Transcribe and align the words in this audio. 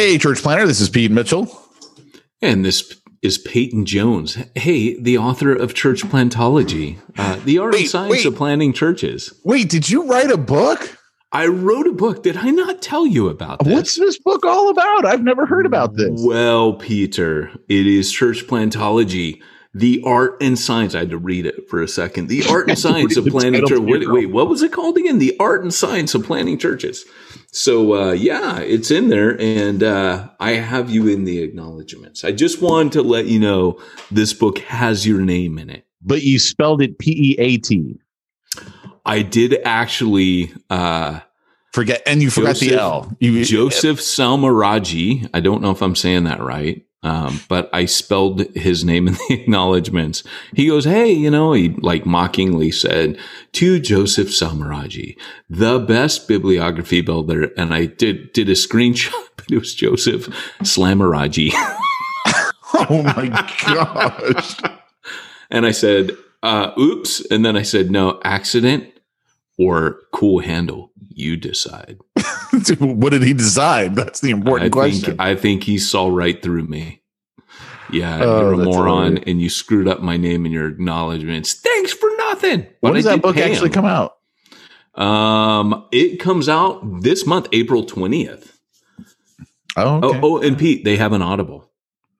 Hey, 0.00 0.16
Church 0.16 0.42
planter, 0.42 0.66
this 0.66 0.80
is 0.80 0.88
Pete 0.88 1.10
Mitchell. 1.10 1.46
And 2.40 2.64
this 2.64 2.98
is 3.20 3.36
Peyton 3.36 3.84
Jones. 3.84 4.38
Hey, 4.54 4.98
the 4.98 5.18
author 5.18 5.54
of 5.54 5.74
Church 5.74 6.00
Plantology, 6.04 6.96
uh, 7.18 7.38
the 7.44 7.58
art 7.58 7.74
wait, 7.74 7.80
and 7.82 7.90
science 7.90 8.10
wait. 8.10 8.24
of 8.24 8.34
planting 8.34 8.72
churches. 8.72 9.38
Wait, 9.44 9.68
did 9.68 9.90
you 9.90 10.06
write 10.06 10.30
a 10.30 10.38
book? 10.38 10.96
I 11.32 11.48
wrote 11.48 11.86
a 11.86 11.92
book. 11.92 12.22
Did 12.22 12.38
I 12.38 12.48
not 12.48 12.80
tell 12.80 13.06
you 13.06 13.28
about 13.28 13.62
this? 13.62 13.74
What's 13.74 13.96
this 13.98 14.18
book 14.18 14.46
all 14.46 14.70
about? 14.70 15.04
I've 15.04 15.22
never 15.22 15.44
heard 15.44 15.66
about 15.66 15.96
this. 15.96 16.12
Well, 16.24 16.72
Peter, 16.76 17.50
it 17.68 17.86
is 17.86 18.10
Church 18.10 18.46
Plantology, 18.46 19.42
the 19.74 20.02
art 20.06 20.38
and 20.40 20.58
science. 20.58 20.94
I 20.94 21.00
had 21.00 21.10
to 21.10 21.18
read 21.18 21.44
it 21.44 21.68
for 21.68 21.82
a 21.82 21.88
second. 21.88 22.28
The 22.28 22.44
art 22.50 22.70
and 22.70 22.78
science 22.78 23.18
of 23.18 23.26
planting 23.26 23.66
churches. 23.66 23.80
Wait, 23.80 24.10
wait, 24.10 24.30
what 24.30 24.48
was 24.48 24.62
it 24.62 24.72
called 24.72 24.96
again? 24.96 25.18
The 25.18 25.36
art 25.38 25.62
and 25.62 25.74
science 25.74 26.14
of 26.14 26.24
planting 26.24 26.56
churches. 26.56 27.04
So 27.52 27.94
uh, 27.94 28.12
yeah, 28.12 28.60
it's 28.60 28.92
in 28.92 29.08
there, 29.08 29.36
and 29.40 29.82
uh, 29.82 30.28
I 30.38 30.52
have 30.52 30.88
you 30.88 31.08
in 31.08 31.24
the 31.24 31.42
acknowledgments. 31.42 32.22
I 32.22 32.30
just 32.30 32.62
wanted 32.62 32.92
to 32.92 33.02
let 33.02 33.26
you 33.26 33.40
know 33.40 33.80
this 34.10 34.32
book 34.32 34.58
has 34.60 35.04
your 35.04 35.20
name 35.20 35.58
in 35.58 35.68
it, 35.68 35.84
but 36.00 36.22
you 36.22 36.38
spelled 36.38 36.80
it 36.80 36.98
P 36.98 37.10
E 37.10 37.36
A 37.40 37.56
T. 37.58 37.98
I 39.04 39.22
did 39.22 39.58
actually 39.64 40.52
uh, 40.68 41.20
forget, 41.72 42.02
and 42.06 42.22
you 42.22 42.30
forgot 42.30 42.56
Joseph, 42.56 42.68
the 42.68 42.74
L. 42.76 43.16
You, 43.18 43.44
Joseph 43.44 43.98
Salmaraji. 43.98 45.28
I 45.34 45.40
don't 45.40 45.60
know 45.60 45.72
if 45.72 45.82
I'm 45.82 45.96
saying 45.96 46.24
that 46.24 46.40
right. 46.40 46.86
Um, 47.02 47.40
but 47.48 47.70
I 47.72 47.86
spelled 47.86 48.40
his 48.54 48.84
name 48.84 49.08
in 49.08 49.14
the 49.28 49.28
acknowledgments. 49.30 50.22
He 50.54 50.66
goes, 50.66 50.84
Hey, 50.84 51.10
you 51.10 51.30
know, 51.30 51.52
he 51.52 51.70
like 51.70 52.04
mockingly 52.04 52.70
said 52.70 53.18
to 53.52 53.80
Joseph 53.80 54.28
Samaraji, 54.28 55.16
the 55.48 55.78
best 55.78 56.28
bibliography 56.28 57.00
builder. 57.00 57.52
And 57.56 57.72
I 57.72 57.86
did, 57.86 58.32
did 58.32 58.48
a 58.48 58.52
screenshot, 58.52 59.12
but 59.36 59.50
it 59.50 59.58
was 59.58 59.74
Joseph 59.74 60.26
Slamaraji. 60.60 61.52
oh 62.74 63.02
my 63.02 63.28
gosh. 63.64 64.60
and 65.50 65.64
I 65.64 65.70
said, 65.70 66.12
uh, 66.42 66.72
oops. 66.78 67.24
And 67.30 67.44
then 67.44 67.56
I 67.56 67.62
said, 67.62 67.90
no, 67.90 68.20
accident 68.24 68.84
or 69.60 70.00
cool 70.12 70.40
handle. 70.40 70.90
You 71.10 71.36
decide. 71.36 71.98
what 72.78 73.10
did 73.10 73.22
he 73.22 73.34
decide? 73.34 73.94
That's 73.94 74.20
the 74.20 74.30
important 74.30 74.68
I 74.68 74.70
question. 74.70 75.04
Think, 75.04 75.20
I 75.20 75.34
think 75.34 75.64
he 75.64 75.76
saw 75.76 76.08
right 76.08 76.42
through 76.42 76.64
me. 76.64 77.02
Yeah, 77.92 78.20
oh, 78.22 78.40
you're 78.40 78.52
a 78.54 78.56
moron, 78.56 79.02
hilarious. 79.02 79.24
and 79.26 79.42
you 79.42 79.50
screwed 79.50 79.88
up 79.88 80.00
my 80.00 80.16
name 80.16 80.46
in 80.46 80.52
your 80.52 80.68
acknowledgments. 80.68 81.54
Thanks 81.54 81.92
for 81.92 82.08
nothing. 82.16 82.66
When 82.80 82.94
does 82.94 83.04
that 83.04 83.20
book 83.20 83.36
actually 83.36 83.68
him. 83.68 83.74
come 83.74 83.84
out? 83.84 84.16
Um, 84.94 85.86
it 85.90 86.20
comes 86.20 86.48
out 86.48 87.02
this 87.02 87.26
month, 87.26 87.48
April 87.52 87.84
twentieth. 87.84 88.58
Oh, 89.76 89.96
okay. 89.96 90.20
oh, 90.22 90.36
oh, 90.36 90.42
and 90.42 90.56
Pete, 90.56 90.84
they 90.84 90.96
have 90.96 91.12
an 91.12 91.22
Audible. 91.22 91.70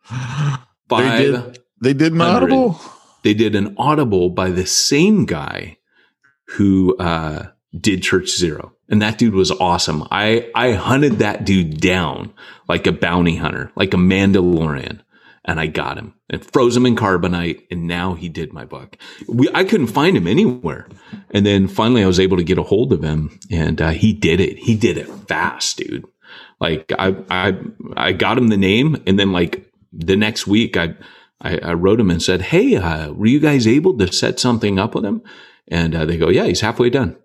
Five. 0.02 1.18
They 1.18 1.18
did, 1.18 1.58
they 1.80 1.92
did 1.94 2.12
an 2.12 2.20
Audible. 2.20 2.80
They 3.22 3.34
did 3.34 3.54
an 3.54 3.76
Audible 3.78 4.30
by 4.30 4.50
the 4.50 4.66
same 4.66 5.24
guy 5.24 5.78
who 6.50 6.97
uh, 6.97 7.49
did 7.78 8.03
Church 8.03 8.31
Zero. 8.31 8.72
And 8.88 9.00
that 9.03 9.19
dude 9.19 9.34
was 9.34 9.53
awesome. 9.53 10.06
I, 10.11 10.50
I 10.55 10.72
hunted 10.72 11.19
that 11.19 11.44
dude 11.44 11.81
down 11.81 12.33
like 12.69 12.87
a 12.87 12.93
bounty 12.93 13.37
hunter, 13.37 13.71
like 13.77 13.94
a 13.94 13.99
Mandalorian. 13.99 15.00
And 15.44 15.59
I 15.59 15.69
got 15.69 15.97
him 15.97 16.15
and 16.28 16.44
froze 16.44 16.77
him 16.77 16.87
in 16.87 16.97
carbonite. 16.97 17.66
And 17.71 17.87
now 17.87 18.15
he 18.15 18.28
did 18.28 18.53
my 18.53 18.65
book. 18.65 18.99
We, 19.27 19.49
I 19.55 19.65
couldn't 19.65 19.87
find 19.87 20.16
him 20.16 20.27
anywhere. 20.27 20.88
And 21.31 21.47
then 21.47 21.66
finally 21.66 22.03
I 22.03 22.06
was 22.06 22.21
able 22.21 22.37
to 22.37 22.44
get 22.44 22.59
a 22.59 22.62
hold 22.62 22.93
of 22.93 23.03
him 23.03 23.38
and 23.50 23.81
uh, 23.81 23.91
he 23.91 24.12
did 24.12 24.41
it. 24.41 24.59
He 24.59 24.75
did 24.75 24.99
it 24.99 25.09
fast, 25.28 25.78
dude. 25.78 26.05
Like 26.61 26.93
I, 26.99 27.17
I, 27.31 27.59
I 27.97 28.12
got 28.12 28.37
him 28.37 28.49
the 28.49 28.56
name 28.56 29.03
and 29.06 29.19
then 29.19 29.32
like 29.32 29.71
the 29.93 30.17
next 30.17 30.47
week 30.47 30.77
I, 30.77 30.94
I, 31.41 31.59
I 31.59 31.72
wrote 31.72 32.00
him 32.00 32.11
and 32.11 32.22
said, 32.22 32.43
Hey, 32.43 32.77
uh, 32.77 33.12
were 33.12 33.27
you 33.27 33.41
guys 33.41 33.67
able 33.67 33.97
to 33.99 34.12
set 34.12 34.38
something 34.38 34.78
up 34.78 34.94
with 34.94 35.05
him? 35.05 35.22
And 35.70 35.94
uh, 35.94 36.04
they 36.04 36.16
go, 36.16 36.28
Yeah, 36.28 36.44
he's 36.44 36.60
halfway 36.60 36.91
done 36.91 37.16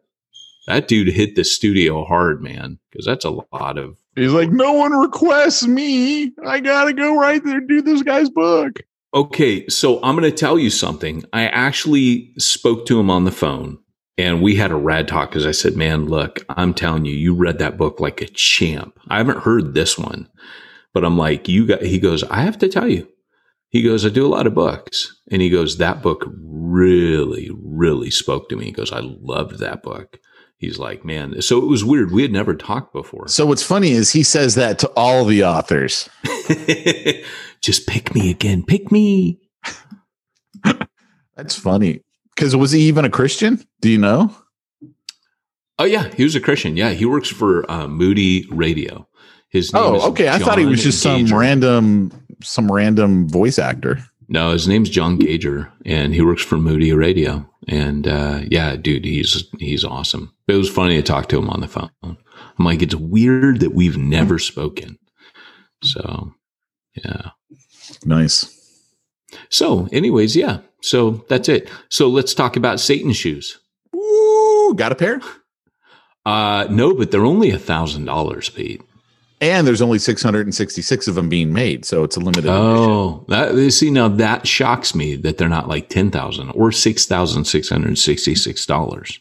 that 0.67 0.87
dude 0.87 1.07
hit 1.07 1.35
the 1.35 1.43
studio 1.43 2.03
hard, 2.05 2.41
man, 2.41 2.79
because 2.89 3.05
that's 3.05 3.25
a 3.25 3.29
lot 3.29 3.77
of. 3.77 3.97
He's 4.15 4.31
like, 4.31 4.49
no 4.49 4.73
one 4.73 4.93
requests 4.93 5.67
me. 5.67 6.31
I 6.45 6.59
gotta 6.59 6.93
go 6.93 7.19
right 7.19 7.43
there 7.43 7.59
do 7.59 7.81
this 7.81 8.01
guy's 8.01 8.29
book. 8.29 8.81
Okay, 9.13 9.67
so 9.67 10.01
I'm 10.03 10.17
going 10.17 10.29
to 10.29 10.37
tell 10.37 10.59
you 10.59 10.69
something. 10.69 11.23
I 11.31 11.47
actually 11.47 12.33
spoke 12.37 12.85
to 12.87 12.99
him 12.99 13.09
on 13.09 13.23
the 13.23 13.31
phone 13.31 13.77
and 14.17 14.41
we 14.41 14.57
had 14.57 14.71
a 14.71 14.75
rad 14.75 15.07
talk 15.07 15.29
because 15.29 15.45
I 15.45 15.51
said, 15.51 15.77
man, 15.77 16.07
look, 16.07 16.43
I'm 16.49 16.73
telling 16.73 17.05
you, 17.05 17.15
you 17.15 17.33
read 17.33 17.57
that 17.59 17.77
book 17.77 18.01
like 18.01 18.19
a 18.21 18.27
champ. 18.27 18.99
I 19.07 19.19
haven't 19.19 19.43
heard 19.43 19.73
this 19.73 19.97
one, 19.97 20.27
but 20.93 21.05
I'm 21.05 21.17
like, 21.17 21.47
you 21.47 21.65
got, 21.65 21.81
he 21.81 21.97
goes, 21.97 22.25
I 22.25 22.41
have 22.41 22.57
to 22.57 22.67
tell 22.67 22.89
you. 22.89 23.07
He 23.75 23.81
goes, 23.81 24.05
I 24.05 24.09
do 24.09 24.25
a 24.25 24.29
lot 24.29 24.47
of 24.47 24.53
books. 24.53 25.13
And 25.29 25.41
he 25.41 25.49
goes, 25.49 25.77
that 25.77 26.01
book 26.01 26.25
really, 26.39 27.51
really 27.61 28.09
spoke 28.09 28.47
to 28.49 28.55
me. 28.55 28.65
He 28.65 28.71
goes, 28.71 28.93
I 28.93 29.01
loved 29.01 29.59
that 29.59 29.83
book 29.83 30.17
he's 30.57 30.79
like, 30.79 31.05
man. 31.05 31.41
So 31.41 31.59
it 31.59 31.67
was 31.67 31.83
weird. 31.83 32.11
We 32.11 32.21
had 32.21 32.31
never 32.31 32.55
talked 32.55 32.93
before. 32.93 33.27
So 33.27 33.45
what's 33.45 33.63
funny 33.63 33.91
is 33.91 34.11
he 34.11 34.23
says 34.23 34.55
that 34.55 34.79
to 34.79 34.91
all 34.95 35.25
the 35.25 35.43
authors. 35.43 36.09
Just 37.61 37.87
pick 37.87 38.13
me 38.13 38.29
again. 38.29 38.63
Pick 38.63 38.91
me. 38.91 39.39
That's 41.35 41.55
funny. 41.55 42.01
Because 42.35 42.55
was 42.55 42.71
he 42.71 42.81
even 42.81 43.05
a 43.05 43.09
Christian? 43.09 43.63
Do 43.81 43.89
you 43.89 43.97
know? 43.97 44.35
Oh 45.77 45.85
yeah, 45.85 46.09
he 46.15 46.23
was 46.23 46.35
a 46.35 46.41
Christian. 46.41 46.77
Yeah, 46.77 46.91
he 46.91 47.05
works 47.05 47.29
for 47.29 47.69
uh, 47.69 47.87
Moody 47.87 48.45
Radio. 48.49 49.07
His 49.49 49.73
name 49.73 49.83
oh 49.83 50.09
okay. 50.09 50.25
John 50.25 50.41
I 50.41 50.45
thought 50.45 50.57
he 50.57 50.65
was 50.65 50.83
just 50.83 51.01
some 51.01 51.25
random 51.27 52.11
some 52.41 52.71
random 52.71 53.27
voice 53.29 53.59
actor. 53.59 53.99
No, 54.27 54.51
his 54.51 54.67
name's 54.67 54.89
John 54.89 55.17
Gager, 55.17 55.71
and 55.85 56.13
he 56.13 56.21
works 56.21 56.43
for 56.43 56.57
Moody 56.57 56.93
Radio. 56.93 57.47
And 57.67 58.07
uh, 58.07 58.41
yeah, 58.49 58.75
dude, 58.75 59.05
he's 59.05 59.47
he's 59.59 59.83
awesome. 59.83 60.33
It 60.47 60.53
was 60.55 60.69
funny 60.69 60.95
to 60.95 61.03
talk 61.03 61.29
to 61.29 61.37
him 61.37 61.49
on 61.49 61.61
the 61.61 61.67
phone. 61.67 61.91
I'm 62.03 62.65
like, 62.65 62.81
it's 62.81 62.95
weird 62.95 63.59
that 63.59 63.73
we've 63.73 63.97
never 63.97 64.39
spoken. 64.39 64.97
So, 65.83 66.33
yeah. 66.95 67.31
Nice. 68.05 68.51
So, 69.49 69.87
anyways, 69.91 70.35
yeah. 70.35 70.59
So 70.81 71.25
that's 71.29 71.49
it. 71.49 71.69
So 71.89 72.07
let's 72.09 72.33
talk 72.33 72.55
about 72.55 72.79
Satan 72.79 73.11
shoes. 73.13 73.59
Ooh, 73.95 74.73
got 74.75 74.91
a 74.91 74.95
pair? 74.95 75.21
Uh, 76.25 76.67
no, 76.69 76.93
but 76.93 77.11
they're 77.11 77.25
only 77.25 77.51
a 77.51 77.59
thousand 77.59 78.05
dollars, 78.05 78.49
Pete. 78.49 78.81
And 79.41 79.67
there's 79.67 79.81
only 79.81 79.99
666 79.99 81.07
of 81.07 81.15
them 81.15 81.27
being 81.27 81.51
made, 81.51 81.83
so 81.83 82.03
it's 82.05 82.15
a 82.15 82.21
limited 82.21 82.47
oh, 82.47 82.51
edition. 82.51 82.89
Oh, 82.89 83.25
that, 83.27 83.71
see 83.71 83.91
now 83.91 84.07
that 84.07 84.47
shocks 84.47 84.95
me 84.95 85.17
that 85.17 85.37
they're 85.37 85.49
not 85.49 85.67
like 85.67 85.89
ten 85.89 86.09
thousand 86.09 86.51
or 86.51 86.71
six 86.71 87.05
thousand 87.05 87.43
six 87.45 87.69
hundred 87.69 87.97
sixty-six 87.97 88.65
dollars. 88.65 89.19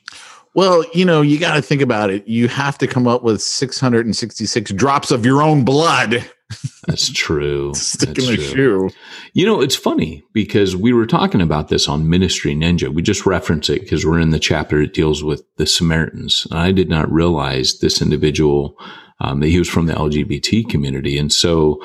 Well, 0.55 0.85
you 0.95 1.05
know, 1.05 1.21
you 1.21 1.39
got 1.39 1.55
to 1.55 1.63
think 1.63 1.83
about 1.83 2.11
it. 2.11 2.29
You 2.29 2.47
have 2.47 2.79
to 2.79 2.87
come 2.87 3.09
up 3.09 3.25
with 3.25 3.43
666 3.43 4.73
drops 4.73 5.11
of 5.11 5.27
your 5.27 5.43
own 5.43 5.65
blood. 5.65 6.25
That's 6.87 7.11
true. 7.11 7.73
Stick 7.75 8.11
That's 8.11 8.29
in 8.29 8.35
a 8.35 8.37
true. 8.37 8.45
shoe. 8.89 8.91
You 9.33 9.47
know, 9.47 9.61
it's 9.61 9.75
funny 9.75 10.23
because 10.33 10.77
we 10.77 10.93
were 10.93 11.07
talking 11.07 11.41
about 11.41 11.69
this 11.69 11.89
on 11.89 12.09
Ministry 12.09 12.55
Ninja. 12.55 12.93
We 12.95 13.03
just 13.03 13.27
reference 13.27 13.69
it 13.69 13.81
because 13.81 14.07
we're 14.07 14.21
in 14.21 14.31
the 14.31 14.39
chapter 14.39 14.79
that 14.81 14.95
deals 14.95 15.25
with 15.25 15.43
the 15.57 15.67
Samaritans. 15.67 16.47
I 16.53 16.71
did 16.71 16.89
not 16.89 17.11
realize 17.11 17.81
this 17.81 18.01
individual 18.01 18.79
um, 19.21 19.41
that 19.41 19.49
he 19.49 19.59
was 19.59 19.69
from 19.69 19.87
the 19.87 19.95
LGBT 19.95 20.69
community, 20.69 21.19
and 21.19 21.33
so 21.33 21.83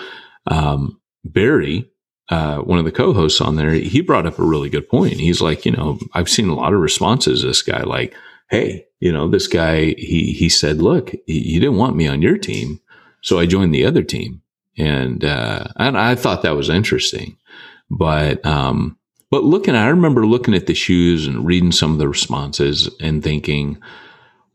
um, 0.48 1.00
Barry, 1.24 1.90
uh, 2.30 2.60
one 2.60 2.80
of 2.80 2.86
the 2.86 2.92
co-hosts 2.92 3.42
on 3.42 3.56
there, 3.56 3.72
he 3.72 4.02
brought 4.02 4.26
up 4.26 4.40
a 4.40 4.46
really 4.46 4.70
good 4.70 4.88
point. 4.88 5.14
He's 5.14 5.42
like, 5.42 5.66
you 5.66 5.72
know, 5.72 6.00
I've 6.14 6.30
seen 6.30 6.50
a 6.50 6.56
lot 6.56 6.74
of 6.74 6.80
responses. 6.80 7.42
This 7.42 7.62
guy, 7.62 7.82
like, 7.84 8.14
hey, 8.50 8.86
you 9.00 9.12
know, 9.12 9.28
this 9.28 9.48
guy, 9.48 9.96
he 9.98 10.34
he 10.34 10.50
said, 10.50 10.82
look, 10.82 11.14
you 11.26 11.60
didn't 11.60 11.78
want 11.78 11.96
me 11.96 12.08
on 12.08 12.22
your 12.22 12.38
team, 12.38 12.80
so 13.22 13.40
I 13.40 13.46
joined 13.46 13.74
the 13.74 13.86
other 13.86 14.04
team 14.04 14.42
and 14.80 15.26
uh, 15.26 15.66
and 15.76 15.98
I 15.98 16.16
thought 16.16 16.42
that 16.42 16.56
was 16.56 16.70
interesting. 16.70 17.38
But 17.92 18.44
um, 18.46 18.98
but 19.30 19.44
looking, 19.44 19.76
I 19.76 19.90
remember 19.90 20.26
looking 20.26 20.56
at 20.56 20.66
the 20.66 20.74
shoes 20.74 21.28
and 21.28 21.46
reading 21.46 21.74
some 21.74 21.92
of 21.92 22.00
the 22.00 22.08
responses 22.08 22.90
and 23.00 23.22
thinking, 23.22 23.80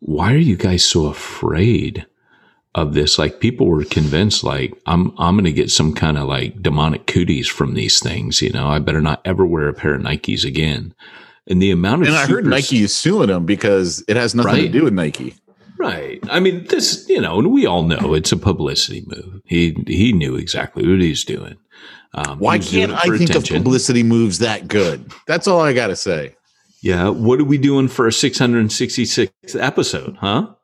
why 0.01 0.33
are 0.33 0.39
you 0.39 0.57
guys 0.57 0.83
so 0.85 1.07
afraid 1.07 2.07
of 2.75 2.95
this? 2.95 3.19
Like 3.19 3.41
people 3.41 3.67
were 3.67 3.85
convinced, 3.85 4.45
like 4.45 4.75
I'm 4.87 5.13
I'm 5.19 5.35
going 5.35 5.45
to 5.45 5.53
get 5.53 5.71
some 5.71 5.95
kind 5.95 6.19
of 6.19 6.29
like 6.29 6.63
demonic 6.63 7.07
cooties 7.07 7.49
from 7.49 7.75
these 7.75 8.01
things. 8.01 8.43
You 8.43 8.51
know, 8.51 8.69
I 8.69 8.79
better 8.79 9.01
not 9.01 9.21
ever 9.25 9.47
wear 9.47 9.69
a 9.69 9.75
pair 9.75 9.95
of 9.95 10.03
Nikes 10.03 10.45
again. 10.45 10.95
And 11.47 11.61
the 11.61 11.71
amount 11.71 12.03
of 12.03 12.09
And 12.09 12.17
I 12.17 12.27
heard 12.27 12.47
Nike 12.47 12.83
is 12.83 12.95
suing 12.95 13.29
them 13.29 13.45
because 13.45 14.03
it 14.09 14.17
has 14.17 14.35
nothing 14.35 14.63
to 14.63 14.69
do 14.69 14.85
with 14.85 14.95
Nike. 14.95 15.35
Right. 15.77 16.21
I 16.31 16.41
mean, 16.41 16.65
this, 16.69 17.07
you 17.09 17.21
know, 17.21 17.39
and 17.39 17.53
we 17.53 17.67
all 17.67 17.83
know 17.83 18.15
it's 18.15 18.33
a 18.33 18.37
publicity 18.37 19.05
move. 19.07 19.43
He 19.45 19.77
he 19.87 20.13
knew 20.13 20.37
exactly 20.37 20.89
what 20.89 21.01
he's 21.01 21.25
doing. 21.25 21.57
Um, 22.15 22.39
Why 22.39 22.55
he 22.55 22.59
was 22.59 22.71
doing 22.71 22.87
can't 22.89 22.99
I 22.99 23.19
think 23.19 23.31
attention. 23.31 23.57
of 23.57 23.63
publicity 23.63 24.03
moves 24.03 24.39
that 24.39 24.69
good? 24.69 25.13
That's 25.27 25.47
all 25.49 25.61
I 25.61 25.73
got 25.73 25.89
to 25.89 25.97
say. 25.97 26.37
Yeah. 26.81 27.09
What 27.09 27.41
are 27.41 27.45
we 27.45 27.59
doing 27.59 27.89
for 27.89 28.07
a 28.07 28.11
666th 28.11 29.61
episode, 29.61 30.17
huh? 30.21 30.55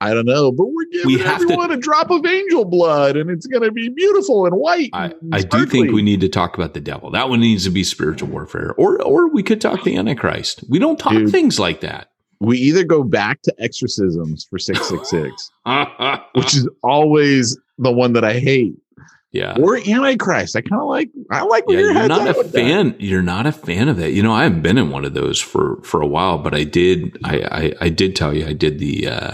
I 0.00 0.12
don't 0.12 0.26
know, 0.26 0.52
but 0.52 0.66
we're 0.66 0.84
giving 0.92 1.06
We 1.06 1.18
have 1.18 1.38
to- 1.38 1.44
everyone 1.44 1.70
a 1.72 1.76
drop 1.78 2.10
of 2.10 2.26
angel 2.26 2.64
blood, 2.66 3.16
and 3.16 3.30
it's 3.30 3.46
going 3.46 3.62
to 3.62 3.72
be 3.72 3.88
beautiful 3.88 4.44
and 4.46 4.54
white. 4.56 4.90
I, 4.92 5.06
and 5.06 5.34
I 5.34 5.40
do 5.40 5.64
think 5.66 5.92
we 5.92 6.02
need 6.02 6.20
to 6.20 6.28
talk 6.28 6.54
about 6.56 6.74
the 6.74 6.80
devil. 6.82 7.10
That 7.10 7.28
one 7.30 7.40
needs 7.40 7.64
to 7.64 7.70
be 7.70 7.82
spiritual 7.82 8.28
warfare. 8.28 8.74
Or 8.76 9.02
or 9.02 9.28
we 9.30 9.42
could 9.42 9.60
talk 9.60 9.84
the 9.84 9.96
Antichrist. 9.96 10.62
We 10.68 10.78
don't 10.78 10.98
talk 10.98 11.12
Dude. 11.14 11.30
things 11.30 11.58
like 11.58 11.80
that. 11.80 12.10
we 12.40 12.58
either 12.58 12.84
go 12.84 13.02
back 13.02 13.40
to 13.42 13.54
exorcisms 13.58 14.46
for 14.50 14.58
six 14.58 14.86
six 14.86 15.08
six, 15.16 15.50
which 16.34 16.54
is 16.54 16.68
always 16.82 17.58
the 17.78 17.90
one 17.92 18.12
that 18.12 18.24
I 18.24 18.34
hate, 18.38 18.74
yeah. 19.32 19.56
or 19.58 19.76
Antichrist. 19.78 20.56
I 20.56 20.60
kind 20.60 20.82
of 20.82 20.88
like. 20.88 21.08
I 21.30 21.42
like 21.42 21.64
Yeah, 21.68 21.78
your 21.78 21.92
you're 21.92 22.08
not 22.08 22.28
a 22.28 22.34
with 22.36 22.52
that. 22.52 22.58
fan. 22.58 22.94
You're 22.98 23.22
not 23.22 23.46
a 23.46 23.52
fan 23.52 23.88
of 23.88 23.96
that. 23.96 24.12
You 24.12 24.22
know, 24.22 24.32
I 24.32 24.42
haven't 24.44 24.60
been 24.62 24.76
in 24.76 24.90
one 24.90 25.06
of 25.06 25.14
those 25.14 25.40
for 25.40 25.80
for 25.82 26.02
a 26.02 26.06
while, 26.06 26.36
but 26.36 26.54
I 26.54 26.64
did. 26.64 27.16
I 27.24 27.40
I, 27.40 27.72
I 27.86 27.88
did 27.88 28.14
tell 28.14 28.34
you 28.34 28.46
I 28.46 28.52
did 28.52 28.78
the 28.78 29.08
uh, 29.08 29.32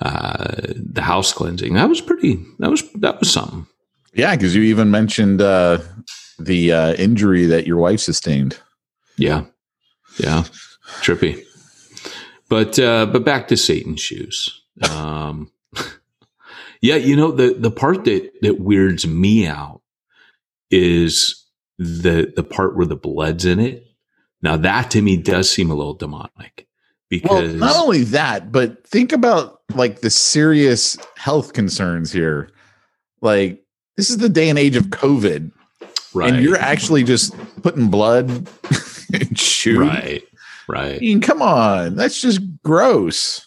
uh, 0.00 0.56
the 0.74 1.02
house 1.02 1.32
cleansing. 1.32 1.74
That 1.74 1.88
was 1.88 2.00
pretty. 2.00 2.44
That 2.58 2.70
was 2.70 2.82
that 2.94 3.20
was 3.20 3.32
something. 3.32 3.66
Yeah, 4.12 4.34
because 4.36 4.54
you 4.54 4.62
even 4.62 4.90
mentioned 4.90 5.40
uh, 5.40 5.78
the 6.38 6.72
uh, 6.72 6.94
injury 6.94 7.46
that 7.46 7.66
your 7.66 7.78
wife 7.78 8.00
sustained. 8.00 8.58
Yeah, 9.16 9.44
yeah, 10.18 10.44
trippy. 11.00 11.44
But 12.48 12.78
uh, 12.78 13.06
but 13.06 13.24
back 13.24 13.48
to 13.48 13.56
Satan's 13.56 14.00
shoes. 14.00 14.62
Um, 14.90 15.50
yeah, 16.80 16.96
you 16.96 17.16
know 17.16 17.32
the 17.32 17.54
the 17.54 17.70
part 17.70 18.04
that 18.04 18.30
that 18.42 18.60
weirds 18.60 19.06
me 19.06 19.46
out 19.46 19.80
is 20.70 21.44
the 21.78 22.32
the 22.34 22.44
part 22.44 22.76
where 22.76 22.86
the 22.86 22.96
blood's 22.96 23.44
in 23.44 23.60
it. 23.60 23.86
Now 24.42 24.56
that 24.58 24.90
to 24.92 25.02
me 25.02 25.16
does 25.16 25.50
seem 25.50 25.70
a 25.70 25.74
little 25.74 25.94
demonic 25.94 26.68
Well, 27.24 27.46
not 27.46 27.76
only 27.76 28.04
that, 28.04 28.50
but 28.50 28.86
think 28.86 29.12
about 29.12 29.60
like 29.74 30.00
the 30.00 30.10
serious 30.10 30.96
health 31.16 31.52
concerns 31.52 32.12
here. 32.12 32.50
Like 33.20 33.64
this 33.96 34.10
is 34.10 34.18
the 34.18 34.28
day 34.28 34.48
and 34.48 34.58
age 34.58 34.76
of 34.76 34.86
COVID, 34.86 35.52
right, 36.12 36.32
and 36.32 36.42
you're 36.42 36.58
actually 36.58 37.04
just 37.04 37.34
putting 37.62 37.88
blood 37.88 38.30
in 39.12 39.34
shoes. 39.34 39.78
right, 39.78 40.22
Right. 40.68 40.96
I 40.96 40.98
mean, 40.98 41.20
come 41.20 41.42
on, 41.42 41.96
that's 41.96 42.20
just 42.20 42.40
gross. 42.62 43.46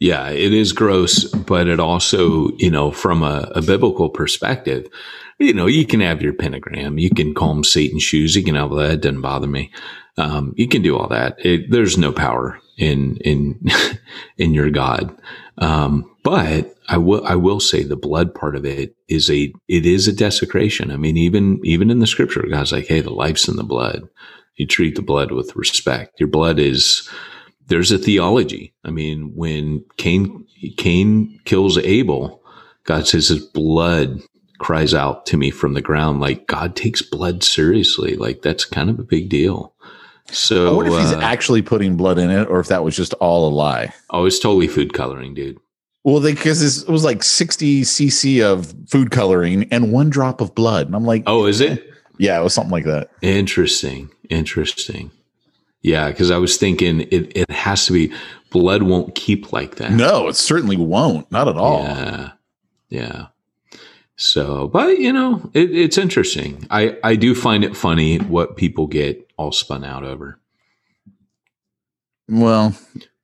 Yeah, 0.00 0.30
it 0.30 0.52
is 0.52 0.72
gross, 0.72 1.24
but 1.26 1.68
it 1.68 1.78
also, 1.78 2.50
you 2.56 2.70
know, 2.70 2.90
from 2.90 3.22
a, 3.22 3.50
a 3.54 3.62
biblical 3.62 4.10
perspective, 4.10 4.88
you 5.38 5.54
know, 5.54 5.66
you 5.66 5.86
can 5.86 6.00
have 6.00 6.20
your 6.20 6.32
pentagram, 6.32 6.98
you 6.98 7.10
can 7.10 7.34
call 7.34 7.54
them 7.54 7.64
Satan's 7.64 8.02
shoes, 8.02 8.34
you 8.34 8.42
can 8.42 8.56
have 8.56 8.70
that. 8.70 8.90
It 8.90 9.00
doesn't 9.02 9.20
bother 9.20 9.46
me. 9.46 9.70
Um, 10.18 10.54
you 10.56 10.68
can 10.68 10.82
do 10.82 10.96
all 10.96 11.08
that. 11.08 11.44
It, 11.44 11.70
there's 11.70 11.96
no 11.96 12.12
power 12.12 12.58
in 12.78 13.16
in 13.18 13.60
in 14.38 14.54
your 14.54 14.70
God. 14.70 15.16
Um, 15.58 16.10
but 16.22 16.74
I 16.88 16.98
will 16.98 17.24
I 17.26 17.34
will 17.34 17.60
say 17.60 17.82
the 17.82 17.96
blood 17.96 18.34
part 18.34 18.56
of 18.56 18.64
it 18.64 18.94
is 19.08 19.30
a 19.30 19.52
it 19.68 19.86
is 19.86 20.08
a 20.08 20.12
desecration. 20.12 20.90
I 20.90 20.96
mean, 20.96 21.16
even 21.16 21.60
even 21.64 21.90
in 21.90 22.00
the 22.00 22.06
scripture, 22.06 22.44
God's 22.50 22.72
like, 22.72 22.86
hey, 22.86 23.00
the 23.00 23.10
life's 23.10 23.48
in 23.48 23.56
the 23.56 23.64
blood. 23.64 24.08
You 24.56 24.66
treat 24.66 24.96
the 24.96 25.02
blood 25.02 25.32
with 25.32 25.56
respect. 25.56 26.20
Your 26.20 26.28
blood 26.28 26.58
is 26.58 27.08
there's 27.66 27.92
a 27.92 27.98
theology. 27.98 28.74
I 28.84 28.90
mean, 28.90 29.32
when 29.34 29.84
Cain 29.96 30.46
Cain 30.76 31.40
kills 31.44 31.78
Abel, 31.78 32.42
God 32.84 33.06
says 33.06 33.28
his 33.28 33.44
blood 33.44 34.20
cries 34.58 34.94
out 34.94 35.26
to 35.26 35.36
me 35.36 35.50
from 35.50 35.74
the 35.74 35.82
ground. 35.82 36.20
Like 36.20 36.46
God 36.46 36.76
takes 36.76 37.02
blood 37.02 37.42
seriously. 37.42 38.14
Like 38.14 38.42
that's 38.42 38.64
kind 38.64 38.90
of 38.90 38.98
a 38.98 39.04
big 39.04 39.28
deal. 39.28 39.71
So 40.32 40.68
I 40.68 40.72
wonder 40.72 40.92
if 40.92 41.00
he's 41.00 41.12
uh, 41.12 41.20
actually 41.20 41.62
putting 41.62 41.96
blood 41.96 42.18
in 42.18 42.30
it, 42.30 42.48
or 42.48 42.58
if 42.60 42.68
that 42.68 42.82
was 42.84 42.96
just 42.96 43.12
all 43.14 43.48
a 43.48 43.52
lie. 43.54 43.92
oh, 44.10 44.24
it's 44.26 44.38
totally 44.38 44.68
food 44.68 44.92
coloring, 44.92 45.34
dude. 45.34 45.58
Well, 46.04 46.20
because 46.20 46.82
it 46.82 46.88
was 46.90 47.04
like 47.04 47.22
60 47.22 47.82
cc 47.82 48.42
of 48.42 48.74
food 48.88 49.10
coloring 49.12 49.68
and 49.70 49.92
one 49.92 50.10
drop 50.10 50.40
of 50.40 50.54
blood, 50.54 50.86
and 50.86 50.96
I'm 50.96 51.04
like, 51.04 51.22
Oh, 51.26 51.46
is 51.46 51.60
it? 51.60 51.88
yeah, 52.18 52.40
it 52.40 52.42
was 52.42 52.54
something 52.54 52.72
like 52.72 52.84
that. 52.86 53.10
Interesting. 53.22 54.10
Interesting. 54.28 55.10
Yeah, 55.82 56.08
because 56.08 56.30
I 56.30 56.38
was 56.38 56.56
thinking 56.56 57.00
it, 57.02 57.36
it 57.36 57.50
has 57.50 57.86
to 57.86 57.92
be 57.92 58.12
blood 58.50 58.82
won't 58.84 59.14
keep 59.14 59.52
like 59.52 59.76
that. 59.76 59.92
No, 59.92 60.28
it 60.28 60.36
certainly 60.36 60.76
won't. 60.76 61.30
Not 61.30 61.48
at 61.48 61.56
all. 61.56 61.82
Yeah. 61.82 62.30
Yeah. 62.88 63.26
So, 64.22 64.68
but 64.68 64.98
you 64.98 65.12
know, 65.12 65.50
it, 65.52 65.74
it's 65.74 65.98
interesting. 65.98 66.64
I, 66.70 66.96
I 67.02 67.16
do 67.16 67.34
find 67.34 67.64
it 67.64 67.76
funny 67.76 68.18
what 68.18 68.56
people 68.56 68.86
get 68.86 69.28
all 69.36 69.50
spun 69.50 69.82
out 69.84 70.04
over. 70.04 70.38
Well, 72.28 72.76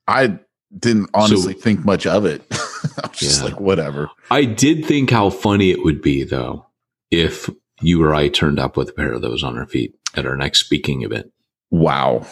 I 0.09 0.41
didn't 0.77 1.11
honestly 1.15 1.53
So- 1.55 1.61
think 1.61 1.85
much 1.85 2.05
of 2.05 2.25
it. 2.27 2.43
I 2.51 3.07
was 3.09 3.19
just 3.19 3.45
like, 3.45 3.61
whatever. 3.61 4.11
I 4.29 4.45
did 4.45 4.85
think 4.87 5.11
how 5.11 5.31
funny 5.31 5.71
it 5.71 5.85
would 5.85 6.03
be 6.03 6.25
though 6.25 6.67
if 7.13 7.49
you 7.81 8.03
or 8.03 8.13
I 8.13 8.27
turned 8.29 8.59
up 8.59 8.77
with 8.77 8.89
a 8.91 8.93
pair 8.93 9.13
of 9.13 9.23
those 9.23 9.45
on 9.45 9.57
our 9.57 9.67
feet 9.67 9.95
at 10.17 10.27
our 10.27 10.37
next 10.37 10.61
speaking 10.61 11.03
event. 11.03 11.31
Wow. 11.71 12.27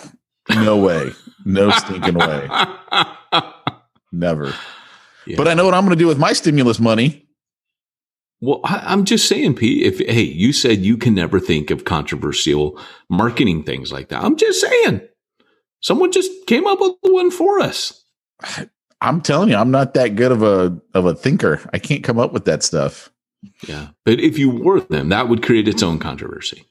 No 0.50 0.76
way. 0.76 1.12
No 1.44 1.70
stinking 1.70 2.14
way. 2.14 2.48
Never. 4.12 4.54
Yeah. 5.24 5.36
But 5.36 5.46
I 5.46 5.54
know 5.54 5.64
what 5.64 5.74
I'm 5.74 5.84
going 5.84 5.96
to 5.96 6.02
do 6.02 6.08
with 6.08 6.18
my 6.18 6.32
stimulus 6.32 6.80
money. 6.80 7.25
Well, 8.40 8.60
I, 8.64 8.82
I'm 8.86 9.04
just 9.04 9.28
saying, 9.28 9.56
Pete. 9.56 9.82
If 9.84 9.98
hey, 9.98 10.22
you 10.22 10.52
said 10.52 10.80
you 10.80 10.96
can 10.96 11.14
never 11.14 11.40
think 11.40 11.70
of 11.70 11.84
controversial 11.84 12.78
marketing 13.10 13.64
things 13.64 13.92
like 13.92 14.08
that. 14.10 14.22
I'm 14.24 14.36
just 14.36 14.60
saying. 14.60 15.02
Someone 15.80 16.12
just 16.12 16.30
came 16.46 16.66
up 16.66 16.80
with 16.80 16.94
one 17.02 17.30
for 17.30 17.60
us. 17.60 18.04
I'm 19.02 19.20
telling 19.20 19.50
you, 19.50 19.56
I'm 19.56 19.70
not 19.70 19.94
that 19.94 20.16
good 20.16 20.32
of 20.32 20.42
a 20.42 20.80
of 20.94 21.06
a 21.06 21.14
thinker. 21.14 21.60
I 21.72 21.78
can't 21.78 22.04
come 22.04 22.18
up 22.18 22.32
with 22.32 22.46
that 22.46 22.62
stuff. 22.62 23.10
Yeah, 23.68 23.88
but 24.04 24.20
if 24.20 24.38
you 24.38 24.50
wore 24.50 24.80
them, 24.80 25.10
that 25.10 25.28
would 25.28 25.42
create 25.44 25.68
its 25.68 25.82
own 25.82 25.98
controversy. 26.00 26.64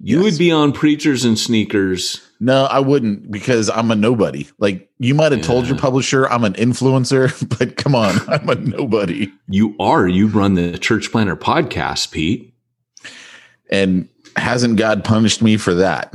You 0.00 0.22
Yes. 0.22 0.24
would 0.24 0.38
be 0.38 0.52
on 0.52 0.72
preachers 0.72 1.24
and 1.24 1.38
sneakers. 1.38 2.22
No, 2.38 2.64
I 2.64 2.80
wouldn't 2.80 3.30
because 3.30 3.70
I'm 3.70 3.90
a 3.90 3.96
nobody. 3.96 4.46
Like 4.58 4.90
you 4.98 5.14
might 5.14 5.32
have 5.32 5.42
told 5.42 5.66
your 5.66 5.78
publisher 5.78 6.28
I'm 6.28 6.44
an 6.44 6.52
influencer, 6.54 7.32
but 7.58 7.76
come 7.76 7.94
on, 7.94 8.16
I'm 8.28 8.48
a 8.48 8.54
nobody. 8.54 9.32
You 9.48 9.74
are. 9.80 10.06
You 10.06 10.28
run 10.28 10.54
the 10.54 10.78
Church 10.78 11.10
Planter 11.10 11.36
podcast, 11.36 12.10
Pete. 12.10 12.54
And 13.70 14.08
hasn't 14.36 14.76
God 14.76 15.02
punished 15.02 15.42
me 15.42 15.56
for 15.56 15.74
that? 15.74 16.12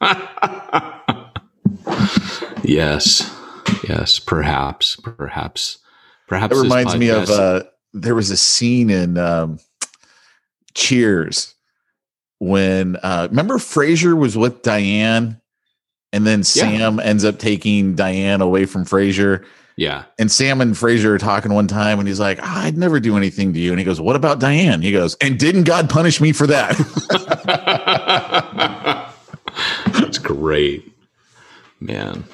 yes. 2.62 3.34
Yes. 3.88 4.20
Perhaps. 4.20 4.96
Perhaps. 4.96 5.78
Perhaps. 6.28 6.56
it 6.56 6.62
reminds 6.62 6.96
me 6.96 7.08
of 7.08 7.28
uh 7.30 7.64
there 7.94 8.14
was 8.14 8.30
a 8.30 8.36
scene 8.36 8.90
in 8.90 9.18
um 9.18 9.58
Cheers 10.74 11.54
when 12.40 12.96
uh 13.02 13.28
remember 13.30 13.58
Frasier 13.58 14.16
was 14.16 14.36
with 14.36 14.62
Diane 14.62 15.40
and 16.12 16.26
then 16.26 16.42
Sam 16.44 17.00
ends 17.00 17.24
up 17.24 17.38
taking 17.38 17.94
Diane 17.94 18.40
away 18.40 18.64
from 18.64 18.84
Frasier. 18.84 19.44
yeah. 19.76 20.04
And 20.18 20.30
Sam 20.32 20.60
and 20.60 20.74
Frasier 20.74 21.06
are 21.06 21.18
talking 21.18 21.52
one 21.52 21.66
time 21.68 21.98
and 21.98 22.08
he's 22.08 22.20
like, 22.20 22.38
"Ah, 22.42 22.62
I'd 22.64 22.78
never 22.78 22.98
do 23.00 23.16
anything 23.16 23.52
to 23.52 23.58
you. 23.60 23.70
And 23.70 23.78
he 23.78 23.84
goes, 23.84 24.00
What 24.00 24.16
about 24.16 24.40
Diane? 24.40 24.80
He 24.82 24.90
goes, 24.92 25.16
And 25.20 25.38
didn't 25.38 25.64
God 25.64 25.90
punish 25.90 26.20
me 26.20 26.32
for 26.32 26.46
that? 26.46 26.74
That's 29.92 30.18
great, 30.18 30.92
man. 31.80 32.24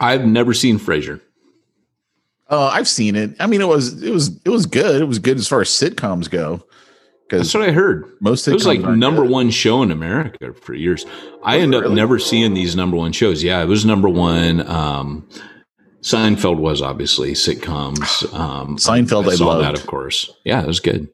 I've 0.00 0.26
never 0.26 0.52
seen 0.52 0.78
Frasier. 0.78 1.20
Oh, 2.50 2.66
I've 2.66 2.88
seen 2.88 3.16
it. 3.16 3.34
I 3.40 3.46
mean, 3.46 3.60
it 3.60 3.68
was 3.68 4.02
it 4.02 4.12
was 4.12 4.38
it 4.44 4.50
was 4.50 4.66
good. 4.66 5.00
It 5.00 5.06
was 5.06 5.18
good 5.18 5.38
as 5.38 5.48
far 5.48 5.60
as 5.62 5.68
sitcoms 5.70 6.28
go. 6.30 6.62
That's 7.30 7.54
what 7.54 7.68
I 7.68 7.72
heard. 7.72 8.04
most 8.20 8.46
It 8.46 8.52
was 8.52 8.66
like 8.66 8.80
number 8.80 9.22
good. 9.22 9.30
one 9.30 9.50
show 9.50 9.82
in 9.82 9.90
America 9.90 10.52
for 10.54 10.74
years. 10.74 11.06
I 11.42 11.58
end 11.58 11.74
it 11.74 11.84
up 11.84 11.92
never 11.92 12.18
seeing 12.18 12.54
these 12.54 12.76
number 12.76 12.96
one 12.96 13.12
shows. 13.12 13.42
Yeah, 13.42 13.62
it 13.62 13.66
was 13.66 13.84
number 13.84 14.08
one. 14.08 14.66
Um, 14.68 15.28
Seinfeld 16.02 16.58
was 16.58 16.82
obviously 16.82 17.32
sitcoms. 17.32 18.32
Um, 18.34 18.76
Seinfeld 18.76 19.26
I 19.30 19.36
saw 19.36 19.58
that, 19.58 19.74
of 19.78 19.86
course. 19.86 20.30
Yeah, 20.44 20.62
it 20.62 20.66
was 20.66 20.80
good. 20.80 21.08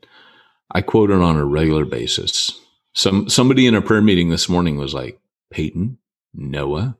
I 0.73 0.81
quote 0.83 1.11
it 1.11 1.21
on 1.21 1.37
a 1.37 1.45
regular 1.45 1.85
basis. 1.85 2.51
Some 2.93 3.29
somebody 3.29 3.67
in 3.67 3.75
a 3.77 3.83
prayer 3.83 4.03
meeting 4.03 4.31
this 4.31 4.49
morning 4.49 4.77
was 4.77 4.93
like, 4.93 5.21
"Peyton, 5.53 5.99
Noah," 6.35 6.97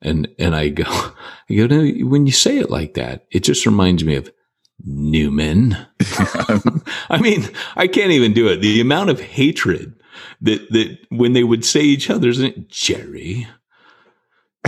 and 0.00 0.28
and 0.38 0.54
I 0.54 0.68
go, 0.68 0.84
I 1.50 1.54
go, 1.54 1.66
no, 1.66 1.84
when 2.06 2.26
you 2.26 2.32
say 2.32 2.58
it 2.58 2.70
like 2.70 2.94
that, 2.94 3.26
it 3.32 3.40
just 3.40 3.66
reminds 3.66 4.04
me 4.04 4.14
of 4.14 4.30
Newman. 4.84 5.76
I 7.10 7.18
mean, 7.20 7.48
I 7.76 7.86
can't 7.86 8.10
even 8.12 8.32
do 8.32 8.48
it. 8.48 8.56
The 8.58 8.80
amount 8.80 9.10
of 9.10 9.20
hatred 9.20 9.94
that 10.40 10.70
that 10.72 10.98
when 11.10 11.32
they 11.32 11.44
would 11.44 11.64
say 11.64 11.80
each 11.80 12.10
other's 12.10 12.38
name, 12.40 12.66
Jerry. 12.68 13.46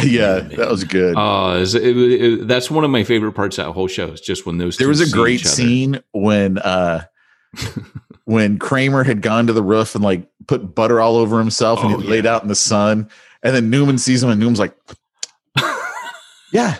yeah, 0.02 0.40
that 0.40 0.68
was 0.68 0.82
good. 0.84 1.16
Uh, 1.16 1.58
it, 1.64 1.74
it, 1.74 1.96
it- 2.22 2.48
that's 2.48 2.70
one 2.70 2.84
of 2.84 2.90
my 2.90 3.04
favorite 3.04 3.32
parts 3.32 3.58
of 3.58 3.66
that 3.66 3.72
whole 3.72 3.86
show. 3.88 4.08
Is 4.08 4.20
just 4.20 4.44
when 4.46 4.58
those. 4.58 4.76
there 4.76 4.88
was 4.88 5.00
a 5.00 5.08
great 5.14 5.40
scene 5.40 6.00
when 6.12 6.58
uh 6.58 7.04
when 8.24 8.58
Kramer 8.58 9.04
had 9.04 9.22
gone 9.22 9.46
to 9.46 9.52
the 9.52 9.62
roof 9.62 9.94
and 9.94 10.02
like 10.02 10.28
put 10.48 10.74
butter 10.74 11.00
all 11.00 11.16
over 11.16 11.38
himself 11.38 11.82
and 11.84 11.94
Oh, 11.94 11.98
he 11.98 12.08
laid 12.08 12.26
out 12.26 12.42
in 12.42 12.48
the 12.48 12.54
sun. 12.56 13.08
And 13.42 13.54
then 13.54 13.70
Newman 13.70 13.98
sees 13.98 14.22
him 14.22 14.30
and 14.30 14.40
Newman's 14.40 14.58
like, 14.58 14.74
Yeah, 16.52 16.76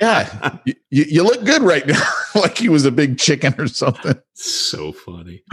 yeah, 0.00 0.58
you 0.64 0.74
you 1.08 1.22
look 1.24 1.42
good 1.44 1.62
right 1.62 1.86
now. 1.86 2.02
like 2.42 2.58
he 2.58 2.68
was 2.68 2.84
a 2.84 2.90
big 2.90 3.18
chicken 3.18 3.54
or 3.58 3.66
something. 3.68 4.14
so 4.34 4.92
funny. 4.92 5.42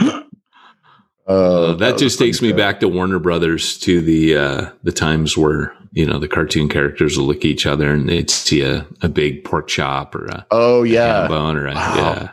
Uh, 1.28 1.32
Uh, 1.32 1.72
that 1.74 1.94
was 1.94 2.02
just 2.02 2.18
takes 2.20 2.40
me 2.40 2.52
back 2.52 2.78
to 2.78 2.86
Warner 2.88 3.18
Brothers 3.18 3.78
to 3.78 4.00
the 4.00 4.36
uh, 4.36 4.70
the 4.84 4.92
times 4.92 5.36
where 5.36 5.74
you 5.90 6.06
know 6.06 6.20
the 6.20 6.28
cartoon 6.28 6.68
characters 6.68 7.18
will 7.18 7.24
look 7.26 7.38
at 7.38 7.46
each 7.46 7.66
other 7.66 7.90
and 7.92 8.08
they'd 8.08 8.30
see 8.30 8.62
a, 8.62 8.86
a 9.02 9.08
big 9.08 9.42
pork 9.42 9.66
chop 9.66 10.14
or 10.14 10.26
a 10.26 10.46
Oh 10.52 10.84
yeah, 10.84 11.26
bone 11.26 11.56
or 11.56 11.66
a, 11.66 11.74
Wow. 11.74 11.94
yeah. 11.96 12.30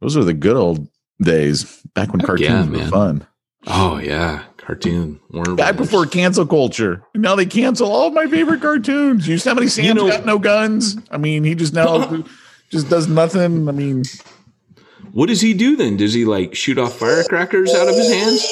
those 0.00 0.16
were 0.16 0.24
the 0.24 0.32
good 0.32 0.56
old 0.56 0.88
days 1.20 1.64
back 1.94 2.10
when 2.10 2.20
Heck 2.20 2.28
cartoons 2.28 2.70
yeah, 2.70 2.84
were 2.84 2.90
fun. 2.90 3.26
Oh 3.66 3.98
yeah, 3.98 4.44
cartoon 4.56 5.20
Warner 5.28 5.54
Back 5.54 5.76
Brothers. 5.76 5.86
before 5.90 6.06
cancel 6.06 6.46
culture. 6.46 7.02
Now 7.14 7.34
they 7.34 7.44
cancel 7.44 7.92
all 7.92 8.06
of 8.06 8.14
my 8.14 8.26
favorite 8.28 8.62
cartoons. 8.62 9.28
Yosemite 9.28 9.68
Sam's 9.68 9.96
know- 9.96 10.08
got 10.08 10.24
no 10.24 10.38
guns. 10.38 10.96
I 11.10 11.18
mean, 11.18 11.44
he 11.44 11.54
just 11.54 11.74
now 11.74 12.24
just 12.74 12.90
does 12.90 13.06
nothing. 13.06 13.68
I 13.68 13.72
mean, 13.72 14.02
What 15.12 15.28
does 15.28 15.40
he 15.40 15.54
do 15.54 15.76
then? 15.76 15.96
Does 15.96 16.12
he 16.12 16.24
like 16.24 16.56
shoot 16.56 16.76
off 16.76 16.98
firecrackers 16.98 17.72
out 17.72 17.86
of 17.88 17.94
his 17.94 18.12
hands? 18.12 18.44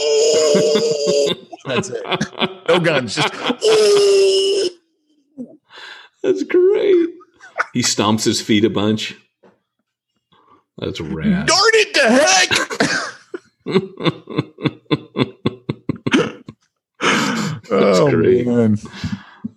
that's 1.67 1.91
it. 1.91 2.00
No 2.69 2.79
guns. 2.79 3.17
Just 3.17 3.33
That's 6.23 6.45
great. 6.45 7.09
He 7.73 7.81
stomps 7.83 8.25
his 8.25 8.41
feet 8.41 8.64
a 8.64 8.71
bunch. 8.71 9.17
That's 10.79 11.00
rad. 11.00 11.47
darn 11.47 11.75
it 11.75 11.95
to 11.95 12.09
heck. 12.09 12.50
oh, 17.73 18.11
great. 18.11 18.47
man. 18.47 18.79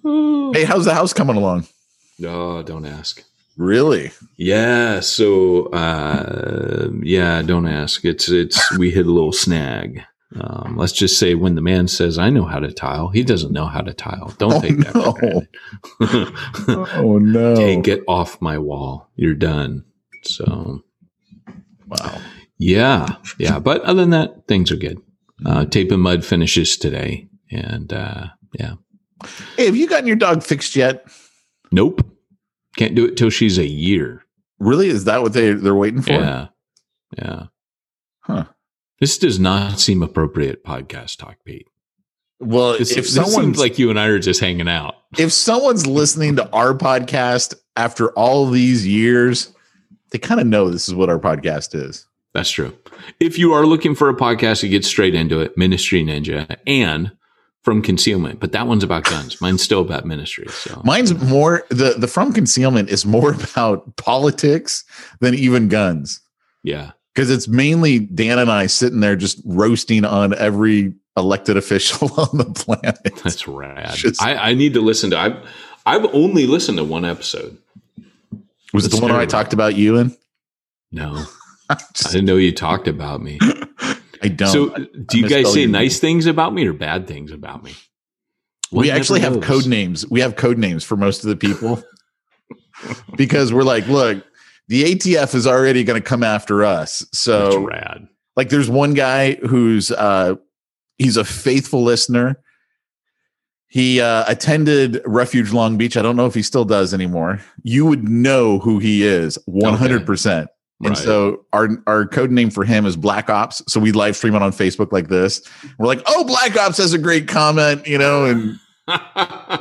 oh, 0.03 0.51
Hey, 0.53 0.63
how's 0.63 0.85
the 0.85 0.93
house 0.93 1.13
coming 1.13 1.35
along? 1.35 1.67
No, 2.17 2.63
don't 2.63 2.85
ask. 2.85 3.23
Really? 3.57 4.11
Yeah, 4.37 4.99
so 4.99 5.67
uh 5.67 6.89
yeah, 7.01 7.41
don't 7.41 7.67
ask. 7.67 8.03
It's 8.05 8.29
it's 8.29 8.77
we 8.77 8.91
hit 8.91 9.05
a 9.05 9.11
little 9.11 9.31
snag. 9.31 10.01
Um, 10.37 10.75
let's 10.75 10.91
just 10.91 11.17
say 11.17 11.35
when 11.35 11.55
the 11.55 11.61
man 11.61 11.87
says 11.87 12.17
I 12.17 12.29
know 12.29 12.43
how 12.43 12.59
to 12.59 12.71
tile, 12.73 13.07
he 13.09 13.23
doesn't 13.23 13.53
know 13.53 13.67
how 13.67 13.79
to 13.81 13.93
tile. 13.93 14.33
Don't 14.37 14.53
Oh, 14.55 14.61
take 14.61 14.77
that 14.79 14.95
no. 16.69 16.75
Oh 16.95 17.17
no. 17.19 17.55
Take 17.55 17.87
it 17.87 18.03
off 18.07 18.41
my 18.41 18.57
wall. 18.57 19.09
You're 19.15 19.33
done. 19.35 19.85
So 20.23 20.81
Wow. 21.87 22.19
yeah, 22.57 23.07
yeah. 23.37 23.59
But 23.59 23.81
other 23.81 24.01
than 24.01 24.09
that, 24.09 24.47
things 24.47 24.71
are 24.71 24.75
good. 24.75 24.99
Uh, 25.45 25.65
tape 25.65 25.91
and 25.91 26.01
mud 26.01 26.25
finishes 26.25 26.77
today, 26.77 27.27
and 27.51 27.93
uh, 27.93 28.27
yeah. 28.57 28.73
Hey, 29.55 29.65
have 29.67 29.75
you 29.75 29.87
gotten 29.87 30.07
your 30.07 30.15
dog 30.15 30.43
fixed 30.43 30.75
yet? 30.75 31.05
Nope, 31.71 32.01
can't 32.77 32.95
do 32.95 33.05
it 33.05 33.17
till 33.17 33.29
she's 33.29 33.57
a 33.57 33.67
year. 33.67 34.23
Really? 34.59 34.87
Is 34.87 35.05
that 35.05 35.21
what 35.21 35.33
they 35.33 35.53
they're 35.53 35.75
waiting 35.75 36.01
for? 36.01 36.13
Yeah, 36.13 36.47
yeah. 37.17 37.43
Huh. 38.21 38.45
This 38.99 39.17
does 39.17 39.39
not 39.39 39.79
seem 39.79 40.01
appropriate 40.01 40.63
podcast 40.63 41.17
talk, 41.17 41.37
Pete. 41.45 41.67
Well, 42.39 42.77
This, 42.77 42.95
if 42.95 43.07
someone's 43.07 43.35
seems 43.35 43.59
like 43.59 43.77
you 43.79 43.89
and 43.89 43.99
I 43.99 44.07
are 44.07 44.19
just 44.19 44.39
hanging 44.39 44.67
out. 44.69 44.95
if 45.17 45.31
someone's 45.31 45.85
listening 45.87 46.35
to 46.37 46.49
our 46.51 46.73
podcast 46.73 47.55
after 47.75 48.09
all 48.11 48.49
these 48.49 48.85
years, 48.87 49.53
they 50.11 50.17
kind 50.17 50.39
of 50.41 50.47
know 50.47 50.69
this 50.69 50.87
is 50.87 50.93
what 50.95 51.09
our 51.09 51.19
podcast 51.19 51.75
is. 51.75 52.07
That's 52.33 52.49
true. 52.51 52.77
If 53.19 53.37
you 53.37 53.53
are 53.53 53.65
looking 53.65 53.95
for 53.95 54.09
a 54.09 54.13
podcast 54.15 54.61
to 54.61 54.69
get 54.69 54.83
straight 54.85 55.15
into 55.15 55.39
it, 55.39 55.57
Ministry 55.57 56.03
Ninja 56.03 56.57
and 56.67 57.11
From 57.65 57.81
Concealment, 57.81 58.39
but 58.39 58.51
that 58.51 58.67
one's 58.67 58.83
about 58.83 59.03
guns. 59.05 59.41
Mine's 59.41 59.63
still 59.63 59.81
about 59.81 60.05
ministry. 60.05 60.45
So 60.49 60.81
Mine's 60.85 61.13
more 61.15 61.65
the 61.69 61.95
the 61.97 62.07
from 62.07 62.31
concealment 62.31 62.89
is 62.89 63.05
more 63.07 63.33
about 63.51 63.95
politics 63.97 64.83
than 65.19 65.33
even 65.33 65.67
guns 65.67 66.21
yeah, 66.61 66.91
because 67.13 67.29
it's 67.29 67.47
mainly 67.47 67.99
Dan 67.99 68.39
and 68.39 68.51
I 68.51 68.67
sitting 68.67 68.99
there 68.99 69.15
just 69.15 69.39
roasting 69.45 70.03
on 70.05 70.33
every 70.35 70.93
elected 71.17 71.57
official 71.63 72.09
on 72.19 72.37
the 72.37 72.45
planet. 72.45 72.99
that's 73.23 73.47
rad. 73.47 73.93
Just- 73.95 74.21
I, 74.21 74.35
I 74.35 74.53
need 74.53 74.73
to 74.75 74.81
listen 74.81 75.09
to. 75.11 75.17
I've 75.19 75.37
I've 75.85 76.05
only 76.13 76.45
listened 76.47 76.77
to 76.79 76.83
one 76.83 77.03
episode. 77.03 77.57
Was 78.73 78.85
it 78.85 78.91
the 78.91 78.99
one 78.99 79.11
where 79.11 79.21
I 79.21 79.25
talked 79.25 79.53
about 79.53 79.75
you 79.75 79.97
in? 79.97 80.15
No, 80.91 81.25
I 81.69 81.77
didn't 82.11 82.25
know 82.25 82.37
you 82.37 82.51
talked 82.51 82.87
about 82.87 83.21
me. 83.21 83.39
I 84.25 84.29
don't. 84.29 84.49
So, 84.49 84.75
I- 84.75 84.87
do 85.07 85.19
you 85.19 85.27
guys 85.29 85.53
say 85.53 85.65
nice 85.65 85.99
things 85.99 86.25
about 86.25 86.53
me 86.53 86.65
or 86.67 86.73
bad 86.73 87.07
things 87.07 87.31
about 87.31 87.63
me? 87.63 87.73
One 88.71 88.81
we 88.81 88.91
actually 88.91 89.19
have 89.21 89.41
code 89.41 89.67
names. 89.67 90.09
We 90.09 90.19
have 90.21 90.35
code 90.35 90.57
names 90.57 90.83
for 90.83 90.97
most 90.97 91.23
of 91.23 91.29
the 91.29 91.35
people 91.35 91.81
because 93.15 93.53
we're 93.53 93.63
like, 93.63 93.87
look, 93.87 94.25
the 94.67 94.83
ATF 94.95 95.35
is 95.35 95.45
already 95.47 95.83
going 95.83 96.01
to 96.01 96.05
come 96.07 96.23
after 96.23 96.63
us. 96.65 96.99
That's 96.99 97.19
So, 97.19 97.59
rad. 97.65 98.07
like, 98.35 98.49
there's 98.49 98.69
one 98.69 98.93
guy 98.95 99.35
who's 99.35 99.91
uh, 99.91 100.35
he's 100.97 101.17
a 101.17 101.23
faithful 101.23 101.83
listener. 101.83 102.41
He 103.67 103.99
uh, 104.01 104.23
attended 104.27 105.01
Refuge 105.05 105.51
Long 105.51 105.77
Beach. 105.77 105.97
I 105.97 106.01
don't 106.01 106.15
know 106.15 106.25
if 106.27 106.33
he 106.33 106.41
still 106.41 106.65
does 106.65 106.93
anymore. 106.93 107.41
You 107.63 107.85
would 107.85 108.07
know 108.07 108.59
who 108.59 108.79
he 108.79 109.03
is, 109.03 109.37
one 109.45 109.75
hundred 109.75 110.05
percent. 110.05 110.47
And 110.81 110.89
Right. 110.89 110.97
so 110.97 111.45
our 111.53 111.69
our 111.87 112.05
code 112.05 112.31
name 112.31 112.49
for 112.49 112.65
him 112.65 112.85
is 112.85 112.97
Black 112.97 113.29
Ops. 113.29 113.61
So 113.67 113.79
we 113.79 113.91
live 113.93 114.15
stream 114.15 114.35
it 114.35 114.41
on 114.41 114.51
Facebook 114.51 114.91
like 114.91 115.07
this. 115.07 115.41
We're 115.77 115.87
like, 115.87 116.01
oh, 116.05 116.23
Black 116.25 116.57
Ops 116.57 116.77
has 116.77 116.93
a 116.93 116.97
great 116.97 117.27
comment, 117.29 117.87
you 117.87 117.97
know, 117.97 118.25
and 118.25 118.59
and 118.87 119.59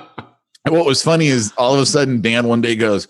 what 0.75 0.87
was 0.87 1.03
funny 1.03 1.29
is 1.29 1.53
all 1.57 1.75
of 1.75 1.81
a 1.81 1.87
sudden 1.87 2.21
Dan 2.21 2.49
one 2.49 2.61
day 2.61 2.75
goes, 2.75 3.07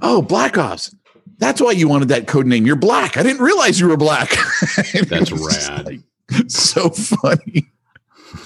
"Oh, 0.00 0.22
Black 0.22 0.56
Ops. 0.56 0.94
That's 1.38 1.60
why 1.60 1.72
you 1.72 1.88
wanted 1.88 2.08
that 2.08 2.26
code 2.26 2.46
name. 2.46 2.64
You're 2.66 2.76
black. 2.76 3.16
I 3.16 3.22
didn't 3.22 3.42
realize 3.42 3.78
you 3.80 3.88
were 3.88 3.96
black." 3.96 4.30
That's 5.08 5.30
rad. 5.32 5.86
like, 5.86 6.00
so 6.48 6.88
funny. 6.88 7.70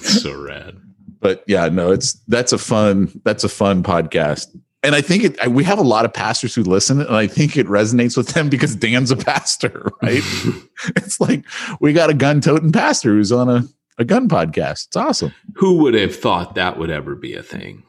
so 0.00 0.34
rad. 0.42 0.78
but 1.20 1.44
yeah, 1.46 1.68
no, 1.68 1.92
it's 1.92 2.14
that's 2.26 2.52
a 2.52 2.58
fun 2.58 3.20
that's 3.25 3.44
a 3.44 3.48
fun 3.48 3.82
podcast. 3.84 4.46
And 4.87 4.95
I 4.95 5.00
think 5.00 5.25
it 5.25 5.49
we 5.50 5.64
have 5.64 5.78
a 5.78 5.83
lot 5.83 6.05
of 6.05 6.12
pastors 6.14 6.55
who 6.55 6.62
listen 6.62 7.00
and 7.00 7.14
I 7.16 7.26
think 7.26 7.57
it 7.57 7.66
resonates 7.66 8.16
with 8.16 8.28
them 8.28 8.49
because 8.49 8.75
Dan's 8.76 9.11
a 9.11 9.16
pastor, 9.16 9.90
right? 10.02 10.23
it's 10.97 11.21
like 11.21 11.45
we 11.81 11.93
got 11.93 12.09
a 12.09 12.14
gun 12.14 12.40
toting 12.40 12.73
pastor 12.73 13.11
who's 13.11 13.33
on 13.33 13.49
a, 13.49 13.64
a 13.99 14.05
gun 14.05 14.28
podcast. 14.28 14.87
It's 14.87 14.97
awesome. 14.97 15.33
Who 15.57 15.78
would 15.78 15.95
have 15.95 16.14
thought 16.16 16.55
that 16.55 16.78
would 16.78 16.90
ever 16.90 17.14
be 17.16 17.35
a 17.35 17.43
thing? 17.43 17.83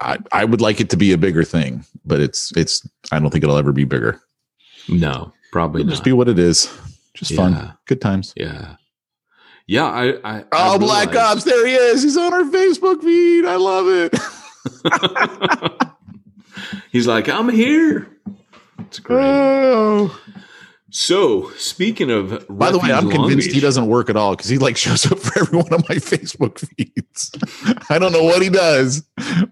I, 0.00 0.18
I 0.32 0.44
would 0.44 0.60
like 0.60 0.80
it 0.80 0.90
to 0.90 0.96
be 0.96 1.12
a 1.12 1.18
bigger 1.18 1.44
thing, 1.44 1.84
but 2.04 2.20
it's 2.20 2.52
it's 2.56 2.88
I 3.12 3.18
don't 3.18 3.30
think 3.30 3.44
it'll 3.44 3.56
ever 3.58 3.72
be 3.72 3.84
bigger. 3.84 4.20
No, 4.88 5.32
probably 5.52 5.80
It'll 5.82 5.88
not. 5.88 5.92
just 5.92 6.04
be 6.04 6.12
what 6.12 6.28
it 6.28 6.38
is. 6.38 6.72
Just 7.14 7.32
Yeah. 7.32 7.36
fun. 7.36 7.72
Good 7.86 8.00
times. 8.00 8.32
yeah. 8.36 8.76
Yeah, 9.66 9.84
I, 9.84 10.06
I 10.24 10.44
Oh, 10.52 10.74
I 10.76 10.78
Black 10.78 11.14
Ops, 11.14 11.44
there 11.44 11.66
he 11.66 11.74
is. 11.74 12.02
He's 12.02 12.16
on 12.16 12.32
our 12.32 12.44
Facebook 12.44 13.02
feed. 13.02 13.44
I 13.44 13.56
love 13.56 13.86
it. 13.88 14.14
He's 16.90 17.06
like, 17.06 17.28
I'm 17.28 17.48
here. 17.48 18.08
It's 18.80 18.98
great. 18.98 19.24
Oh. 19.24 20.18
So, 20.90 21.50
speaking 21.50 22.10
of, 22.10 22.46
By 22.48 22.70
the 22.70 22.78
way, 22.78 22.90
I'm 22.92 23.10
convinced 23.10 23.50
he 23.52 23.60
doesn't 23.60 23.88
work 23.88 24.08
at 24.08 24.16
all 24.16 24.34
because 24.34 24.48
he 24.48 24.56
like 24.56 24.76
shows 24.76 25.10
up 25.10 25.18
for 25.18 25.40
every 25.40 25.58
one 25.58 25.72
of 25.72 25.86
my 25.88 25.94
Facebook 25.96 26.58
feeds. 26.58 27.30
I 27.90 27.98
don't 27.98 28.12
know 28.12 28.22
what 28.24 28.40
he 28.40 28.48
does, 28.48 29.02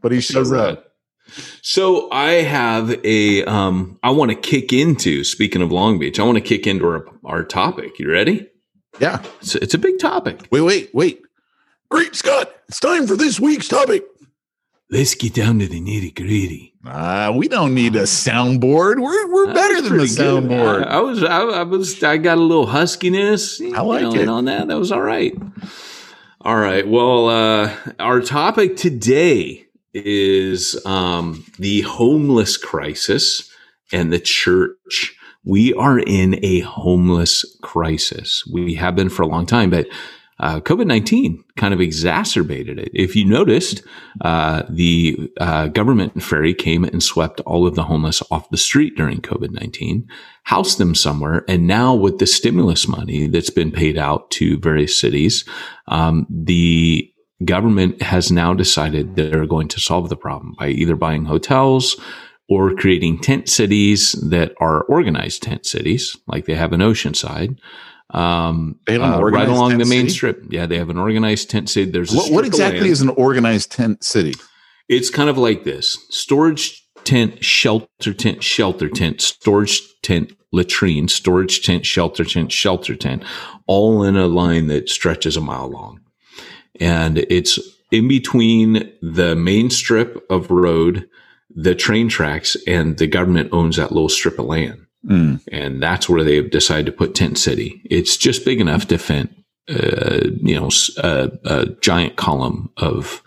but 0.01 0.13
he 0.13 0.21
shows 0.21 0.49
So 0.49 0.59
up. 0.59 0.93
So 1.61 2.11
I 2.11 2.31
have 2.43 2.99
a 3.05 3.45
um 3.45 3.99
I 4.03 4.11
want 4.11 4.31
to 4.31 4.35
kick 4.37 4.73
into 4.73 5.25
speaking 5.25 5.61
of 5.61 5.71
Long 5.71 5.99
Beach, 5.99 6.19
I 6.19 6.23
want 6.23 6.37
to 6.37 6.43
kick 6.43 6.67
into 6.67 6.87
our, 6.87 7.07
our 7.25 7.45
topic. 7.45 7.99
You 7.99 8.11
ready? 8.11 8.49
Yeah. 8.99 9.23
It's, 9.43 9.55
it's 9.57 9.75
a 9.75 9.79
big 9.79 9.99
topic. 9.99 10.49
Wait, 10.51 10.63
wait, 10.63 10.91
wait. 10.95 11.21
Great 11.91 12.15
Scott, 12.15 12.51
it's 12.69 12.81
time 12.81 13.07
for 13.07 13.17
this 13.17 13.39
week's 13.39 13.69
topic. 13.69 14.05
Let's 14.91 15.15
get 15.15 15.35
down 15.35 15.59
to 15.59 15.67
the 15.67 15.81
nitty 15.81 16.15
gritty. 16.15 16.73
Uh, 16.87 17.33
we 17.35 17.49
don't 17.49 17.75
need 17.75 17.97
a 17.97 18.03
soundboard. 18.03 19.01
We're 19.03 19.33
we're 19.33 19.53
better 19.53 19.81
than 19.81 19.97
the 19.99 20.05
soundboard. 20.05 20.87
I, 20.87 20.99
I 20.99 21.01
was 21.01 21.23
I, 21.23 21.41
I 21.41 21.63
was 21.65 22.03
I 22.03 22.17
got 22.17 22.39
a 22.39 22.41
little 22.41 22.67
huskiness. 22.67 23.61
I 23.75 23.81
like 23.81 24.03
know, 24.03 24.15
it. 24.15 24.29
on 24.29 24.45
that. 24.45 24.69
That 24.69 24.79
was 24.79 24.93
all 24.93 25.03
right. 25.03 25.35
All 26.43 26.57
right. 26.57 26.87
Well, 26.87 27.29
uh, 27.29 27.75
our 27.99 28.21
topic 28.21 28.77
today 28.77 29.67
is 29.95 30.81
um, 30.87 31.45
the 31.59 31.81
homeless 31.81 32.57
crisis 32.57 33.51
and 33.93 34.13
the 34.13 34.21
church. 34.21 35.17
We 35.45 35.75
are 35.75 35.99
in 35.99 36.39
a 36.45 36.61
homeless 36.61 37.45
crisis. 37.63 38.45
We 38.47 38.75
have 38.75 38.95
been 38.95 39.09
for 39.09 39.23
a 39.23 39.27
long 39.27 39.47
time, 39.47 39.71
but 39.71 39.87
uh, 40.39 40.61
COVID 40.61 40.87
19 40.87 41.43
kind 41.57 41.73
of 41.73 41.81
exacerbated 41.81 42.79
it. 42.79 42.91
If 42.93 43.17
you 43.17 43.25
noticed, 43.25 43.83
uh, 44.21 44.65
the 44.69 45.31
uh, 45.41 45.69
government 45.69 46.23
fairy 46.23 46.53
came 46.53 46.85
and 46.85 47.03
swept 47.03 47.41
all 47.41 47.67
of 47.67 47.75
the 47.75 47.85
homeless 47.85 48.23
off 48.31 48.51
the 48.51 48.59
street 48.59 48.97
during 48.97 49.21
COVID 49.21 49.51
19, 49.51 50.07
housed 50.45 50.79
them 50.79 50.95
somewhere. 50.95 51.45
And 51.49 51.67
now, 51.67 51.95
with 51.95 52.19
the 52.19 52.27
stimulus 52.27 52.87
money 52.87 53.29
that's 53.29 53.51
been 53.51 53.73
paid 53.73 53.97
out 53.97 54.31
to 54.33 54.59
various 54.59 54.99
cities, 54.99 55.45
um, 55.89 56.27
the 56.29 57.11
government 57.45 58.01
has 58.03 58.31
now 58.31 58.53
decided 58.53 59.17
they're 59.17 59.47
going 59.47 59.69
to 59.69 59.81
solve 59.81 60.09
the 60.09 60.17
problem 60.17 60.55
by 60.59 60.69
either 60.69 60.97
buying 60.97 61.25
hotels 61.25 62.01
or 62.49 62.75
creating 62.75 63.21
tent 63.21 63.49
cities 63.49 64.13
that 64.13 64.53
are 64.61 64.83
organized 64.85 65.43
tent 65.43 65.67
cities, 65.67 66.17
like 66.27 66.45
they 66.45 66.55
have 66.55 66.73
in 66.73 66.81
Oceanside. 66.81 67.59
Um, 68.11 68.79
They 68.87 68.95
have 68.95 69.03
an 69.03 69.15
uh, 69.15 69.21
right 69.21 69.49
along 69.49 69.79
the 69.79 69.85
main 69.85 70.03
city? 70.03 70.09
strip. 70.11 70.45
Yeah, 70.49 70.67
they 70.67 70.79
have 70.79 70.91
an 70.91 70.99
organized 70.99 71.51
tent 71.51 71.69
city. 71.69 71.91
There's 71.91 72.13
a 72.13 72.17
What, 72.17 72.33
what 72.33 72.45
exactly 72.45 72.89
is 72.89 73.01
an 73.01 73.09
organized 73.11 73.73
tent 73.73 74.05
city? 74.05 74.35
It's 74.89 75.11
kind 75.11 75.29
of 75.29 75.37
like 75.37 75.65
this 75.65 75.99
storage 76.11 76.85
tent, 77.05 77.45
shelter 77.45 78.15
tent, 78.15 78.43
shelter 78.43 78.89
tent, 78.89 79.21
storage 79.21 79.81
tent, 80.03 80.33
latrine, 80.53 81.09
storage 81.09 81.63
tent, 81.65 81.85
shelter 81.85 82.25
tent, 82.25 82.53
shelter 82.53 82.95
tent, 82.95 83.25
all 83.67 84.05
in 84.05 84.17
a 84.17 84.27
line 84.27 84.69
that 84.69 84.89
stretches 84.89 85.37
a 85.37 85.41
mile 85.41 85.69
long. 85.69 86.01
And 86.81 87.19
it's 87.19 87.59
in 87.91 88.09
between 88.09 88.93
the 89.03 89.35
main 89.35 89.71
strip 89.71 90.25
of 90.31 90.51
road, 90.51 91.09
the 91.51 91.75
train 91.75 92.09
tracks, 92.09 92.57
and 92.67 92.99
the 92.99 93.07
government 93.07 93.49
owns 93.53 93.77
that 93.77 93.93
little 93.93 94.09
strip 94.09 94.39
of 94.39 94.47
land. 94.47 94.86
Mm. 95.05 95.41
And 95.53 95.83
that's 95.83 96.09
where 96.09 96.25
they've 96.25 96.51
decided 96.51 96.87
to 96.87 96.93
put 96.93 97.15
Tent 97.15 97.39
City. 97.39 97.83
It's 97.85 98.17
just 98.17 98.45
big 98.45 98.61
enough 98.61 98.89
to 98.89 98.99
fit, 98.99 99.31
uh, 99.69 100.29
you 100.41 100.55
know, 100.55 100.71
a, 100.99 101.31
a 101.45 101.67
giant 101.81 102.17
column 102.17 102.71
of 102.77 103.23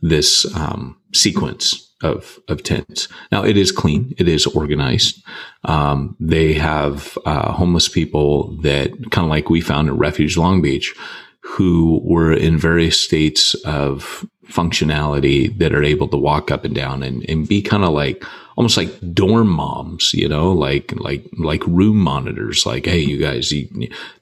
this 0.00 0.46
um, 0.56 0.98
sequence 1.14 1.86
of 2.02 2.38
of 2.48 2.62
tents. 2.62 3.08
Now 3.30 3.44
it 3.44 3.56
is 3.56 3.72
clean, 3.72 4.14
it 4.18 4.28
is 4.28 4.46
organized. 4.46 5.22
Um, 5.64 6.16
they 6.18 6.54
have 6.54 7.18
uh, 7.26 7.52
homeless 7.52 7.88
people 7.88 8.56
that 8.62 8.90
kind 9.10 9.26
of 9.26 9.30
like 9.30 9.50
we 9.50 9.60
found 9.60 9.88
at 9.88 9.94
Refuge 9.94 10.36
Long 10.36 10.62
Beach, 10.62 10.94
who 11.42 12.00
were 12.02 12.32
in 12.32 12.58
various 12.58 13.00
states 13.00 13.54
of 13.64 14.26
functionality 14.50 15.56
that 15.58 15.74
are 15.74 15.82
able 15.82 16.08
to 16.08 16.16
walk 16.16 16.50
up 16.50 16.64
and 16.64 16.74
down 16.74 17.02
and, 17.02 17.24
and 17.28 17.48
be 17.48 17.62
kind 17.62 17.84
of 17.84 17.90
like 17.90 18.24
almost 18.56 18.76
like 18.76 18.92
dorm 19.14 19.48
moms, 19.48 20.12
you 20.12 20.28
know, 20.28 20.52
like 20.52 20.92
like 20.96 21.24
like 21.38 21.66
room 21.66 21.96
monitors. 21.96 22.66
Like, 22.66 22.86
hey, 22.86 22.98
you 22.98 23.16
guys, 23.18 23.50
you, 23.52 23.68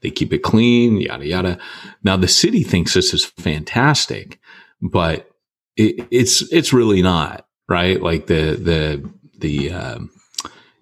they 0.01 0.11
keep 0.11 0.33
it 0.33 0.45
clean, 0.45 1.01
yada 1.01 1.27
yada. 1.27 1.59
Now 2.05 2.17
the 2.17 2.29
city 2.29 2.63
thinks 2.63 2.95
this 2.95 3.13
is 3.13 3.25
fantastic, 3.25 4.39
but 4.81 5.31
it, 5.77 6.07
it's 6.11 6.43
it's 6.53 6.73
really 6.73 7.03
not 7.03 7.47
right. 7.69 8.01
Like 8.01 8.27
the 8.27 8.55
the 8.55 9.11
the 9.39 9.73
um, 9.73 10.11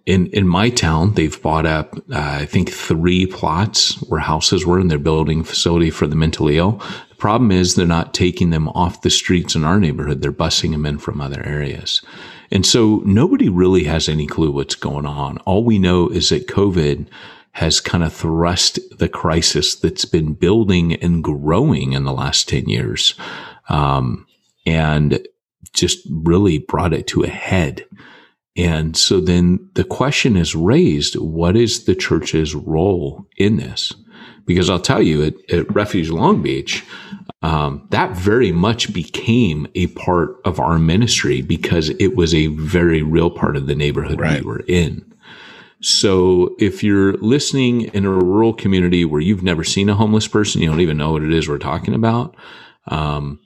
in 0.06 0.28
in 0.28 0.46
my 0.46 0.70
town, 0.70 1.14
they've 1.14 1.42
bought 1.42 1.66
up 1.66 1.96
uh, 2.12 2.38
I 2.40 2.46
think 2.46 2.70
three 2.70 3.26
plots 3.26 4.00
where 4.02 4.20
houses 4.20 4.64
were, 4.64 4.78
and 4.78 4.90
they're 4.90 4.98
building 4.98 5.42
facility 5.42 5.90
for 5.90 6.06
the 6.06 6.16
mentally 6.16 6.58
ill. 6.58 6.80
The 7.08 7.16
problem 7.16 7.50
is 7.50 7.74
they're 7.74 7.86
not 7.86 8.14
taking 8.14 8.50
them 8.50 8.68
off 8.68 9.02
the 9.02 9.10
streets 9.10 9.54
in 9.54 9.64
our 9.64 9.80
neighborhood; 9.80 10.22
they're 10.22 10.32
busing 10.32 10.70
them 10.70 10.86
in 10.86 10.98
from 10.98 11.20
other 11.20 11.44
areas. 11.44 12.02
And 12.52 12.64
so 12.64 13.02
nobody 13.04 13.48
really 13.48 13.84
has 13.84 14.08
any 14.08 14.26
clue 14.26 14.52
what's 14.52 14.76
going 14.76 15.06
on. 15.06 15.38
All 15.38 15.64
we 15.64 15.78
know 15.78 16.08
is 16.08 16.28
that 16.28 16.46
COVID 16.46 17.08
has 17.52 17.80
kind 17.80 18.04
of 18.04 18.12
thrust 18.12 18.78
the 18.98 19.08
crisis 19.08 19.74
that's 19.74 20.04
been 20.04 20.34
building 20.34 20.94
and 20.94 21.24
growing 21.24 21.94
in 21.94 22.04
the 22.04 22.12
last 22.12 22.48
10 22.48 22.68
years. 22.68 23.14
Um, 23.68 24.26
and 24.66 25.26
just 25.72 26.06
really 26.10 26.58
brought 26.58 26.92
it 26.92 27.06
to 27.08 27.22
a 27.22 27.28
head. 27.28 27.84
And 28.56 28.96
so 28.96 29.20
then 29.20 29.68
the 29.74 29.84
question 29.84 30.36
is 30.36 30.54
raised, 30.54 31.16
what 31.16 31.56
is 31.56 31.84
the 31.84 31.94
church's 31.94 32.54
role 32.54 33.26
in 33.36 33.56
this? 33.56 33.92
Because 34.46 34.70
I'll 34.70 34.80
tell 34.80 35.02
you 35.02 35.24
at, 35.24 35.34
at 35.52 35.74
Refuge 35.74 36.08
Long 36.08 36.40
Beach, 36.40 36.84
um, 37.42 37.86
that 37.90 38.16
very 38.16 38.52
much 38.52 38.92
became 38.92 39.66
a 39.74 39.88
part 39.88 40.36
of 40.44 40.58
our 40.58 40.78
ministry 40.78 41.42
because 41.42 41.90
it 41.90 42.16
was 42.16 42.34
a 42.34 42.46
very 42.48 43.02
real 43.02 43.30
part 43.30 43.56
of 43.56 43.66
the 43.66 43.74
neighborhood 43.74 44.20
Right. 44.20 44.40
we 44.40 44.46
were 44.46 44.64
in. 44.66 45.04
So 45.82 46.56
if 46.58 46.82
you're 46.82 47.14
listening 47.18 47.82
in 47.94 48.04
a 48.06 48.10
rural 48.10 48.54
community 48.54 49.04
where 49.04 49.20
you've 49.20 49.42
never 49.42 49.62
seen 49.62 49.88
a 49.88 49.94
homeless 49.94 50.26
person, 50.26 50.62
you 50.62 50.68
don't 50.68 50.80
even 50.80 50.96
know 50.96 51.12
what 51.12 51.22
it 51.22 51.32
is 51.32 51.48
we're 51.48 51.58
talking 51.58 51.94
about. 51.94 52.34
Um, 52.88 53.40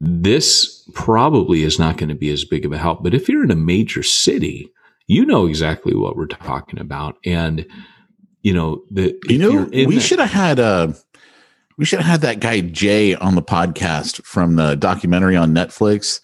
this 0.00 0.88
probably 0.94 1.62
is 1.62 1.78
not 1.78 1.96
going 1.98 2.08
to 2.08 2.14
be 2.14 2.30
as 2.30 2.44
big 2.44 2.64
of 2.64 2.72
a 2.72 2.78
help. 2.78 3.02
But 3.02 3.14
if 3.14 3.28
you're 3.28 3.44
in 3.44 3.50
a 3.50 3.56
major 3.56 4.02
city, 4.02 4.72
you 5.06 5.24
know 5.26 5.46
exactly 5.46 5.94
what 5.94 6.16
we're 6.16 6.26
talking 6.26 6.78
about. 6.78 7.16
And, 7.24 7.66
you 8.42 8.54
know, 8.54 8.82
the, 8.90 9.18
You 9.28 9.38
know, 9.38 9.64
we 9.72 9.86
that- 9.96 10.00
should 10.00 10.18
have 10.20 10.30
had 10.30 10.58
uh 10.60 10.92
we 11.76 11.84
should 11.86 12.00
have 12.00 12.10
had 12.10 12.20
that 12.22 12.40
guy 12.40 12.60
Jay 12.60 13.14
on 13.14 13.34
the 13.36 13.42
podcast 13.42 14.22
from 14.24 14.56
the 14.56 14.74
documentary 14.76 15.34
on 15.34 15.54
Netflix, 15.54 16.22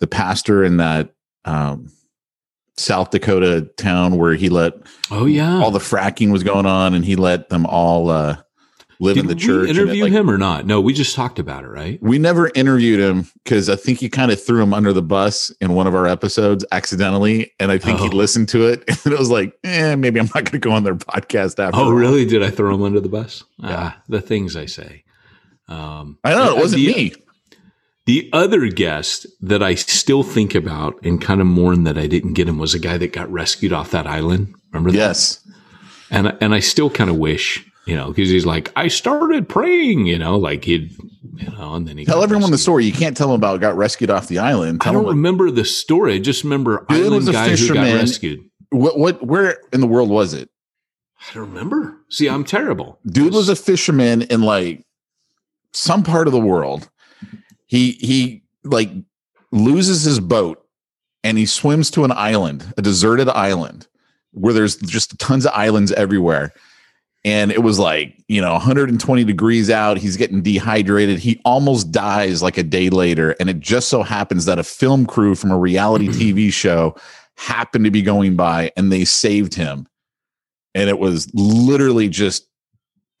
the 0.00 0.06
pastor 0.06 0.62
in 0.62 0.76
that 0.76 1.14
um, 1.46 1.90
South 2.76 3.10
Dakota 3.10 3.70
town 3.78 4.16
where 4.18 4.34
he 4.34 4.50
let 4.50 4.74
Oh, 5.10 5.24
yeah. 5.24 5.56
all 5.62 5.70
the 5.70 5.78
fracking 5.78 6.30
was 6.30 6.42
going 6.44 6.66
on, 6.66 6.92
and 6.92 7.06
he 7.06 7.16
let 7.16 7.48
them 7.48 7.64
all 7.64 8.10
uh, 8.10 8.36
live 9.02 9.16
Did 9.16 9.22
in 9.22 9.26
the 9.28 9.34
we 9.34 9.40
church. 9.40 9.68
and 9.68 9.78
it, 9.78 9.82
interview 9.82 10.04
like- 10.04 10.12
him 10.12 10.30
or 10.30 10.38
not? 10.38 10.64
No, 10.64 10.80
we 10.80 10.92
just 10.92 11.14
talked 11.16 11.38
about 11.38 11.64
it, 11.64 11.68
right? 11.68 11.98
We 12.02 12.18
never 12.18 12.50
interviewed 12.54 13.00
him 13.00 13.26
because 13.44 13.68
I 13.68 13.76
think 13.76 13.98
he 13.98 14.08
kind 14.08 14.30
of 14.30 14.42
threw 14.42 14.62
him 14.62 14.72
under 14.72 14.92
the 14.92 15.02
bus 15.02 15.50
in 15.60 15.74
one 15.74 15.86
of 15.86 15.94
our 15.94 16.06
episodes 16.06 16.64
accidentally, 16.72 17.52
and 17.60 17.70
I 17.72 17.78
think 17.78 17.98
he 18.00 18.08
Oh. 18.08 18.16
listened 18.16 18.48
to 18.50 18.68
it 18.68 18.84
and 19.04 19.12
it 19.12 19.18
was 19.18 19.30
like, 19.30 19.54
eh, 19.64 19.94
maybe 19.96 20.20
I'm 20.20 20.26
not 20.26 20.44
going 20.44 20.52
to 20.52 20.58
go 20.58 20.70
on 20.72 20.84
their 20.84 20.94
podcast 20.94 21.58
after. 21.58 21.78
Oh, 21.80 21.90
really? 21.90 22.24
Did 22.24 22.42
I 22.42 22.50
throw 22.50 22.74
him 22.74 22.82
under 22.82 23.00
the 23.00 23.08
bus? 23.08 23.44
Ah, 23.62 24.00
the 24.08 24.20
things 24.20 24.56
I 24.56 24.66
say. 24.66 25.04
Um, 25.68 26.18
I 26.24 26.32
know 26.34 26.56
it 26.56 26.60
wasn't 26.60 26.82
the, 26.84 26.94
me. 26.94 27.12
The 28.04 28.28
other 28.32 28.66
guest 28.66 29.26
that 29.40 29.62
I 29.62 29.74
still 29.76 30.22
think 30.24 30.54
about 30.56 30.94
and 31.04 31.20
kind 31.20 31.40
of 31.40 31.46
mourn 31.46 31.84
that 31.84 31.96
I 31.96 32.08
didn't 32.08 32.32
get 32.32 32.48
him 32.48 32.58
was 32.58 32.74
a 32.74 32.78
guy 32.80 32.98
that 32.98 33.12
got 33.12 33.30
rescued 33.30 33.72
off 33.72 33.92
that 33.92 34.06
island. 34.08 34.54
Remember 34.72 34.90
that? 34.90 34.96
Yes. 34.98 35.38
And 36.10 36.36
and 36.40 36.52
I 36.52 36.58
still 36.60 36.90
kind 36.90 37.08
of 37.08 37.16
wish, 37.16 37.64
you 37.86 37.96
know, 37.96 38.08
because 38.08 38.28
he's 38.28 38.46
like, 38.46 38.72
I 38.76 38.88
started 38.88 39.48
praying, 39.48 40.06
you 40.06 40.18
know, 40.18 40.36
like 40.36 40.64
he'd 40.64 40.92
You 41.34 41.50
know, 41.50 41.74
and 41.74 41.88
then 41.88 41.98
he 41.98 42.04
Tell 42.04 42.22
everyone 42.22 42.50
the 42.50 42.58
story. 42.58 42.84
You 42.84 42.92
can't 42.92 43.16
tell 43.16 43.28
them 43.28 43.36
about 43.36 43.60
got 43.60 43.76
rescued 43.76 44.10
off 44.10 44.28
the 44.28 44.38
island. 44.38 44.82
I 44.84 44.92
don't 44.92 45.06
remember 45.06 45.50
the 45.50 45.64
story. 45.64 46.14
I 46.14 46.18
just 46.18 46.44
remember 46.44 46.84
island 46.88 47.14
was 47.14 47.28
a 47.28 47.32
guy 47.32 47.44
who 47.44 47.50
got 47.50 47.58
fisherman. 47.58 47.96
rescued. 47.96 48.44
what 48.70 48.98
what 48.98 49.26
where 49.26 49.58
in 49.72 49.80
the 49.80 49.86
world 49.86 50.10
was 50.10 50.34
it? 50.34 50.50
I 51.20 51.34
don't 51.34 51.48
remember. 51.48 51.96
See, 52.08 52.28
I'm 52.28 52.44
terrible. 52.44 52.98
Dude 53.06 53.32
was 53.32 53.48
a 53.48 53.56
fisherman 53.56 54.22
in 54.22 54.42
like 54.42 54.84
some 55.72 56.02
part 56.02 56.26
of 56.26 56.32
the 56.32 56.40
world. 56.40 56.88
He 57.66 57.92
he 57.92 58.42
like 58.64 58.90
loses 59.50 60.02
his 60.02 60.20
boat 60.20 60.64
and 61.24 61.38
he 61.38 61.46
swims 61.46 61.90
to 61.92 62.04
an 62.04 62.12
island, 62.12 62.72
a 62.76 62.82
deserted 62.82 63.28
island 63.28 63.86
where 64.32 64.52
there's 64.52 64.76
just 64.76 65.18
tons 65.18 65.46
of 65.46 65.52
islands 65.54 65.92
everywhere. 65.92 66.52
And 67.24 67.52
it 67.52 67.62
was 67.62 67.78
like, 67.78 68.16
you 68.26 68.40
know, 68.40 68.52
120 68.52 69.24
degrees 69.24 69.70
out. 69.70 69.96
He's 69.96 70.16
getting 70.16 70.42
dehydrated. 70.42 71.20
He 71.20 71.40
almost 71.44 71.92
dies 71.92 72.42
like 72.42 72.58
a 72.58 72.64
day 72.64 72.90
later. 72.90 73.36
And 73.38 73.48
it 73.48 73.60
just 73.60 73.88
so 73.88 74.02
happens 74.02 74.44
that 74.46 74.58
a 74.58 74.64
film 74.64 75.06
crew 75.06 75.34
from 75.36 75.52
a 75.52 75.58
reality 75.58 76.08
TV 76.08 76.52
show 76.52 76.96
happened 77.36 77.84
to 77.84 77.90
be 77.92 78.02
going 78.02 78.34
by 78.34 78.72
and 78.76 78.90
they 78.90 79.04
saved 79.04 79.54
him. 79.54 79.86
And 80.74 80.88
it 80.88 80.98
was 80.98 81.32
literally 81.32 82.08
just 82.08 82.48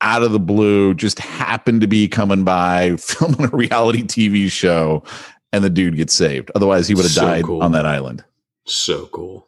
out 0.00 0.24
of 0.24 0.32
the 0.32 0.40
blue, 0.40 0.94
just 0.94 1.20
happened 1.20 1.80
to 1.82 1.86
be 1.86 2.08
coming 2.08 2.42
by, 2.42 2.96
filming 2.98 3.44
a 3.44 3.48
reality 3.56 4.02
TV 4.02 4.50
show, 4.50 5.04
and 5.52 5.62
the 5.62 5.70
dude 5.70 5.96
gets 5.96 6.12
saved. 6.12 6.50
Otherwise, 6.56 6.88
he 6.88 6.94
would 6.94 7.04
have 7.04 7.12
So 7.12 7.20
died 7.20 7.44
cool. 7.44 7.62
on 7.62 7.70
that 7.72 7.86
island. 7.86 8.24
So 8.66 9.06
cool. 9.06 9.46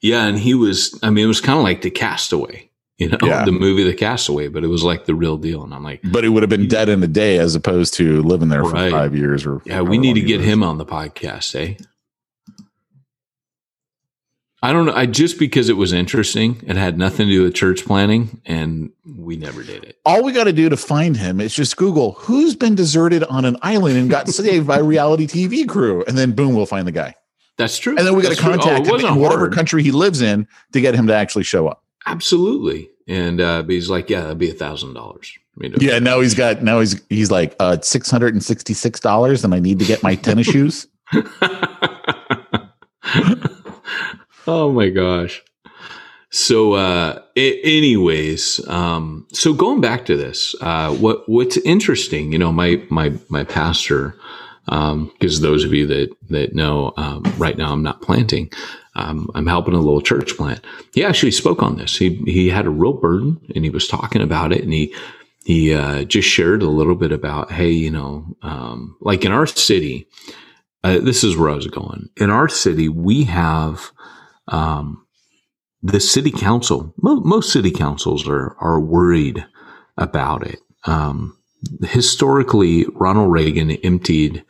Yeah, 0.00 0.24
and 0.24 0.38
he 0.38 0.54
was. 0.54 0.98
I 1.02 1.10
mean, 1.10 1.24
it 1.24 1.28
was 1.28 1.42
kind 1.42 1.58
of 1.58 1.64
like 1.64 1.82
the 1.82 1.90
Castaway. 1.90 2.69
You 3.00 3.08
know, 3.08 3.18
Yeah. 3.22 3.44
the 3.46 3.50
movie 3.52 3.82
The 3.82 3.94
Castaway, 3.94 4.48
but 4.48 4.62
it 4.62 4.66
was 4.66 4.82
like 4.84 5.06
the 5.06 5.14
real 5.14 5.38
deal. 5.38 5.64
And 5.64 5.72
I'm 5.72 5.82
like, 5.82 6.00
But 6.04 6.22
he 6.22 6.28
would 6.28 6.42
have 6.42 6.50
been 6.50 6.68
dead 6.68 6.90
in 6.90 7.02
a 7.02 7.06
day 7.06 7.38
as 7.38 7.54
opposed 7.54 7.94
to 7.94 8.22
living 8.22 8.48
there 8.50 8.62
for 8.62 8.72
Right. 8.72 8.90
five 8.92 9.16
years. 9.16 9.46
Or 9.46 9.62
yeah, 9.64 9.80
we 9.80 9.96
need 9.96 10.14
to 10.14 10.20
get 10.20 10.42
him 10.42 10.62
on 10.62 10.76
the 10.76 10.84
podcast, 10.84 11.54
eh? 11.58 11.74
I 14.62 14.72
don't 14.72 14.84
know. 14.84 14.92
I 14.92 15.06
just 15.06 15.38
because 15.38 15.70
it 15.70 15.78
was 15.78 15.94
interesting, 15.94 16.62
it 16.66 16.76
had 16.76 16.98
nothing 16.98 17.28
to 17.28 17.32
do 17.32 17.42
with 17.44 17.54
church 17.54 17.86
planting, 17.86 18.42
and 18.44 18.90
we 19.06 19.36
never 19.38 19.62
did 19.62 19.84
it. 19.84 19.96
All 20.04 20.22
we 20.22 20.32
got 20.32 20.44
to 20.44 20.52
do 20.52 20.68
to 20.68 20.76
find 20.76 21.16
him 21.16 21.40
is 21.40 21.54
just 21.54 21.78
Google 21.78 22.12
who's 22.12 22.54
been 22.54 22.74
deserted 22.74 23.24
on 23.24 23.46
an 23.46 23.56
island 23.62 23.96
and 23.96 24.10
got 24.10 24.28
saved 24.28 24.66
by 24.66 24.78
reality 24.78 25.26
TV 25.26 25.66
crew, 25.66 26.04
and 26.06 26.18
then 26.18 26.32
boom, 26.32 26.54
we'll 26.54 26.66
find 26.66 26.86
the 26.86 26.92
guy. 26.92 27.14
That's 27.56 27.78
true. 27.78 27.96
And 27.96 28.06
then 28.06 28.14
we 28.14 28.22
got 28.22 28.36
to. 28.36 28.38
Oh, 28.38 28.50
contact 28.58 28.84
him 28.86 28.92
wasn't 28.92 29.12
in 29.14 29.18
whatever 29.22 29.40
hard. 29.44 29.54
country 29.54 29.82
he 29.82 29.92
lives 29.92 30.20
in 30.20 30.46
to 30.74 30.80
get 30.82 30.94
him 30.94 31.06
to 31.06 31.14
actually 31.14 31.44
show 31.44 31.66
up. 31.66 31.79
Absolutely. 32.06 32.90
And 33.06 33.40
uh, 33.40 33.62
but 33.62 33.70
he's 33.70 33.90
like, 33.90 34.08
yeah, 34.10 34.22
that'd 34.22 34.38
be 34.38 34.50
a 34.50 34.54
thousand 34.54 34.94
dollars. 34.94 35.36
Yeah, 35.78 35.98
now 35.98 36.20
he's 36.20 36.34
got 36.34 36.62
now 36.62 36.80
he's 36.80 37.02
he's 37.08 37.30
like 37.30 37.54
uh 37.60 37.78
six 37.82 38.10
hundred 38.10 38.34
and 38.34 38.42
sixty 38.42 38.72
six 38.72 39.00
dollars, 39.00 39.44
and 39.44 39.54
I 39.54 39.58
need 39.58 39.78
to 39.80 39.84
get 39.84 40.02
my 40.02 40.14
tennis 40.14 40.46
shoes. 40.50 40.86
oh 44.46 44.72
my 44.72 44.88
gosh. 44.90 45.42
So, 46.32 46.74
uh, 46.74 47.22
anyways, 47.36 48.66
um, 48.68 49.26
so 49.32 49.52
going 49.52 49.80
back 49.80 50.04
to 50.06 50.16
this, 50.16 50.54
uh, 50.60 50.94
what, 50.94 51.28
what's 51.28 51.56
interesting, 51.58 52.30
you 52.30 52.38
know, 52.38 52.52
my, 52.52 52.80
my, 52.88 53.12
my 53.28 53.42
pastor, 53.42 54.14
um, 54.68 55.10
because 55.18 55.40
those 55.40 55.64
of 55.64 55.74
you 55.74 55.88
that, 55.88 56.14
that 56.28 56.54
know, 56.54 56.92
um, 56.96 57.24
right 57.36 57.58
now 57.58 57.72
I'm 57.72 57.82
not 57.82 58.00
planting, 58.00 58.52
um, 59.00 59.30
I'm 59.34 59.46
helping 59.46 59.74
a 59.74 59.78
little 59.78 60.02
church 60.02 60.36
plant. 60.36 60.64
He 60.92 61.04
actually 61.04 61.32
spoke 61.32 61.62
on 61.62 61.78
this. 61.78 61.96
He, 61.96 62.16
he 62.26 62.48
had 62.48 62.66
a 62.66 62.70
real 62.70 62.92
burden 62.92 63.40
and 63.54 63.64
he 63.64 63.70
was 63.70 63.88
talking 63.88 64.20
about 64.20 64.52
it 64.52 64.62
and 64.62 64.72
he, 64.72 64.94
he, 65.44 65.74
uh, 65.74 66.04
just 66.04 66.28
shared 66.28 66.62
a 66.62 66.68
little 66.68 66.94
bit 66.94 67.10
about, 67.10 67.50
hey, 67.50 67.70
you 67.70 67.90
know, 67.90 68.36
um, 68.42 68.96
like 69.00 69.24
in 69.24 69.32
our 69.32 69.46
city, 69.46 70.06
uh, 70.84 70.98
this 70.98 71.24
is 71.24 71.36
where 71.36 71.50
I 71.50 71.54
was 71.54 71.66
going. 71.66 72.10
In 72.18 72.30
our 72.30 72.48
city, 72.48 72.88
we 72.88 73.24
have, 73.24 73.90
um, 74.48 75.06
the 75.82 76.00
city 76.00 76.30
council, 76.30 76.92
mo- 77.00 77.20
most 77.20 77.52
city 77.52 77.70
councils 77.70 78.28
are, 78.28 78.54
are 78.60 78.80
worried 78.80 79.46
about 79.96 80.46
it. 80.46 80.58
Um, 80.84 81.38
historically, 81.82 82.84
Ronald 82.92 83.32
Reagan 83.32 83.70
emptied, 83.70 84.44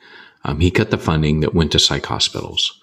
um, 0.44 0.58
he 0.58 0.70
cut 0.70 0.90
the 0.90 0.98
funding 0.98 1.40
that 1.40 1.54
went 1.54 1.70
to 1.72 1.78
psych 1.78 2.06
hospitals. 2.06 2.79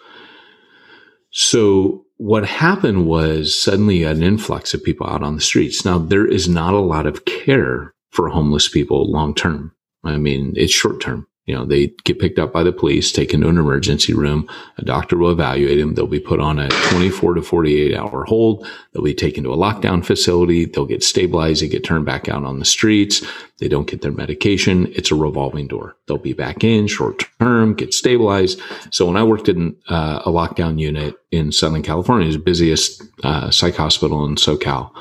So 1.31 2.05
what 2.17 2.45
happened 2.45 3.05
was 3.05 3.59
suddenly 3.59 4.03
an 4.03 4.23
influx 4.23 4.73
of 4.73 4.83
people 4.83 5.07
out 5.07 5.23
on 5.23 5.35
the 5.35 5.41
streets. 5.41 5.85
Now 5.85 5.99
there 5.99 6.25
is 6.25 6.49
not 6.49 6.73
a 6.73 6.79
lot 6.79 7.05
of 7.05 7.25
care 7.25 7.93
for 8.11 8.29
homeless 8.29 8.67
people 8.67 9.11
long 9.11 9.35
term. 9.35 9.73
I 10.03 10.17
mean, 10.17 10.53
it's 10.55 10.73
short 10.73 11.01
term. 11.01 11.27
You 11.47 11.55
know, 11.55 11.65
they 11.65 11.87
get 12.03 12.19
picked 12.19 12.39
up 12.39 12.51
by 12.51 12.61
the 12.61 12.73
police, 12.73 13.11
taken 13.11 13.39
to 13.39 13.47
an 13.47 13.57
emergency 13.57 14.13
room. 14.13 14.49
A 14.77 14.83
doctor 14.83 15.17
will 15.17 15.31
evaluate 15.31 15.79
them. 15.79 15.93
They'll 15.93 16.05
be 16.05 16.19
put 16.19 16.41
on 16.41 16.59
a 16.59 16.67
24 16.67 17.35
to 17.35 17.41
48 17.41 17.95
hour 17.95 18.25
hold. 18.25 18.67
They'll 18.91 19.03
be 19.03 19.13
taken 19.13 19.45
to 19.45 19.53
a 19.53 19.57
lockdown 19.57 20.05
facility. 20.05 20.65
They'll 20.65 20.85
get 20.85 21.03
stabilized. 21.03 21.61
They 21.61 21.69
get 21.69 21.85
turned 21.85 22.05
back 22.05 22.27
out 22.27 22.43
on 22.43 22.59
the 22.59 22.65
streets. 22.65 23.25
They 23.59 23.69
don't 23.69 23.87
get 23.87 24.01
their 24.01 24.11
medication. 24.11 24.87
It's 24.91 25.09
a 25.09 25.15
revolving 25.15 25.67
door. 25.67 25.95
They'll 26.05 26.17
be 26.17 26.33
back 26.33 26.65
in 26.65 26.85
short 26.85 27.23
term, 27.39 27.73
get 27.75 27.93
stabilized. 27.93 28.61
So 28.91 29.05
when 29.05 29.15
I 29.15 29.23
worked 29.23 29.47
in 29.47 29.75
uh, 29.87 30.23
a 30.25 30.29
lockdown 30.29 30.79
unit 30.79 31.15
in 31.31 31.53
Southern 31.53 31.81
California, 31.81 32.29
the 32.29 32.39
busiest 32.39 33.01
uh, 33.23 33.51
psych 33.51 33.75
hospital 33.75 34.25
in 34.25 34.35
SoCal. 34.35 34.91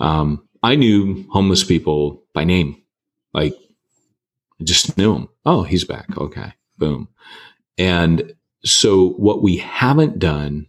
Um, 0.00 0.42
I 0.64 0.74
knew 0.74 1.24
homeless 1.30 1.62
people 1.62 2.24
by 2.32 2.42
name. 2.42 2.82
Like 3.32 3.54
Just 4.62 4.96
knew 4.96 5.14
him. 5.14 5.28
Oh, 5.44 5.62
he's 5.62 5.84
back. 5.84 6.16
Okay. 6.16 6.52
Boom. 6.78 7.08
And 7.78 8.34
so 8.64 9.10
what 9.10 9.42
we 9.42 9.56
haven't 9.56 10.18
done 10.18 10.66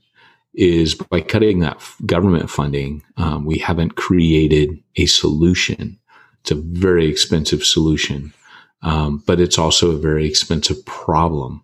is 0.54 0.96
by 0.96 1.22
cutting 1.22 1.60
that 1.60 1.82
government 2.06 2.50
funding, 2.50 3.04
um, 3.18 3.46
we 3.46 3.58
haven't 3.58 3.96
created 3.96 4.82
a 4.96 5.06
solution. 5.06 6.00
It's 6.42 6.52
a 6.52 6.56
very 6.56 7.08
expensive 7.08 7.64
solution, 7.64 8.34
um, 8.82 9.24
but 9.26 9.40
it's 9.40 9.58
also 9.58 9.92
a 9.92 9.98
very 9.98 10.28
expensive 10.28 10.84
problem. 10.86 11.64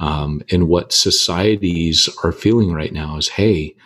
Um, 0.00 0.42
and 0.50 0.68
what 0.68 0.92
societies 0.92 2.08
are 2.24 2.32
feeling 2.32 2.72
right 2.72 2.92
now 2.92 3.16
is, 3.16 3.28
hey, 3.28 3.76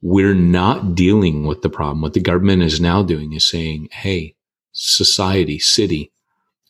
we're 0.00 0.34
not 0.34 0.94
dealing 0.94 1.46
with 1.46 1.62
the 1.62 1.68
problem. 1.68 2.00
What 2.00 2.14
the 2.14 2.20
government 2.20 2.62
is 2.62 2.80
now 2.80 3.02
doing 3.02 3.34
is 3.34 3.48
saying, 3.48 3.88
hey, 3.92 4.34
society, 4.72 5.58
city, 5.58 6.10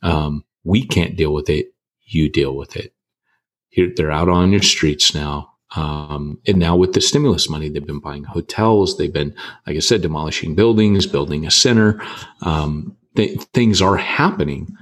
um, 0.03 0.45
we 0.65 0.87
can't 0.87 1.17
deal 1.17 1.33
with 1.33 1.49
it. 1.49 1.73
You 2.05 2.29
deal 2.29 2.57
with 2.57 2.77
it. 2.77 2.93
Here, 3.69 3.91
they're 3.95 4.11
out 4.11 4.29
on 4.29 4.53
your 4.53 4.63
streets 4.63 5.15
now. 5.15 5.53
Um, 5.75 6.39
and 6.47 6.59
now 6.59 6.77
with 6.77 6.93
the 6.93 7.01
stimulus 7.01 7.49
money, 7.49 7.69
they've 7.69 7.87
been 7.87 8.01
buying 8.01 8.25
hotels. 8.25 8.99
They've 8.99 9.13
been, 9.13 9.35
like 9.67 9.77
I 9.77 9.81
said, 9.81 10.03
demolishing 10.03 10.55
buildings, 10.55 11.07
building 11.07 11.47
a 11.47 11.51
center. 11.51 12.03
Um, 12.43 12.97
th- 13.17 13.41
things 13.55 13.81
are 13.81 13.97
happening. 13.97 14.77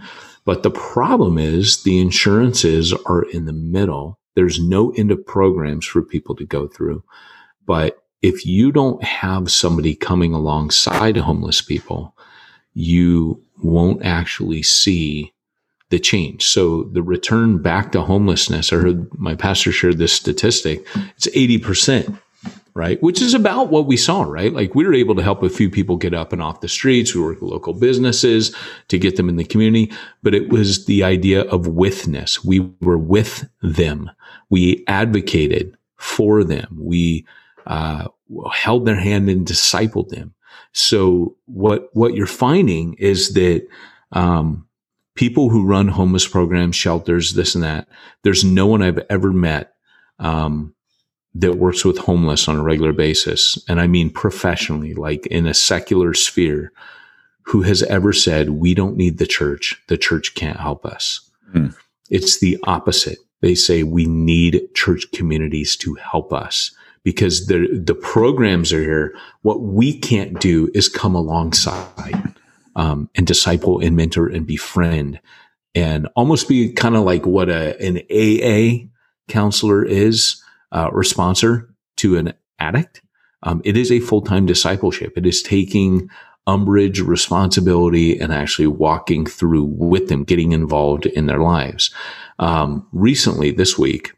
But 0.44 0.62
the 0.62 0.70
problem 0.70 1.38
is 1.38 1.83
the 1.83 2.00
insurances 2.00 2.92
are 3.06 3.22
in 3.22 3.44
the 3.44 3.52
middle. 3.52 4.18
There's 4.35 4.59
no 4.59 4.90
end 4.92 5.12
of 5.12 5.24
programs 5.24 5.87
for 5.87 6.02
people 6.02 6.35
to 6.37 6.44
go 6.44 6.66
through. 6.66 7.04
But 7.66 7.98
if 8.22 8.44
you 8.44 8.72
don't 8.72 9.02
have 9.04 9.50
somebody 9.50 9.94
coming 9.94 10.35
alongside 10.35 11.16
homeless 11.16 11.62
people, 11.62 12.16
you 12.74 13.42
won't 13.62 14.05
actually 14.05 14.62
see 14.62 15.33
the 15.90 15.99
change. 15.99 16.46
So 16.46 16.85
the 16.85 17.03
return 17.03 17.59
back 17.59 17.92
to 17.92 18.03
homelessness, 18.03 18.73
I 18.73 18.77
heard 18.77 19.18
my 19.18 19.35
pastor 19.35 19.73
shared 19.73 19.99
this 19.99 20.12
statistic, 20.12 20.87
it's 21.16 21.27
80%, 21.29 22.16
right? 22.75 23.03
Which 23.03 23.20
is 23.20 23.35
about 23.35 23.70
what 23.70 23.87
we 23.87 23.96
saw, 23.96 24.23
right? 24.23 24.53
Like 24.53 24.75
we 24.75 24.85
were 24.85 24.94
able 24.94 25.16
to 25.16 25.23
help 25.23 25.42
a 25.42 25.49
few 25.49 25.68
people 25.68 25.96
get 25.96 26.14
up 26.14 26.33
and 26.33 26.40
off 26.40 26.61
the 26.61 26.68
streets. 26.68 27.14
We 27.14 27.23
work 27.23 27.40
with 27.40 27.51
local 27.51 27.75
businesses 27.75 28.55
to 28.88 28.99
get 28.99 29.16
them 29.16 29.29
in 29.29 29.37
the 29.37 29.44
community, 29.44 29.92
but 30.23 30.35
it 30.35 30.49
was 30.49 30.87
the 30.87 31.03
idea 31.03 31.42
of 31.42 31.66
withness. 31.66 32.44
We 32.44 32.61
were 32.81 32.99
with 32.99 33.49
them. 33.61 34.11
We 34.49 34.85
advocated 34.87 35.77
for 35.96 36.44
them. 36.44 36.77
We, 36.79 37.27
uh, 37.66 38.09
held 38.53 38.87
their 38.87 38.96
hand 38.96 39.29
and 39.29 39.46
discipled 39.46 40.09
them. 40.09 40.35
So 40.72 41.37
what, 41.46 41.90
what 41.92 42.14
you're 42.14 42.26
finding 42.26 42.94
is 42.94 43.35
that, 43.35 43.66
um, 44.12 44.66
people 45.14 45.50
who 45.50 45.66
run 45.66 45.88
homeless 45.88 46.26
programs, 46.26 46.76
shelters, 46.76 47.35
this 47.35 47.54
and 47.54 47.64
that, 47.64 47.88
there's 48.22 48.44
no 48.44 48.66
one 48.66 48.83
I've 48.83 49.00
ever 49.11 49.33
met, 49.33 49.74
um, 50.18 50.74
that 51.35 51.56
works 51.56 51.85
with 51.85 51.98
homeless 51.98 52.48
on 52.48 52.56
a 52.56 52.62
regular 52.62 52.92
basis. 52.92 53.59
And 53.68 53.80
I 53.80 53.87
mean 53.87 54.11
professionally, 54.11 54.94
like 54.94 55.26
in 55.26 55.46
a 55.46 55.54
secular 55.54 56.14
sphere, 56.14 56.72
who 57.42 57.62
has 57.62 57.83
ever 57.85 58.12
said, 58.12 58.50
we 58.50 58.74
don't 58.74 58.96
need 58.96 59.18
the 59.18 59.26
church. 59.26 59.83
The 59.88 59.98
church 59.98 60.35
can't 60.35 60.61
help 60.61 60.85
us. 60.85 61.20
Hmm. 61.52 61.68
It's 62.09 62.38
the 62.38 62.59
opposite. 62.64 63.18
They 63.40 63.54
say 63.54 63.83
we 63.83 64.06
need 64.06 64.68
church 64.74 65.11
communities 65.12 65.76
to 65.76 65.94
help 65.94 66.33
us 66.33 66.72
because 67.03 67.47
the, 67.47 67.81
the 67.85 67.95
programs 67.95 68.73
are 68.73 68.81
here. 68.81 69.15
What 69.43 69.63
we 69.63 69.99
can't 69.99 70.41
do 70.41 70.71
is 70.75 70.89
come 70.89 71.15
alongside 71.15 72.35
um, 72.77 73.09
and 73.15 73.27
disciple 73.27 73.81
and 73.81 73.97
mentor 73.97 74.27
and 74.27 74.47
befriend 74.47 75.21
and 75.75 76.09
almost 76.17 76.49
be 76.49 76.73
kind 76.73 76.97
of 76.97 77.05
like 77.05 77.27
what 77.27 77.49
a, 77.49 77.81
an 77.81 77.99
AA 78.11 78.89
counselor 79.29 79.85
is, 79.85 80.43
uh, 80.73 80.89
or 80.93 81.03
sponsor 81.05 81.73
to 81.97 82.17
an 82.17 82.35
addict. 82.59 83.03
Um, 83.43 83.63
it 83.65 83.77
is 83.77 83.91
a 83.91 84.01
full-time 84.01 84.47
discipleship. 84.47 85.15
It 85.17 85.27
is 85.27 85.43
taking 85.43 86.11
umbrage 86.47 87.01
responsibility 87.01 88.19
and 88.19 88.33
actually 88.33 88.67
walking 88.67 89.25
through 89.25 89.65
with 89.65 90.09
them, 90.09 90.25
getting 90.25 90.53
involved 90.53 91.07
in 91.07 91.27
their 91.27 91.39
lives. 91.39 91.95
Um, 92.39 92.87
recently 92.93 93.51
this 93.51 93.79
week 93.79 94.13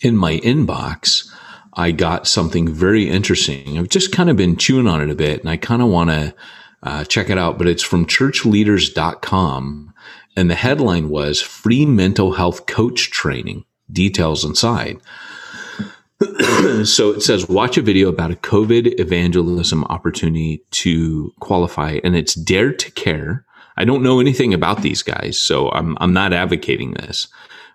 in 0.00 0.16
my 0.16 0.38
inbox, 0.38 1.27
I 1.74 1.90
got 1.90 2.26
something 2.26 2.68
very 2.68 3.08
interesting. 3.08 3.78
I've 3.78 3.88
just 3.88 4.12
kind 4.12 4.30
of 4.30 4.36
been 4.36 4.56
chewing 4.56 4.86
on 4.86 5.00
it 5.00 5.10
a 5.10 5.14
bit 5.14 5.40
and 5.40 5.50
I 5.50 5.56
kind 5.56 5.82
of 5.82 5.88
want 5.88 6.10
to 6.10 6.34
uh, 6.82 7.04
check 7.04 7.30
it 7.30 7.38
out, 7.38 7.58
but 7.58 7.66
it's 7.66 7.82
from 7.82 8.06
churchleaders.com. 8.06 9.92
And 10.36 10.50
the 10.50 10.54
headline 10.54 11.08
was 11.08 11.40
free 11.40 11.84
mental 11.84 12.32
health 12.32 12.66
coach 12.66 13.10
training 13.10 13.64
details 13.90 14.44
inside. 14.44 15.00
so 16.84 17.10
it 17.10 17.22
says, 17.22 17.48
watch 17.48 17.76
a 17.76 17.82
video 17.82 18.08
about 18.08 18.32
a 18.32 18.36
COVID 18.36 18.98
evangelism 19.00 19.84
opportunity 19.84 20.62
to 20.72 21.32
qualify, 21.40 21.98
and 22.02 22.16
it's 22.16 22.34
Dare 22.34 22.72
to 22.72 22.90
Care. 22.92 23.44
I 23.76 23.84
don't 23.84 24.02
know 24.02 24.18
anything 24.18 24.52
about 24.52 24.82
these 24.82 25.02
guys, 25.02 25.38
so 25.38 25.70
I'm, 25.70 25.96
I'm 26.00 26.12
not 26.12 26.32
advocating 26.32 26.94
this, 26.94 27.28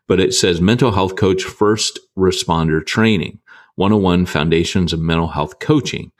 but 0.07 0.19
it 0.19 0.33
says 0.33 0.59
mental 0.59 0.91
health 0.91 1.15
coach 1.15 1.43
first 1.43 1.99
responder 2.17 2.85
training, 2.85 3.39
101 3.75 4.25
foundations 4.25 4.93
of 4.93 4.99
mental 4.99 5.27
health 5.27 5.59
coaching. 5.59 6.11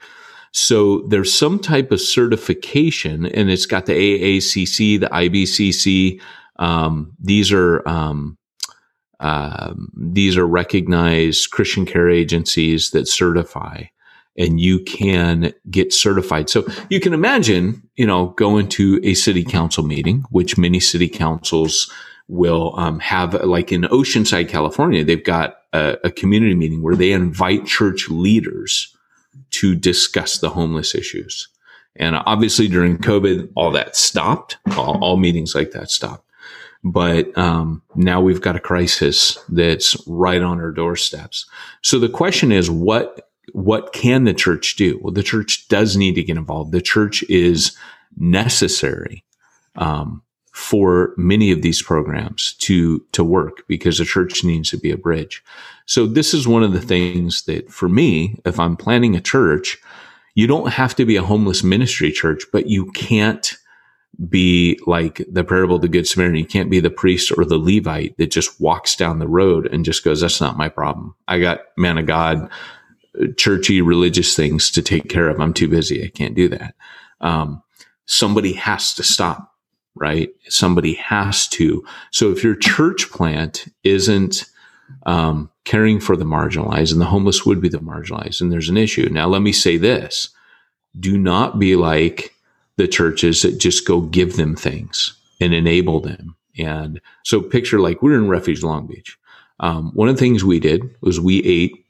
So 0.52 1.00
there's 1.08 1.32
some 1.32 1.58
type 1.58 1.90
of 1.90 2.00
certification, 2.00 3.26
and 3.26 3.50
it's 3.50 3.66
got 3.66 3.86
the 3.86 3.92
AACC, 3.92 5.00
the 5.00 5.08
IBCC. 5.08 6.20
Um, 6.56 7.12
these 7.18 7.52
are 7.52 7.86
um, 7.88 8.38
um, 9.18 9.90
these 9.96 10.36
are 10.36 10.46
recognized 10.46 11.50
Christian 11.50 11.86
care 11.86 12.08
agencies 12.08 12.90
that 12.90 13.08
certify 13.08 13.84
and 14.36 14.60
you 14.60 14.80
can 14.80 15.52
get 15.70 15.92
certified. 15.92 16.50
So 16.50 16.66
you 16.90 17.00
can 17.00 17.14
imagine, 17.14 17.82
you 17.96 18.06
know, 18.06 18.26
going 18.30 18.68
to 18.70 19.00
a 19.04 19.14
city 19.14 19.44
council 19.44 19.84
meeting, 19.84 20.24
which 20.30 20.58
many 20.58 20.80
city 20.80 21.08
councils 21.08 21.90
will 22.28 22.74
um, 22.78 23.00
have, 23.00 23.34
like 23.44 23.72
in 23.72 23.82
Oceanside, 23.82 24.48
California, 24.48 25.04
they've 25.04 25.24
got 25.24 25.58
a, 25.72 25.98
a, 26.04 26.10
community 26.10 26.54
meeting 26.54 26.82
where 26.82 26.96
they 26.96 27.12
invite 27.12 27.66
church 27.66 28.08
leaders 28.08 28.96
to 29.50 29.74
discuss 29.74 30.38
the 30.38 30.50
homeless 30.50 30.94
issues. 30.94 31.48
And 31.96 32.16
obviously 32.16 32.66
during 32.66 32.98
COVID, 32.98 33.50
all 33.54 33.70
that 33.72 33.94
stopped. 33.94 34.56
All, 34.76 35.02
all 35.02 35.16
meetings 35.16 35.54
like 35.54 35.72
that 35.72 35.90
stopped. 35.90 36.24
But 36.82 37.36
um, 37.38 37.82
now 37.94 38.20
we've 38.20 38.42
got 38.42 38.56
a 38.56 38.60
crisis 38.60 39.38
that's 39.48 39.96
right 40.06 40.42
on 40.42 40.60
our 40.60 40.70
doorsteps. 40.70 41.46
So 41.82 41.98
the 41.98 42.08
question 42.08 42.52
is, 42.52 42.70
what 42.70 43.30
what 43.52 43.92
can 43.92 44.24
the 44.24 44.34
church 44.34 44.74
do? 44.76 44.98
Well, 45.00 45.12
the 45.12 45.22
church 45.22 45.68
does 45.68 45.96
need 45.96 46.14
to 46.16 46.22
get 46.22 46.36
involved. 46.36 46.72
The 46.72 46.82
church 46.82 47.22
is 47.24 47.76
necessary 48.16 49.24
um, 49.76 50.22
for 50.54 51.12
many 51.16 51.50
of 51.50 51.62
these 51.62 51.82
programs 51.82 52.54
to 52.54 53.04
to 53.10 53.24
work 53.24 53.64
because 53.66 53.98
the 53.98 54.04
church 54.04 54.44
needs 54.44 54.70
to 54.70 54.78
be 54.78 54.92
a 54.92 54.96
bridge. 54.96 55.42
So 55.86 56.06
this 56.06 56.32
is 56.32 56.46
one 56.46 56.62
of 56.62 56.72
the 56.72 56.80
things 56.80 57.42
that, 57.42 57.70
for 57.70 57.88
me, 57.88 58.38
if 58.44 58.60
I'm 58.60 58.76
planning 58.76 59.16
a 59.16 59.20
church, 59.20 59.78
you 60.36 60.46
don't 60.46 60.72
have 60.72 60.94
to 60.94 61.04
be 61.04 61.16
a 61.16 61.22
homeless 61.22 61.64
ministry 61.64 62.12
church, 62.12 62.44
but 62.52 62.68
you 62.68 62.90
can't 62.92 63.52
be 64.28 64.78
like 64.86 65.24
the 65.28 65.42
parable 65.42 65.76
of 65.76 65.82
the 65.82 65.88
good 65.88 66.06
Samaritan. 66.06 66.38
You 66.38 66.46
can't 66.46 66.70
be 66.70 66.78
the 66.78 66.88
priest 66.88 67.32
or 67.36 67.44
the 67.44 67.58
Levite 67.58 68.16
that 68.18 68.30
just 68.30 68.60
walks 68.60 68.94
down 68.94 69.18
the 69.18 69.26
road 69.26 69.66
and 69.66 69.84
just 69.84 70.04
goes, 70.04 70.20
that's 70.20 70.40
not 70.40 70.56
my 70.56 70.68
problem. 70.68 71.16
I 71.26 71.40
got 71.40 71.62
man 71.76 71.98
of 71.98 72.06
God, 72.06 72.48
churchy 73.36 73.82
religious 73.82 74.36
things 74.36 74.70
to 74.70 74.82
take 74.82 75.08
care 75.08 75.28
of. 75.28 75.40
I'm 75.40 75.52
too 75.52 75.68
busy. 75.68 76.04
I 76.04 76.08
can't 76.08 76.36
do 76.36 76.48
that. 76.48 76.74
Um, 77.20 77.62
somebody 78.06 78.52
has 78.52 78.94
to 78.94 79.02
stop, 79.02 79.53
right? 79.94 80.30
Somebody 80.48 80.94
has 80.94 81.48
to. 81.48 81.84
So 82.10 82.30
if 82.30 82.42
your 82.42 82.56
church 82.56 83.10
plant 83.10 83.66
isn't, 83.84 84.44
um, 85.06 85.50
caring 85.64 85.98
for 85.98 86.16
the 86.16 86.24
marginalized 86.24 86.92
and 86.92 87.00
the 87.00 87.06
homeless 87.06 87.46
would 87.46 87.60
be 87.60 87.68
the 87.70 87.78
marginalized 87.78 88.40
and 88.40 88.52
there's 88.52 88.68
an 88.68 88.76
issue. 88.76 89.08
Now, 89.10 89.26
let 89.28 89.40
me 89.40 89.52
say 89.52 89.76
this. 89.76 90.28
Do 90.98 91.16
not 91.16 91.58
be 91.58 91.74
like, 91.74 92.34
the 92.76 92.88
churches 92.88 93.42
that 93.42 93.58
just 93.58 93.86
go 93.86 94.00
give 94.00 94.36
them 94.36 94.56
things 94.56 95.14
and 95.40 95.54
enable 95.54 96.00
them. 96.00 96.36
And 96.58 97.00
so 97.24 97.40
picture 97.40 97.80
like 97.80 98.02
we're 98.02 98.16
in 98.16 98.28
Refuge 98.28 98.62
Long 98.62 98.86
Beach. 98.86 99.18
Um, 99.60 99.92
one 99.94 100.08
of 100.08 100.16
the 100.16 100.20
things 100.20 100.44
we 100.44 100.60
did 100.60 100.94
was 101.00 101.20
we 101.20 101.42
ate 101.44 101.84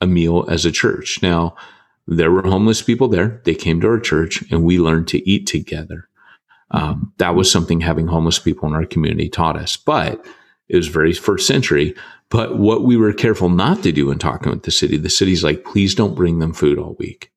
a 0.00 0.06
meal 0.06 0.46
as 0.48 0.64
a 0.64 0.72
church. 0.72 1.22
Now, 1.22 1.54
there 2.06 2.30
were 2.30 2.42
homeless 2.42 2.82
people 2.82 3.08
there. 3.08 3.40
They 3.44 3.54
came 3.54 3.80
to 3.80 3.88
our 3.88 4.00
church 4.00 4.42
and 4.50 4.64
we 4.64 4.78
learned 4.78 5.08
to 5.08 5.28
eat 5.28 5.46
together. 5.46 6.08
Um, 6.72 7.12
that 7.18 7.34
was 7.34 7.50
something 7.50 7.80
having 7.80 8.06
homeless 8.06 8.38
people 8.38 8.68
in 8.68 8.74
our 8.74 8.86
community 8.86 9.28
taught 9.28 9.56
us, 9.56 9.76
but 9.76 10.24
it 10.68 10.76
was 10.76 10.88
very 10.88 11.12
first 11.12 11.46
century. 11.46 11.94
But 12.30 12.58
what 12.58 12.84
we 12.84 12.96
were 12.96 13.12
careful 13.12 13.48
not 13.48 13.82
to 13.82 13.92
do 13.92 14.10
in 14.10 14.18
talking 14.18 14.50
with 14.50 14.62
the 14.62 14.70
city, 14.70 14.96
the 14.96 15.10
city's 15.10 15.42
like, 15.42 15.64
please 15.64 15.94
don't 15.94 16.14
bring 16.14 16.38
them 16.38 16.52
food 16.52 16.78
all 16.78 16.94
week. 16.98 17.32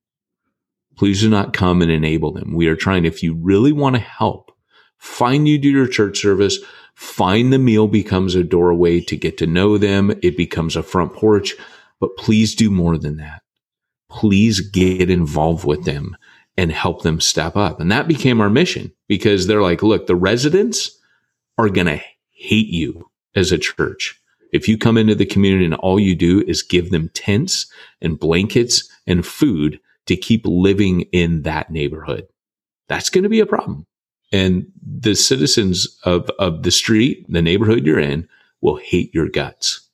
Please 0.95 1.21
do 1.21 1.29
not 1.29 1.53
come 1.53 1.81
and 1.81 1.89
enable 1.89 2.31
them. 2.31 2.53
We 2.53 2.67
are 2.67 2.75
trying, 2.75 3.05
if 3.05 3.23
you 3.23 3.33
really 3.33 3.71
want 3.71 3.95
to 3.95 4.01
help, 4.01 4.51
find 4.99 5.47
you 5.47 5.57
do 5.57 5.69
your 5.69 5.87
church 5.87 6.19
service, 6.19 6.59
find 6.93 7.51
the 7.51 7.57
meal 7.57 7.87
becomes 7.87 8.35
a 8.35 8.43
doorway 8.43 9.01
to 9.01 9.17
get 9.17 9.39
to 9.39 9.47
know 9.47 9.79
them. 9.79 10.11
It 10.21 10.37
becomes 10.37 10.75
a 10.75 10.83
front 10.83 11.13
porch, 11.13 11.55
but 11.99 12.15
please 12.17 12.53
do 12.53 12.69
more 12.69 12.99
than 12.99 13.17
that. 13.17 13.41
Please 14.11 14.59
get 14.59 15.09
involved 15.09 15.65
with 15.65 15.85
them 15.85 16.15
and 16.57 16.71
help 16.71 17.01
them 17.01 17.19
step 17.19 17.55
up. 17.55 17.79
And 17.79 17.91
that 17.91 18.07
became 18.07 18.39
our 18.39 18.49
mission 18.49 18.91
because 19.07 19.47
they're 19.47 19.61
like, 19.61 19.81
look, 19.81 20.07
the 20.07 20.15
residents 20.15 20.91
are 21.57 21.69
going 21.69 21.87
to 21.87 22.01
hate 22.31 22.67
you 22.67 23.09
as 23.35 23.51
a 23.51 23.57
church. 23.57 24.19
If 24.51 24.67
you 24.67 24.77
come 24.77 24.97
into 24.97 25.15
the 25.15 25.25
community 25.25 25.65
and 25.65 25.73
all 25.75 25.99
you 25.99 26.15
do 26.15 26.43
is 26.47 26.61
give 26.61 26.91
them 26.91 27.09
tents 27.13 27.65
and 28.01 28.19
blankets 28.19 28.87
and 29.07 29.25
food, 29.25 29.79
to 30.05 30.15
keep 30.15 30.45
living 30.45 31.01
in 31.11 31.43
that 31.43 31.71
neighborhood. 31.71 32.27
That's 32.87 33.09
going 33.09 33.23
to 33.23 33.29
be 33.29 33.39
a 33.39 33.45
problem. 33.45 33.85
And 34.31 34.71
the 34.81 35.15
citizens 35.15 35.87
of, 36.03 36.29
of 36.39 36.63
the 36.63 36.71
street, 36.71 37.25
the 37.29 37.41
neighborhood 37.41 37.85
you're 37.85 37.99
in 37.99 38.27
will 38.61 38.77
hate 38.77 39.13
your 39.13 39.29
guts 39.29 39.87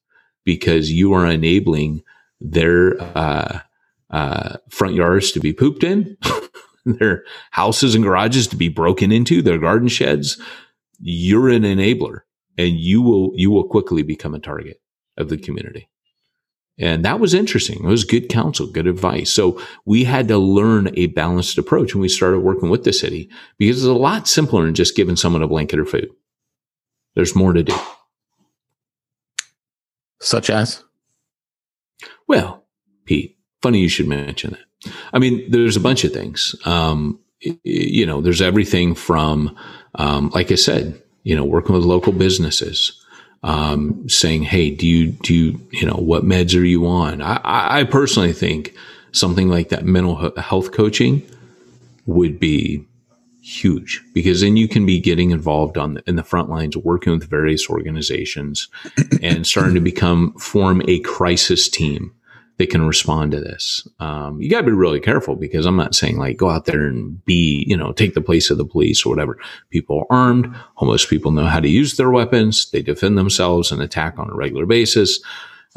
because 0.46 0.92
you 0.92 1.14
are 1.14 1.28
enabling 1.28 2.04
their, 2.40 3.00
uh, 3.18 3.60
uh, 4.10 4.58
front 4.70 4.96
yards 4.96 5.32
to 5.34 5.40
be 5.40 5.54
pooped 5.54 5.84
in, 5.84 6.18
their 7.00 7.24
houses 7.52 7.96
and 7.96 8.04
garages 8.04 8.48
to 8.48 8.56
be 8.56 8.70
broken 8.70 9.12
into, 9.12 9.42
their 9.42 9.58
garden 9.58 9.88
sheds. 9.88 10.42
You're 11.00 11.50
an 11.50 11.64
enabler 11.64 12.22
and 12.58 12.78
you 12.78 13.02
will, 13.02 13.32
you 13.36 13.52
will 13.52 13.68
quickly 13.68 14.04
become 14.04 14.36
a 14.36 14.40
target 14.40 14.82
of 15.18 15.30
the 15.30 15.38
community. 15.38 15.90
And 16.80 17.04
that 17.04 17.20
was 17.20 17.34
interesting. 17.34 17.84
It 17.84 17.88
was 17.88 18.06
good 18.06 18.30
counsel, 18.30 18.66
good 18.66 18.88
advice. 18.88 19.32
So 19.32 19.62
we 19.86 20.06
had 20.06 20.30
to 20.30 20.38
learn 20.38 20.92
a 20.98 21.08
balanced 21.08 21.58
approach 21.58 21.94
when 21.94 22.02
we 22.02 22.08
started 22.08 22.40
working 22.40 22.70
with 22.70 22.86
the 22.86 22.94
city 22.94 23.30
because 23.58 23.78
it's 23.78 23.86
a 23.86 23.94
lot 23.94 24.30
simpler 24.30 24.66
than 24.66 24.74
just 24.74 24.96
giving 24.96 25.18
someone 25.18 25.44
a 25.44 25.48
blanket 25.48 25.80
or 25.80 25.86
food. 25.86 26.10
There's 27.16 27.36
more 27.36 27.52
to 27.52 27.64
do. 27.64 27.76
Such 30.22 30.50
as? 30.50 30.84
Well, 32.28 32.66
Pete, 33.06 33.38
funny 33.62 33.80
you 33.80 33.90
should 33.90 34.08
mention 34.08 34.52
that. 34.52 34.69
I 35.14 35.20
mean, 35.20 35.50
there's 35.50 35.76
a 35.76 35.82
bunch 35.82 36.04
of 36.04 36.14
things. 36.14 36.56
Um, 36.66 37.20
you 37.64 38.06
know, 38.06 38.22
there's 38.22 38.42
everything 38.42 38.96
from, 38.96 39.56
um, 39.96 40.30
like 40.30 40.52
I 40.52 40.56
said, 40.56 41.02
you 41.24 41.36
know, 41.36 41.44
working 41.44 41.76
with 41.76 41.84
local 41.84 42.14
businesses, 42.14 43.04
um, 43.44 44.08
saying, 44.10 44.44
"Hey, 44.44 44.70
do 44.70 44.88
you 44.88 45.08
do 45.08 45.34
you 45.34 45.68
you 45.72 45.86
know 45.86 45.96
what 45.96 46.24
meds 46.24 46.60
are 46.60 46.66
you 46.66 46.86
on?" 46.86 47.22
I, 47.22 47.40
I 47.44 47.84
personally 47.86 48.34
think 48.34 48.76
something 49.12 49.50
like 49.50 49.70
that 49.70 49.86
mental 49.86 50.32
health 50.38 50.72
coaching 50.72 51.22
would 52.06 52.40
be 52.40 52.86
huge 53.42 54.04
because 54.14 54.42
then 54.42 54.58
you 54.58 54.68
can 54.68 54.86
be 54.86 55.00
getting 55.00 55.32
involved 55.32 55.78
on 55.78 55.96
the, 55.96 56.04
in 56.08 56.16
the 56.16 56.24
front 56.24 56.50
lines, 56.50 56.76
working 56.76 57.14
with 57.14 57.30
various 57.30 57.70
organizations, 57.70 58.68
and 59.22 59.48
starting 59.48 59.76
to 59.76 59.80
become 59.80 60.34
form 60.34 60.82
a 60.88 61.00
crisis 61.00 61.70
team 61.70 62.14
that 62.60 62.70
can 62.70 62.86
respond 62.86 63.32
to 63.32 63.40
this. 63.40 63.88
Um, 64.00 64.42
you 64.42 64.50
got 64.50 64.60
to 64.60 64.66
be 64.66 64.74
really 64.74 65.00
careful 65.00 65.38
because 65.38 65.66
I'm 65.66 65.78
not 65.78 65.96
saying 65.96 66.18
like 66.18 66.36
go 66.36 66.50
out 66.50 66.66
there 66.66 66.86
and 66.86 67.24
be, 67.24 67.64
you 67.66 67.76
know, 67.76 67.94
take 67.94 68.14
the 68.14 68.22
place 68.22 68.52
of 68.52 68.58
the 68.58 68.66
police 68.66 69.06
or 69.06 69.10
whatever. 69.10 69.40
People 69.70 70.00
are 70.02 70.16
armed. 70.16 70.54
Homeless 70.76 71.06
people 71.06 71.32
know 71.32 71.46
how 71.46 71.62
to 71.62 71.70
use 71.70 71.96
their 71.96 72.12
weapons. 72.12 72.70
They 72.70 72.82
defend 72.82 73.18
themselves 73.18 73.72
and 73.72 73.82
attack 73.82 74.20
on 74.20 74.30
a 74.30 74.36
regular 74.36 74.66
basis. 74.66 75.22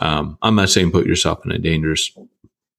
Um, 0.00 0.36
I'm 0.42 0.56
not 0.56 0.70
saying 0.70 0.90
put 0.90 1.06
yourself 1.06 1.44
in 1.44 1.52
a 1.52 1.58
dangerous 1.58 2.10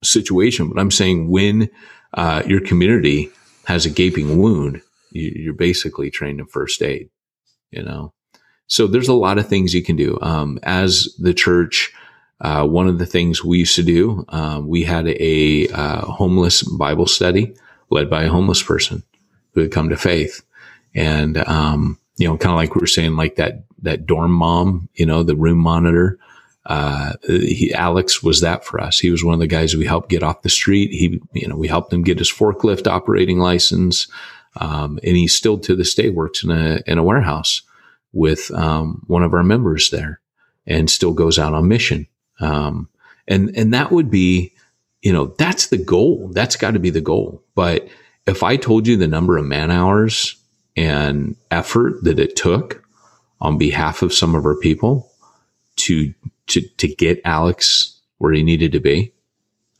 situation, 0.03 0.67
but 0.67 0.79
I'm 0.79 0.91
saying 0.91 1.29
when 1.29 1.69
uh, 2.13 2.43
your 2.45 2.59
community 2.59 3.31
has 3.67 3.85
a 3.85 3.89
gaping 3.89 4.37
wound, 4.37 4.81
you, 5.11 5.31
you're 5.33 5.53
basically 5.53 6.11
trained 6.11 6.41
in 6.41 6.45
first 6.47 6.81
aid, 6.81 7.09
you 7.71 7.81
know. 7.81 8.13
so 8.67 8.85
there's 8.85 9.07
a 9.07 9.13
lot 9.13 9.37
of 9.37 9.47
things 9.47 9.73
you 9.73 9.81
can 9.81 9.95
do. 9.95 10.19
Um, 10.21 10.59
as 10.63 11.07
the 11.19 11.33
church, 11.33 11.93
uh, 12.43 12.65
one 12.67 12.87
of 12.87 12.99
the 12.99 13.05
things 13.05 13.43
we 13.43 13.59
used 13.59 13.75
to 13.75 13.83
do, 13.83 14.25
um, 14.29 14.67
we 14.67 14.83
had 14.83 15.07
a 15.07 15.67
uh, 15.69 16.01
homeless 16.01 16.61
Bible 16.61 17.07
study 17.07 17.55
led 17.89 18.09
by 18.09 18.23
a 18.23 18.29
homeless 18.29 18.61
person 18.61 19.01
who 19.53 19.61
had 19.61 19.71
come 19.71 19.89
to 19.89 19.97
faith, 19.97 20.43
and 20.93 21.37
um, 21.47 21.97
you 22.17 22.27
know, 22.27 22.37
kind 22.37 22.51
of 22.51 22.57
like 22.57 22.75
we 22.75 22.79
were 22.79 22.87
saying, 22.87 23.15
like 23.15 23.37
that 23.37 23.63
that 23.81 24.05
dorm 24.05 24.31
mom, 24.31 24.89
you 24.93 25.05
know, 25.05 25.23
the 25.23 25.35
room 25.35 25.57
monitor. 25.57 26.19
Uh, 26.65 27.13
he, 27.27 27.73
Alex 27.73 28.23
was 28.23 28.39
that 28.39 28.63
for 28.63 28.79
us. 28.79 28.97
He 28.97 29.11
was 29.11 29.23
one 29.23 29.33
of 29.33 29.41
the 29.41 29.47
guys 29.47 29.75
we 29.75 29.85
helped 29.85 30.09
get 30.09 30.23
off 30.23 30.43
the 30.43 30.49
street. 30.49 30.91
He, 30.91 31.21
you 31.33 31.47
know, 31.47 31.57
we 31.57 31.67
helped 31.67 31.91
him 31.91 32.03
get 32.03 32.19
his 32.19 32.31
forklift 32.31 32.87
operating 32.87 33.39
license. 33.39 34.07
Um, 34.55 34.97
and 35.03 35.17
he 35.17 35.27
still 35.27 35.57
to 35.59 35.75
this 35.75 35.93
day 35.93 36.09
works 36.09 36.41
in 36.41 36.51
a, 36.51 36.81
in 36.87 36.97
a 36.97 37.03
warehouse 37.03 37.63
with, 38.13 38.49
um, 38.51 39.03
one 39.07 39.23
of 39.23 39.33
our 39.33 39.43
members 39.43 39.89
there 39.89 40.21
and 40.65 40.89
still 40.89 41.11
goes 41.11 41.37
out 41.37 41.53
on 41.53 41.67
mission. 41.67 42.07
Um, 42.43 42.89
and, 43.27 43.55
and 43.55 43.73
that 43.73 43.91
would 43.91 44.11
be, 44.11 44.53
you 45.01 45.13
know, 45.13 45.27
that's 45.37 45.67
the 45.67 45.77
goal. 45.77 46.29
That's 46.33 46.55
got 46.55 46.71
to 46.71 46.79
be 46.79 46.89
the 46.89 47.01
goal. 47.01 47.41
But 47.55 47.87
if 48.25 48.43
I 48.43 48.57
told 48.57 48.87
you 48.87 48.97
the 48.97 49.07
number 49.07 49.37
of 49.37 49.45
man 49.45 49.71
hours 49.71 50.35
and 50.75 51.35
effort 51.51 52.03
that 52.03 52.19
it 52.19 52.35
took 52.35 52.83
on 53.39 53.57
behalf 53.57 54.01
of 54.01 54.13
some 54.13 54.35
of 54.35 54.45
our 54.45 54.55
people 54.55 55.11
to 55.75 56.13
to 56.47 56.61
to 56.61 56.87
get 56.87 57.21
Alex 57.25 57.99
where 58.17 58.33
he 58.33 58.43
needed 58.43 58.71
to 58.71 58.79
be. 58.79 59.13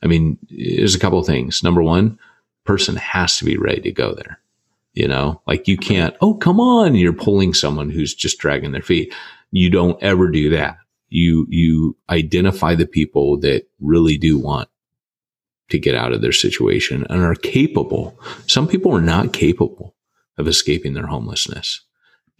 I 0.02 0.06
mean, 0.06 0.38
there's 0.50 0.94
a 0.94 0.98
couple 0.98 1.18
of 1.18 1.26
things. 1.26 1.62
Number 1.62 1.82
one, 1.82 2.18
person 2.64 2.96
has 2.96 3.38
to 3.38 3.44
be 3.44 3.56
ready 3.56 3.80
to 3.82 3.92
go 3.92 4.14
there. 4.14 4.38
You 4.92 5.08
know, 5.08 5.40
like 5.46 5.66
you 5.66 5.76
can't, 5.76 6.14
oh, 6.20 6.34
come 6.34 6.60
on, 6.60 6.94
you're 6.94 7.12
pulling 7.12 7.52
someone 7.52 7.90
who's 7.90 8.14
just 8.14 8.38
dragging 8.38 8.72
their 8.72 8.82
feet. 8.82 9.12
You 9.50 9.70
don't 9.70 10.00
ever 10.02 10.28
do 10.28 10.50
that. 10.50 10.76
You 11.14 11.46
you 11.48 11.96
identify 12.10 12.74
the 12.74 12.86
people 12.86 13.38
that 13.38 13.68
really 13.78 14.18
do 14.18 14.36
want 14.36 14.68
to 15.68 15.78
get 15.78 15.94
out 15.94 16.12
of 16.12 16.22
their 16.22 16.32
situation 16.32 17.06
and 17.08 17.22
are 17.22 17.36
capable. 17.36 18.18
Some 18.48 18.66
people 18.66 18.92
are 18.92 19.00
not 19.00 19.32
capable 19.32 19.94
of 20.38 20.48
escaping 20.48 20.94
their 20.94 21.06
homelessness. 21.06 21.82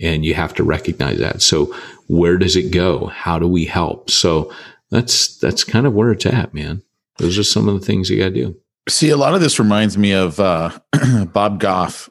And 0.01 0.25
you 0.25 0.35
have 0.35 0.55
to 0.55 0.65
recognize 0.65 1.19
that. 1.21 1.41
So 1.41 1.67
where 2.09 2.37
does 2.37 2.57
it 2.57 2.73
go? 2.73 3.07
How 3.07 3.39
do 3.39 3.47
we 3.47 3.65
help? 3.65 4.11
So 4.11 4.53
that's 4.91 5.39
that's 5.39 5.63
kind 5.63 5.87
of 5.87 5.95
where 5.95 6.11
it's 6.11 6.27
at, 6.27 6.53
man. 6.53 6.83
Those 7.19 7.39
are 7.39 7.45
some 7.45 7.69
of 7.69 7.79
the 7.79 7.87
things 7.87 8.11
you 8.11 8.19
got 8.19 8.31
to 8.31 8.35
do. 8.35 8.57
See, 8.89 9.11
a 9.11 9.17
lot 9.17 9.35
of 9.35 9.41
this 9.41 9.61
reminds 9.61 9.97
me 9.97 10.13
of 10.13 10.41
uh, 10.41 10.77
Bob 11.33 11.61
Goff, 11.61 12.11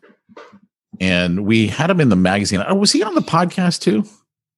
and 1.02 1.45
we 1.45 1.67
had 1.67 1.89
him 1.89 1.99
in 1.99 2.08
the 2.08 2.15
magazine. 2.15 2.63
Oh, 2.65 2.76
was 2.76 2.93
he 2.93 3.04
on 3.04 3.15
the 3.15 3.21
podcast 3.21 3.82
too? 3.82 4.06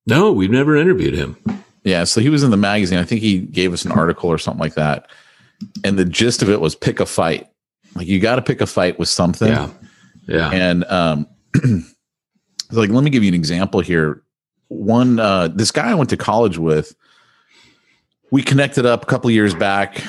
No, 0.06 0.32
we've 0.32 0.52
never 0.52 0.76
interviewed 0.76 1.16
him. 1.16 1.36
Yeah, 1.86 2.04
so 2.04 2.20
he 2.20 2.30
was 2.30 2.42
in 2.42 2.50
the 2.50 2.58
magazine. 2.58 2.98
I 2.98 3.04
think 3.04 3.22
he 3.22 3.40
gave 3.40 3.72
us 3.72 3.86
an 3.86 3.92
article 3.92 4.30
or 4.30 4.40
something 4.40 4.60
like 4.60 4.74
that. 4.74 5.08
And 5.84 5.98
the 5.98 6.04
gist 6.04 6.42
of 6.42 6.50
it 6.50 6.60
was 6.60 6.76
pick 6.76 7.00
a 7.00 7.06
fight. 7.06 7.48
Like 7.94 8.08
you 8.08 8.20
got 8.20 8.36
to 8.36 8.42
pick 8.42 8.60
a 8.60 8.66
fight 8.66 8.98
with 8.98 9.08
something. 9.08 9.48
Yeah. 9.48 9.70
Yeah. 10.28 10.52
And 10.52 10.84
um, 10.86 11.28
like, 12.72 12.90
let 12.90 13.04
me 13.04 13.12
give 13.12 13.24
you 13.24 13.30
an 13.30 13.36
example 13.36 13.82
here. 13.82 14.24
One, 14.70 15.20
uh, 15.20 15.50
this 15.50 15.70
guy 15.72 15.92
I 15.92 15.94
went 15.94 16.10
to 16.10 16.18
college 16.18 16.58
with, 16.58 16.96
we 18.32 18.42
connected 18.42 18.88
up 18.88 19.04
a 19.04 19.06
couple 19.06 19.30
years 19.30 19.54
back, 19.54 20.04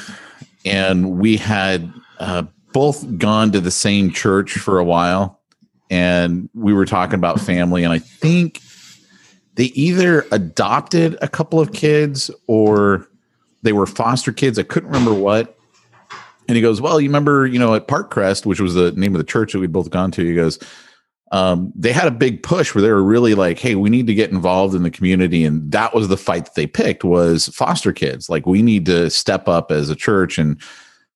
and 0.64 1.18
we 1.18 1.36
had 1.36 1.92
uh, 2.18 2.44
both 2.72 3.18
gone 3.18 3.52
to 3.52 3.60
the 3.60 3.70
same 3.70 4.10
church 4.10 4.52
for 4.52 4.78
a 4.78 4.84
while, 4.84 5.42
and 5.90 6.48
we 6.54 6.72
were 6.72 6.86
talking 6.86 7.16
about 7.16 7.38
family. 7.38 7.84
And 7.84 7.92
I 7.92 7.98
think 7.98 8.60
they 9.56 9.64
either 9.64 10.24
adopted 10.30 11.18
a 11.20 11.28
couple 11.28 11.60
of 11.60 11.72
kids 11.72 12.30
or 12.46 13.08
they 13.62 13.72
were 13.72 13.86
foster 13.86 14.32
kids. 14.32 14.58
I 14.58 14.62
couldn't 14.62 14.90
remember 14.90 15.14
what. 15.14 15.58
And 16.48 16.54
he 16.54 16.62
goes, 16.62 16.80
Well, 16.80 17.00
you 17.00 17.08
remember, 17.08 17.46
you 17.46 17.58
know, 17.58 17.74
at 17.74 17.88
Park 17.88 18.10
Crest, 18.10 18.46
which 18.46 18.60
was 18.60 18.74
the 18.74 18.92
name 18.92 19.14
of 19.14 19.18
the 19.18 19.24
church 19.24 19.52
that 19.52 19.58
we'd 19.58 19.72
both 19.72 19.90
gone 19.90 20.12
to, 20.12 20.24
he 20.24 20.34
goes, 20.34 20.58
um, 21.32 21.72
they 21.74 21.92
had 21.92 22.06
a 22.06 22.12
big 22.12 22.42
push 22.42 22.74
where 22.74 22.82
they 22.82 22.90
were 22.90 23.02
really 23.02 23.34
like, 23.34 23.58
hey, 23.58 23.74
we 23.74 23.90
need 23.90 24.06
to 24.06 24.14
get 24.14 24.30
involved 24.30 24.74
in 24.74 24.84
the 24.84 24.90
community. 24.90 25.44
And 25.44 25.70
that 25.72 25.92
was 25.92 26.06
the 26.06 26.16
fight 26.16 26.44
that 26.44 26.54
they 26.54 26.68
picked 26.68 27.02
was 27.02 27.48
foster 27.48 27.92
kids. 27.92 28.30
Like 28.30 28.46
we 28.46 28.62
need 28.62 28.86
to 28.86 29.10
step 29.10 29.48
up 29.48 29.72
as 29.72 29.90
a 29.90 29.96
church 29.96 30.38
and 30.38 30.60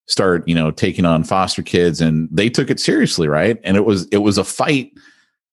start, 0.07 0.47
you 0.49 0.55
know, 0.55 0.73
taking 0.73 1.05
on 1.05 1.23
foster 1.23 1.63
kids. 1.63 2.01
And 2.01 2.29
they 2.33 2.51
took 2.51 2.71
it 2.71 2.81
seriously, 2.81 3.29
right? 3.29 3.61
And 3.63 3.77
it 3.77 3.85
was 3.85 4.09
it 4.09 4.19
was 4.19 4.37
a 4.37 4.45
fight 4.45 4.93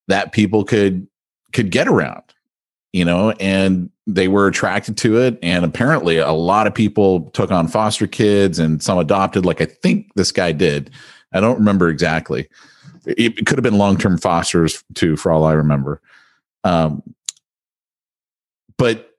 that 0.08 0.32
people 0.32 0.64
could 0.64 1.08
could 1.54 1.70
get 1.70 1.88
around, 1.88 2.24
you 2.94 3.06
know, 3.06 3.32
and 3.32 3.90
they 4.06 4.28
were 4.28 4.48
attracted 4.48 4.98
to 4.98 5.20
it. 5.22 5.38
And 5.44 5.66
apparently 5.66 6.18
a 6.18 6.32
lot 6.32 6.68
of 6.68 6.74
people 6.74 7.30
took 7.32 7.52
on 7.52 7.68
foster 7.68 8.08
kids 8.08 8.60
and 8.60 8.82
some 8.82 8.98
adopted, 8.98 9.46
like 9.46 9.62
I 9.62 9.66
think 9.66 10.12
this 10.16 10.32
guy 10.32 10.52
did. 10.52 10.90
I 11.34 11.40
don't 11.40 11.58
remember 11.58 11.90
exactly 11.90 12.48
it 13.08 13.46
could 13.46 13.58
have 13.58 13.64
been 13.64 13.78
long 13.78 13.98
term 13.98 14.18
fosters 14.18 14.84
too, 14.94 15.16
for 15.16 15.32
all 15.32 15.46
I 15.46 15.54
remember. 15.54 16.02
Um, 16.64 17.02
but 18.78 19.18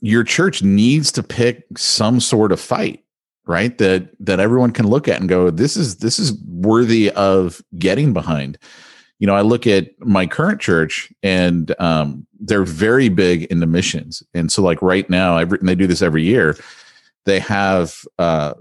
your 0.00 0.24
church 0.24 0.62
needs 0.62 1.12
to 1.12 1.22
pick 1.22 1.64
some 1.78 2.20
sort 2.20 2.52
of 2.52 2.60
fight, 2.60 3.04
right? 3.46 3.76
That 3.78 4.10
that 4.20 4.40
everyone 4.40 4.72
can 4.72 4.88
look 4.88 5.06
at 5.06 5.20
and 5.20 5.28
go, 5.28 5.50
this 5.50 5.76
is 5.76 5.96
this 5.96 6.18
is 6.18 6.32
worthy 6.44 7.10
of 7.12 7.62
getting 7.78 8.12
behind. 8.12 8.58
You 9.18 9.26
know, 9.26 9.34
I 9.34 9.42
look 9.42 9.66
at 9.66 9.88
my 10.00 10.26
current 10.26 10.60
church, 10.60 11.12
and 11.22 11.74
um, 11.80 12.26
they're 12.40 12.64
very 12.64 13.08
big 13.08 13.44
into 13.44 13.66
missions, 13.66 14.22
and 14.34 14.50
so 14.50 14.62
like 14.62 14.82
right 14.82 15.08
now, 15.08 15.38
every, 15.38 15.58
and 15.58 15.68
they 15.68 15.74
do 15.74 15.86
this 15.86 16.02
every 16.02 16.24
year. 16.24 16.56
They 17.24 17.38
have 17.40 18.04
uh, 18.18 18.54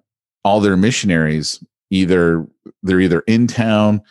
all 0.44 0.62
their 0.62 0.78
missionaries 0.78 1.64
either 1.94 2.48
they're 2.82 3.00
either 3.00 3.22
in 3.22 3.48
town 3.48 4.02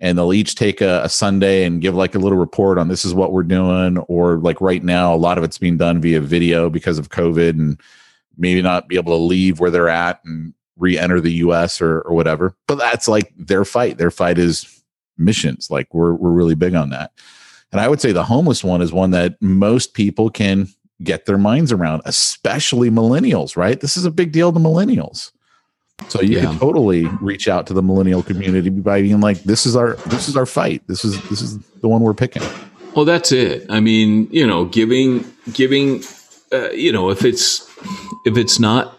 and 0.00 0.16
they'll 0.16 0.32
each 0.32 0.54
take 0.54 0.80
a, 0.80 1.02
a, 1.04 1.08
Sunday 1.08 1.64
and 1.64 1.80
give 1.80 1.94
like 1.94 2.14
a 2.14 2.18
little 2.18 2.38
report 2.38 2.78
on 2.78 2.88
this 2.88 3.04
is 3.04 3.14
what 3.14 3.32
we're 3.32 3.42
doing. 3.42 3.98
Or 3.98 4.38
like 4.38 4.60
right 4.60 4.82
now, 4.82 5.14
a 5.14 5.16
lot 5.16 5.38
of 5.38 5.44
it's 5.44 5.58
being 5.58 5.76
done 5.76 6.00
via 6.00 6.20
video 6.20 6.70
because 6.70 6.98
of 6.98 7.08
COVID 7.08 7.50
and 7.50 7.80
maybe 8.36 8.62
not 8.62 8.88
be 8.88 8.96
able 8.96 9.16
to 9.16 9.22
leave 9.22 9.58
where 9.58 9.70
they're 9.70 9.88
at 9.88 10.20
and 10.24 10.54
re-enter 10.76 11.20
the 11.20 11.32
US 11.34 11.80
or, 11.80 12.00
or 12.02 12.14
whatever. 12.14 12.54
But 12.68 12.76
that's 12.76 13.08
like 13.08 13.32
their 13.36 13.64
fight. 13.64 13.98
Their 13.98 14.12
fight 14.12 14.38
is 14.38 14.77
missions. 15.18 15.70
Like 15.70 15.92
we're 15.92 16.14
we're 16.14 16.30
really 16.30 16.54
big 16.54 16.74
on 16.74 16.90
that. 16.90 17.12
And 17.72 17.80
I 17.80 17.88
would 17.88 18.00
say 18.00 18.12
the 18.12 18.24
homeless 18.24 18.64
one 18.64 18.80
is 18.80 18.92
one 18.92 19.10
that 19.10 19.40
most 19.42 19.92
people 19.92 20.30
can 20.30 20.68
get 21.02 21.26
their 21.26 21.38
minds 21.38 21.70
around, 21.70 22.02
especially 22.04 22.90
millennials, 22.90 23.56
right? 23.56 23.78
This 23.80 23.96
is 23.96 24.04
a 24.04 24.10
big 24.10 24.32
deal 24.32 24.52
to 24.52 24.58
millennials. 24.58 25.32
So 26.08 26.20
you 26.22 26.36
yeah. 26.36 26.44
can 26.44 26.58
totally 26.58 27.06
reach 27.20 27.48
out 27.48 27.66
to 27.66 27.74
the 27.74 27.82
millennial 27.82 28.22
community 28.22 28.70
by 28.70 29.02
being 29.02 29.20
like, 29.20 29.42
"This 29.42 29.66
is 29.66 29.74
our 29.74 29.94
this 30.06 30.28
is 30.28 30.36
our 30.36 30.46
fight. 30.46 30.82
This 30.86 31.04
is 31.04 31.20
this 31.28 31.42
is 31.42 31.58
the 31.80 31.88
one 31.88 32.02
we're 32.02 32.14
picking." 32.14 32.42
Well, 32.94 33.04
that's 33.04 33.32
it. 33.32 33.66
I 33.68 33.80
mean, 33.80 34.28
you 34.30 34.46
know, 34.46 34.64
giving 34.64 35.24
giving, 35.52 36.02
uh, 36.52 36.70
you 36.70 36.92
know, 36.92 37.10
if 37.10 37.24
it's 37.24 37.68
if 38.24 38.36
it's 38.36 38.60
not 38.60 38.98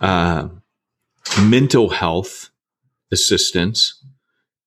uh, 0.00 0.48
mental 1.42 1.90
health 1.90 2.50
assistance, 3.10 4.02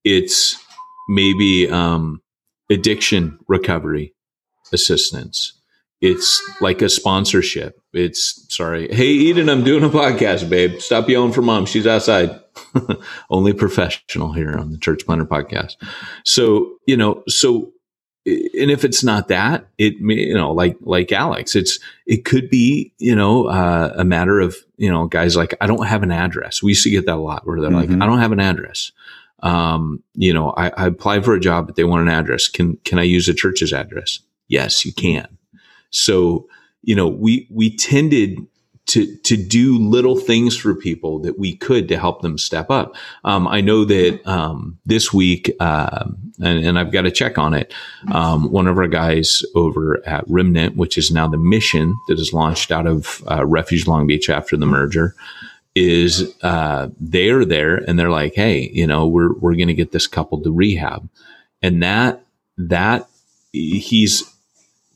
it's 0.04 0.58
maybe 1.08 1.70
um, 1.70 2.22
addiction 2.70 3.40
recovery 3.48 4.14
assistance 4.74 5.54
it's 6.02 6.42
like 6.62 6.82
a 6.82 6.90
sponsorship. 6.90 7.82
It's 7.94 8.46
sorry. 8.54 8.94
Hey, 8.94 9.08
Eden, 9.08 9.50
I'm 9.50 9.64
doing 9.64 9.84
a 9.84 9.90
podcast, 9.90 10.50
babe. 10.50 10.80
Stop 10.80 11.10
yelling 11.10 11.32
for 11.32 11.42
mom. 11.42 11.66
She's 11.66 11.88
outside. 11.88 12.40
Only 13.30 13.54
professional 13.54 14.34
here 14.34 14.56
on 14.58 14.72
the 14.72 14.78
Church 14.78 15.06
Planter 15.06 15.26
podcast. 15.26 15.76
So, 16.24 16.78
you 16.86 16.98
know, 16.98 17.24
so, 17.28 17.72
and 18.26 18.72
if 18.72 18.84
it's 18.84 19.04
not 19.04 19.30
that, 19.30 19.68
it, 19.78 19.96
you 20.00 20.34
know, 20.34 20.52
like, 20.52 20.78
like 20.82 21.12
Alex, 21.12 21.56
it's, 21.56 21.80
it 22.06 22.26
could 22.26 22.50
be, 22.50 22.94
you 22.98 23.16
know, 23.16 23.48
uh, 23.48 23.94
a 23.96 24.04
matter 24.04 24.40
of, 24.40 24.56
you 24.78 24.92
know, 24.92 25.08
guys 25.08 25.36
like, 25.36 25.56
I 25.62 25.68
don't 25.68 25.88
have 25.88 26.04
an 26.04 26.12
address. 26.12 26.62
We 26.62 26.72
used 26.72 26.84
to 26.84 26.90
get 26.90 27.06
that 27.06 27.16
a 27.16 27.18
lot 27.18 27.48
where 27.48 27.60
they're 27.60 27.70
mm-hmm. 27.70 27.94
like, 27.94 28.02
I 28.02 28.06
don't 28.06 28.20
have 28.20 28.32
an 28.32 28.40
address. 28.40 28.92
Um, 29.46 30.04
you 30.16 30.34
know, 30.34 30.54
I, 30.58 30.72
I 30.76 30.88
applied 30.88 31.24
for 31.24 31.36
a 31.36 31.40
job, 31.40 31.68
but 31.68 31.76
they 31.76 31.84
want 31.84 32.02
an 32.02 32.14
address. 32.14 32.48
Can, 32.48 32.78
can 32.78 32.98
I 32.98 33.04
use 33.04 33.30
a 33.30 33.34
church's 33.34 33.72
address? 33.72 34.20
Yes, 34.48 34.86
you 34.86 34.92
can. 34.92 35.38
So, 35.92 36.48
you 36.82 36.96
know, 36.96 37.08
we, 37.08 37.48
we 37.52 37.76
tended 37.76 38.40
to, 38.88 39.16
to 39.18 39.38
do 39.38 39.78
little 39.78 40.16
things 40.16 40.58
for 40.58 40.76
people 40.76 41.20
that 41.20 41.38
we 41.40 41.56
could 41.56 41.88
to 41.90 41.98
help 41.98 42.22
them 42.22 42.38
step 42.38 42.70
up. 42.72 42.96
Um, 43.24 43.48
I 43.48 43.62
know 43.62 43.86
that, 43.86 44.28
um, 44.28 44.80
this 44.86 45.14
week, 45.14 45.52
uh, 45.60 46.10
and, 46.40 46.66
and, 46.66 46.78
I've 46.80 46.92
got 46.92 47.04
to 47.04 47.12
check 47.12 47.38
on 47.38 47.54
it. 47.54 47.74
Um, 48.12 48.52
one 48.52 48.68
of 48.68 48.78
our 48.78 48.88
guys 48.88 49.44
over 49.56 50.04
at 50.08 50.24
Remnant, 50.28 50.76
which 50.76 50.98
is 50.98 51.12
now 51.12 51.28
the 51.28 51.38
mission 51.38 51.96
that 52.08 52.20
is 52.20 52.34
launched 52.34 52.72
out 52.72 52.86
of, 52.86 53.24
uh, 53.30 53.46
Refuge 53.46 53.88
Long 53.88 54.06
Beach 54.06 54.30
after 54.30 54.58
the 54.58 54.68
merger, 54.68 55.16
is 55.76 56.34
uh, 56.42 56.88
they're 57.00 57.46
there 57.46 57.76
and 57.76 58.00
they're 58.00 58.10
like, 58.10 58.34
hey, 58.36 58.70
you 58.74 58.88
know, 58.88 59.06
we're 59.06 59.34
we're 59.34 59.56
going 59.56 59.68
to 59.68 59.74
get 59.74 59.92
this 59.92 60.08
couple 60.08 60.42
to 60.42 60.52
rehab, 60.52 61.08
and 61.62 61.84
that 61.84 62.26
that 62.58 63.08
he's 63.52 64.24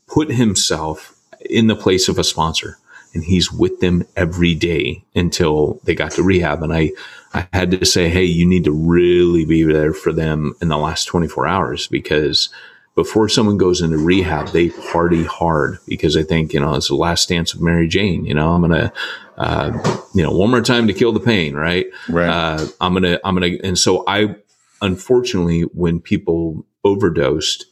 put 0.07 0.31
himself 0.31 1.15
in 1.49 1.67
the 1.67 1.75
place 1.75 2.07
of 2.09 2.17
a 2.17 2.23
sponsor 2.23 2.77
and 3.13 3.23
he's 3.23 3.51
with 3.51 3.79
them 3.79 4.05
every 4.15 4.53
day 4.53 5.03
until 5.15 5.79
they 5.83 5.95
got 5.95 6.11
to 6.11 6.23
rehab. 6.23 6.61
And 6.61 6.73
I, 6.73 6.91
I 7.33 7.47
had 7.53 7.71
to 7.71 7.85
say, 7.85 8.09
Hey, 8.09 8.25
you 8.25 8.45
need 8.45 8.65
to 8.65 8.71
really 8.71 9.45
be 9.45 9.63
there 9.63 9.93
for 9.93 10.13
them 10.13 10.53
in 10.61 10.67
the 10.67 10.77
last 10.77 11.05
24 11.05 11.47
hours 11.47 11.87
because 11.87 12.49
before 12.95 13.29
someone 13.29 13.57
goes 13.57 13.81
into 13.81 13.97
rehab, 13.97 14.49
they 14.49 14.69
party 14.69 15.23
hard 15.23 15.79
because 15.87 16.17
I 16.17 16.23
think, 16.23 16.53
you 16.53 16.59
know, 16.59 16.75
it's 16.75 16.89
the 16.89 16.95
last 16.95 17.29
dance 17.29 17.53
of 17.53 17.61
Mary 17.61 17.87
Jane. 17.87 18.25
You 18.25 18.33
know, 18.33 18.51
I'm 18.51 18.69
to, 18.69 18.91
uh, 19.39 19.71
you 20.13 20.21
know, 20.21 20.31
one 20.31 20.51
more 20.51 20.61
time 20.61 20.85
to 20.87 20.93
kill 20.93 21.13
the 21.13 21.19
pain, 21.19 21.55
right? 21.55 21.87
Right. 22.09 22.29
Uh, 22.29 22.67
I'm 22.81 23.01
to, 23.01 23.19
I'm 23.25 23.39
to, 23.39 23.59
and 23.63 23.79
so 23.79 24.03
I, 24.05 24.35
unfortunately, 24.81 25.61
when 25.61 26.01
people 26.01 26.65
overdosed, 26.83 27.65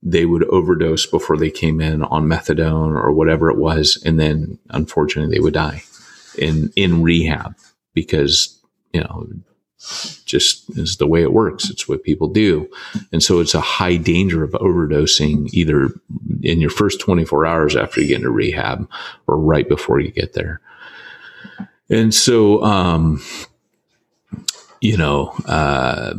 they 0.00 0.24
would 0.24 0.44
overdose 0.44 1.06
before 1.06 1.36
they 1.36 1.50
came 1.50 1.80
in 1.80 2.04
on 2.04 2.26
methadone 2.28 2.94
or 2.94 3.12
whatever 3.12 3.50
it 3.50 3.58
was. 3.58 4.00
And 4.06 4.18
then 4.18 4.58
unfortunately 4.70 5.34
they 5.34 5.40
would 5.40 5.54
die 5.54 5.82
in, 6.38 6.72
in 6.76 7.02
rehab 7.02 7.56
because, 7.94 8.60
you 8.92 9.00
know, 9.00 9.26
just 10.24 10.70
is 10.76 10.96
the 10.96 11.06
way 11.06 11.22
it 11.22 11.32
works. 11.32 11.70
It's 11.70 11.88
what 11.88 12.04
people 12.04 12.28
do. 12.28 12.68
And 13.12 13.22
so 13.22 13.40
it's 13.40 13.54
a 13.54 13.60
high 13.60 13.96
danger 13.96 14.44
of 14.44 14.52
overdosing 14.52 15.52
either 15.52 15.90
in 16.42 16.60
your 16.60 16.70
first 16.70 17.00
24 17.00 17.46
hours 17.46 17.76
after 17.76 18.00
you 18.00 18.08
get 18.08 18.16
into 18.16 18.30
rehab 18.30 18.88
or 19.26 19.36
right 19.36 19.68
before 19.68 19.98
you 20.00 20.10
get 20.10 20.34
there. 20.34 20.60
And 21.90 22.14
so, 22.14 22.62
um, 22.62 23.22
you 24.80 24.96
know, 24.96 25.28
uh, 25.46 26.14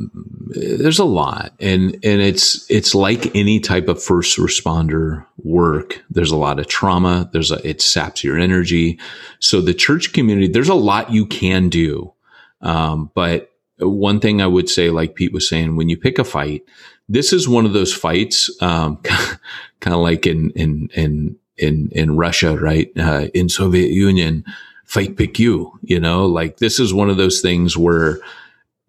there's 0.47 0.99
a 0.99 1.05
lot, 1.05 1.53
and 1.59 1.93
and 2.03 2.22
it's 2.22 2.70
it's 2.70 2.93
like 2.93 3.34
any 3.36 3.59
type 3.59 3.88
of 3.88 4.03
first 4.03 4.38
responder 4.38 5.26
work. 5.38 6.03
There's 6.09 6.32
a 6.32 6.38
lot 6.38 6.59
of 6.59 6.67
trauma. 6.67 7.30
There's 7.32 7.51
a 7.51 7.67
it 7.67 7.82
saps 7.82 8.24
your 8.24 8.38
energy. 8.38 8.99
So 9.39 9.61
the 9.61 9.74
church 9.74 10.11
community, 10.11 10.47
there's 10.47 10.70
a 10.70 10.74
lot 10.74 11.11
you 11.11 11.26
can 11.26 11.70
do, 11.70 12.13
um, 12.61 13.11
but 13.13 13.51
one 13.78 14.20
thing 14.20 14.41
I 14.41 14.47
would 14.47 14.70
say, 14.70 14.89
like 14.89 15.15
Pete 15.15 15.34
was 15.34 15.47
saying, 15.47 15.76
when 15.76 15.89
you 15.89 15.97
pick 15.97 16.20
a 16.20 16.24
fight, 16.24 16.63
this 17.07 17.32
is 17.32 17.47
one 17.47 17.65
of 17.65 17.74
those 17.74 17.93
fights, 17.93 18.49
um, 18.61 18.97
kind 19.80 19.93
of 19.93 20.01
like 20.01 20.28
in 20.28 20.51
in 20.51 20.89
in 20.93 21.38
in 21.57 21.89
in 21.91 22.17
Russia, 22.17 22.57
right? 22.57 22.91
Uh, 22.97 23.28
in 23.34 23.49
Soviet 23.49 23.91
Union, 23.91 24.43
fight 24.89 25.15
pick 25.15 25.37
you. 25.37 25.79
You 25.83 25.99
know, 25.99 26.25
like 26.25 26.57
this 26.57 26.79
is 26.79 26.93
one 26.93 27.11
of 27.11 27.17
those 27.17 27.41
things 27.41 27.77
where 27.77 28.19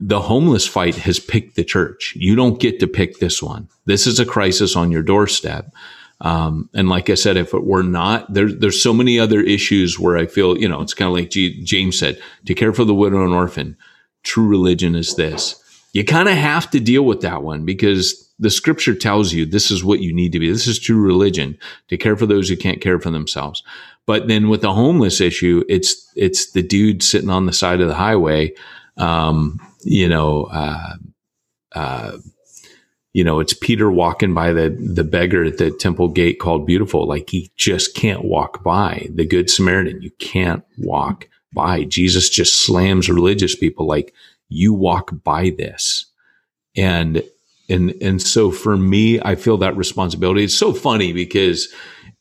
the 0.00 0.20
homeless 0.20 0.66
fight 0.66 0.96
has 0.96 1.20
picked 1.20 1.56
the 1.56 1.64
church. 1.64 2.14
You 2.16 2.34
don't 2.34 2.58
get 2.58 2.80
to 2.80 2.86
pick 2.86 3.18
this 3.18 3.42
one. 3.42 3.68
This 3.84 4.06
is 4.06 4.18
a 4.18 4.24
crisis 4.24 4.74
on 4.74 4.90
your 4.90 5.02
doorstep. 5.02 5.70
Um, 6.22 6.70
and 6.74 6.88
like 6.88 7.10
I 7.10 7.14
said, 7.14 7.36
if 7.36 7.52
it 7.52 7.64
were 7.64 7.82
not, 7.82 8.32
there, 8.32 8.50
there's 8.50 8.82
so 8.82 8.94
many 8.94 9.18
other 9.18 9.40
issues 9.40 9.98
where 9.98 10.16
I 10.16 10.26
feel, 10.26 10.56
you 10.56 10.68
know, 10.68 10.80
it's 10.80 10.94
kind 10.94 11.08
of 11.08 11.14
like 11.14 11.30
G- 11.30 11.62
James 11.64 11.98
said, 11.98 12.18
to 12.46 12.54
care 12.54 12.72
for 12.72 12.84
the 12.84 12.94
widow 12.94 13.22
and 13.22 13.34
orphan. 13.34 13.76
True 14.22 14.48
religion 14.48 14.94
is 14.94 15.16
this. 15.16 15.62
You 15.92 16.04
kind 16.04 16.28
of 16.28 16.34
have 16.34 16.70
to 16.70 16.80
deal 16.80 17.02
with 17.02 17.20
that 17.20 17.42
one 17.42 17.66
because 17.66 18.30
the 18.38 18.50
scripture 18.50 18.94
tells 18.94 19.34
you 19.34 19.44
this 19.44 19.70
is 19.70 19.84
what 19.84 20.00
you 20.00 20.14
need 20.14 20.32
to 20.32 20.38
be. 20.38 20.50
This 20.50 20.66
is 20.66 20.78
true 20.78 21.00
religion 21.00 21.58
to 21.88 21.98
care 21.98 22.16
for 22.16 22.26
those 22.26 22.48
who 22.48 22.56
can't 22.56 22.80
care 22.80 22.98
for 22.98 23.10
themselves. 23.10 23.62
But 24.06 24.28
then 24.28 24.48
with 24.48 24.62
the 24.62 24.72
homeless 24.72 25.20
issue, 25.20 25.64
it's, 25.68 26.10
it's 26.16 26.52
the 26.52 26.62
dude 26.62 27.02
sitting 27.02 27.30
on 27.30 27.46
the 27.46 27.52
side 27.52 27.80
of 27.80 27.88
the 27.88 27.94
highway, 27.94 28.54
um, 28.96 29.60
you 29.82 30.08
know, 30.08 30.44
uh, 30.44 30.94
uh, 31.74 32.18
you 33.12 33.24
know, 33.24 33.40
it's 33.40 33.54
Peter 33.54 33.90
walking 33.90 34.34
by 34.34 34.52
the 34.52 34.70
the 34.70 35.02
beggar 35.02 35.44
at 35.44 35.58
the 35.58 35.70
temple 35.70 36.08
gate 36.08 36.38
called 36.38 36.66
Beautiful. 36.66 37.08
Like 37.08 37.30
he 37.30 37.50
just 37.56 37.94
can't 37.94 38.24
walk 38.24 38.62
by 38.62 39.08
the 39.12 39.26
Good 39.26 39.50
Samaritan. 39.50 40.00
You 40.00 40.10
can't 40.18 40.64
walk 40.78 41.28
by. 41.52 41.84
Jesus 41.84 42.30
just 42.30 42.60
slams 42.60 43.08
religious 43.08 43.56
people 43.56 43.86
like 43.86 44.14
you 44.48 44.72
walk 44.72 45.10
by 45.24 45.50
this, 45.50 46.06
and 46.76 47.24
and 47.68 47.90
and 48.00 48.22
so 48.22 48.52
for 48.52 48.76
me, 48.76 49.20
I 49.20 49.34
feel 49.34 49.56
that 49.58 49.76
responsibility. 49.76 50.44
It's 50.44 50.56
so 50.56 50.72
funny 50.72 51.12
because 51.12 51.68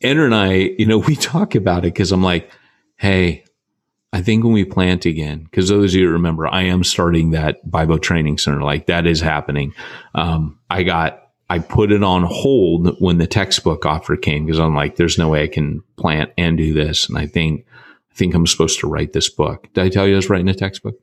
Andrew 0.02 0.26
and 0.26 0.36
I, 0.36 0.54
you 0.54 0.86
know, 0.86 0.98
we 1.08 1.16
talk 1.16 1.56
about 1.56 1.80
it 1.80 1.94
because 1.94 2.12
I'm 2.12 2.24
like, 2.24 2.52
hey, 2.98 3.44
I 4.12 4.22
think 4.22 4.44
when 4.44 4.54
we 4.54 4.66
plant 4.66 5.06
again, 5.06 5.44
because 5.44 5.70
those 5.70 5.94
of 5.94 6.00
you 6.00 6.10
remember, 6.10 6.48
I 6.48 6.64
am 6.64 6.84
starting 6.84 7.32
that 7.32 7.70
Bible 7.70 8.00
training 8.00 8.40
center. 8.40 8.62
Like 8.62 8.88
that 8.88 9.06
is 9.06 9.22
happening. 9.22 9.74
Um, 10.16 10.60
I 10.70 10.84
got, 10.84 11.28
I 11.50 11.60
put 11.60 11.92
it 11.92 12.04
on 12.04 12.24
hold 12.24 13.00
when 13.00 13.18
the 13.18 13.28
textbook 13.28 13.86
offer 13.86 14.16
came 14.16 14.46
because 14.46 14.60
I'm 14.60 14.76
like, 14.76 14.96
there's 14.96 15.18
no 15.18 15.30
way 15.30 15.44
I 15.44 15.48
can 15.48 15.84
plant 15.96 16.32
and 16.38 16.58
do 16.58 16.74
this. 16.74 17.08
And 17.08 17.18
I 17.18 17.28
think, 17.28 17.66
I 18.12 18.16
think 18.16 18.34
I'm 18.34 18.48
supposed 18.48 18.80
to 18.80 18.88
write 18.88 19.14
this 19.14 19.30
book. 19.30 19.68
Did 19.74 19.84
I 19.84 19.90
tell 19.90 20.08
you 20.08 20.14
I 20.14 20.18
was 20.18 20.30
writing 20.30 20.50
a 20.50 20.56
textbook? 20.56 20.96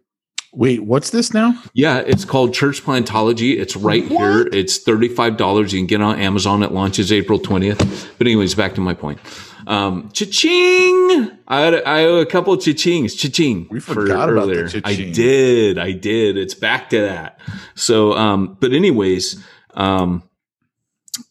Wait, 0.56 0.82
what's 0.82 1.10
this 1.10 1.34
now? 1.34 1.52
Yeah, 1.74 1.98
it's 1.98 2.24
called 2.24 2.54
Church 2.54 2.82
Plantology. 2.82 3.58
It's 3.58 3.76
right 3.76 4.08
what? 4.08 4.18
here. 4.18 4.48
It's 4.50 4.82
$35. 4.82 5.72
You 5.72 5.80
can 5.80 5.86
get 5.86 6.00
on 6.00 6.18
Amazon. 6.18 6.62
It 6.62 6.72
launches 6.72 7.12
April 7.12 7.38
20th. 7.38 8.08
But 8.16 8.26
anyways, 8.26 8.54
back 8.54 8.74
to 8.76 8.80
my 8.80 8.94
point. 8.94 9.18
Um, 9.66 10.08
cha-ching! 10.12 11.30
I, 11.46 11.60
had, 11.60 11.74
I 11.84 12.04
owe 12.04 12.20
a 12.20 12.26
couple 12.26 12.54
of 12.54 12.62
cha-chings. 12.62 13.18
Cha-ching. 13.18 13.68
We 13.70 13.80
forgot 13.80 14.30
about 14.30 14.48
earlier. 14.48 14.70
I 14.82 14.94
did. 14.94 15.76
I 15.76 15.92
did. 15.92 16.38
It's 16.38 16.54
back 16.54 16.88
to 16.88 17.02
that. 17.02 17.38
So, 17.74 18.14
um, 18.14 18.56
but 18.58 18.72
anyways, 18.72 19.44
um, 19.74 20.22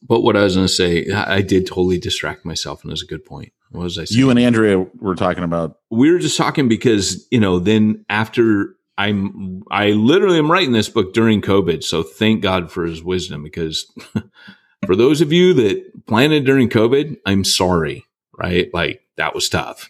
but 0.03 0.21
what 0.21 0.37
I 0.37 0.43
was 0.43 0.53
going 0.53 0.67
to 0.67 0.71
say, 0.71 1.09
I, 1.11 1.37
I 1.37 1.41
did 1.41 1.65
totally 1.65 1.97
distract 1.97 2.45
myself, 2.45 2.83
and 2.83 2.91
it 2.91 2.93
was 2.93 3.01
a 3.01 3.07
good 3.07 3.25
point. 3.25 3.53
What 3.71 3.81
was 3.81 3.97
I 3.97 4.05
saying? 4.05 4.19
You 4.19 4.29
and 4.29 4.37
Andrea 4.37 4.85
were 4.99 5.15
talking 5.15 5.43
about. 5.43 5.79
We 5.89 6.11
were 6.11 6.19
just 6.19 6.37
talking 6.37 6.69
because 6.69 7.27
you 7.31 7.39
know, 7.39 7.57
then 7.57 8.05
after 8.07 8.75
I'm, 8.97 9.63
I 9.69 9.89
literally 9.89 10.37
am 10.37 10.51
writing 10.51 10.71
this 10.71 10.89
book 10.89 11.13
during 11.13 11.41
COVID, 11.41 11.83
so 11.83 12.01
thank 12.03 12.41
God 12.41 12.71
for 12.71 12.85
His 12.85 13.03
wisdom. 13.03 13.43
Because 13.43 13.91
for 14.85 14.95
those 14.95 15.21
of 15.21 15.31
you 15.31 15.53
that 15.55 16.05
planted 16.07 16.45
during 16.45 16.69
COVID, 16.69 17.17
I'm 17.25 17.43
sorry 17.43 18.05
right? 18.37 18.73
Like 18.73 19.03
that 19.17 19.35
was 19.35 19.49
tough. 19.49 19.89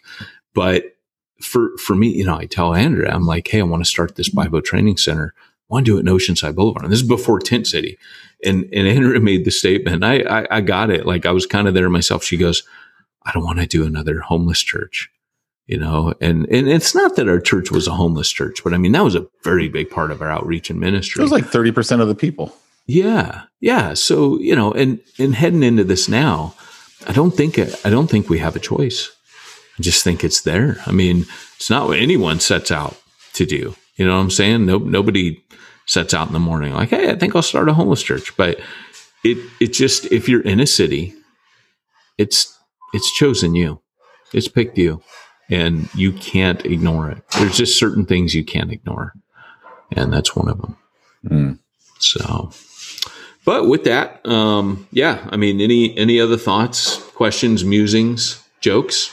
But 0.53 0.97
for 1.41 1.77
for 1.77 1.95
me, 1.95 2.09
you 2.09 2.25
know, 2.25 2.37
I 2.37 2.45
tell 2.45 2.73
Andrea, 2.73 3.13
I'm 3.13 3.25
like, 3.25 3.47
hey, 3.47 3.59
I 3.59 3.63
want 3.63 3.83
to 3.83 3.89
start 3.89 4.15
this 4.15 4.29
Bible 4.29 4.61
training 4.61 4.97
center. 4.97 5.33
I 5.37 5.73
want 5.73 5.85
to 5.85 5.91
do 5.91 5.97
it 5.97 6.01
in 6.01 6.13
Oceanside 6.13 6.55
Boulevard. 6.55 6.83
And 6.83 6.91
this 6.91 7.01
is 7.01 7.07
before 7.07 7.39
Tent 7.39 7.67
City. 7.67 7.97
And 8.43 8.63
and 8.71 8.87
Andrea 8.87 9.19
made 9.19 9.45
the 9.45 9.51
statement. 9.51 10.03
I, 10.03 10.19
I 10.21 10.57
I 10.57 10.61
got 10.61 10.89
it. 10.89 11.05
Like 11.05 11.25
I 11.25 11.31
was 11.31 11.45
kind 11.45 11.67
of 11.67 11.73
there 11.73 11.89
myself. 11.89 12.23
She 12.23 12.37
goes, 12.37 12.63
I 13.23 13.31
don't 13.31 13.43
want 13.43 13.59
to 13.59 13.65
do 13.65 13.85
another 13.85 14.19
homeless 14.19 14.61
church. 14.61 15.09
You 15.67 15.79
know, 15.79 16.13
and 16.21 16.45
and 16.51 16.67
it's 16.67 16.93
not 16.93 17.15
that 17.15 17.27
our 17.27 17.39
church 17.39 17.71
was 17.71 17.87
a 17.87 17.95
homeless 17.95 18.29
church, 18.29 18.63
but 18.63 18.73
I 18.73 18.77
mean 18.77 18.91
that 18.91 19.03
was 19.03 19.15
a 19.15 19.27
very 19.43 19.67
big 19.67 19.89
part 19.89 20.11
of 20.11 20.21
our 20.21 20.29
outreach 20.29 20.69
and 20.69 20.79
ministry. 20.79 21.21
It 21.21 21.23
was 21.23 21.31
like 21.31 21.45
30% 21.45 22.01
of 22.01 22.07
the 22.07 22.13
people. 22.13 22.55
Yeah. 22.85 23.43
Yeah. 23.61 23.95
So, 23.95 24.39
you 24.39 24.55
know, 24.55 24.71
and 24.73 24.99
and 25.17 25.33
heading 25.33 25.63
into 25.63 25.83
this 25.83 26.07
now, 26.07 26.53
I 27.07 27.13
don't 27.13 27.31
think 27.31 27.57
I 27.57 27.89
don't 27.89 28.07
think 28.07 28.29
we 28.29 28.37
have 28.39 28.55
a 28.55 28.59
choice. 28.59 29.11
I 29.79 29.81
just 29.81 30.03
think 30.03 30.23
it's 30.23 30.41
there. 30.41 30.77
I 30.85 30.91
mean, 30.91 31.25
it's 31.55 31.71
not 31.71 31.87
what 31.87 31.97
anyone 31.97 32.39
sets 32.39 32.71
out 32.71 32.95
to 33.33 33.45
do. 33.47 33.75
You 33.95 34.05
know 34.05 34.15
what 34.15 34.21
I'm 34.21 34.31
saying? 34.31 34.67
No, 34.67 34.77
nobody 34.77 35.43
sets 35.87 36.13
out 36.13 36.27
in 36.27 36.33
the 36.33 36.39
morning 36.39 36.73
like, 36.73 36.89
"Hey, 36.89 37.09
I 37.09 37.15
think 37.15 37.35
I'll 37.35 37.41
start 37.41 37.69
a 37.69 37.73
homeless 37.73 38.03
church." 38.03 38.37
But 38.37 38.59
it 39.23 39.37
it 39.59 39.73
just 39.73 40.05
if 40.11 40.29
you're 40.29 40.41
in 40.41 40.59
a 40.59 40.67
city, 40.67 41.15
it's 42.19 42.55
it's 42.93 43.11
chosen 43.13 43.55
you. 43.55 43.81
It's 44.31 44.47
picked 44.47 44.77
you 44.77 45.01
and 45.49 45.93
you 45.95 46.11
can't 46.11 46.65
ignore 46.65 47.09
it. 47.09 47.23
There's 47.37 47.57
just 47.57 47.79
certain 47.79 48.05
things 48.05 48.33
you 48.33 48.43
can't 48.43 48.71
ignore. 48.71 49.13
And 49.91 50.11
that's 50.11 50.35
one 50.35 50.49
of 50.49 50.61
them. 50.61 50.77
Mm. 51.25 51.59
So 51.99 52.51
but 53.45 53.67
with 53.67 53.83
that, 53.83 54.25
um, 54.27 54.87
yeah, 54.91 55.27
I 55.29 55.37
mean, 55.37 55.61
any 55.61 55.95
any 55.97 56.19
other 56.19 56.35
thoughts, 56.35 56.97
questions, 57.11 57.63
musings, 57.63 58.43
jokes, 58.59 59.11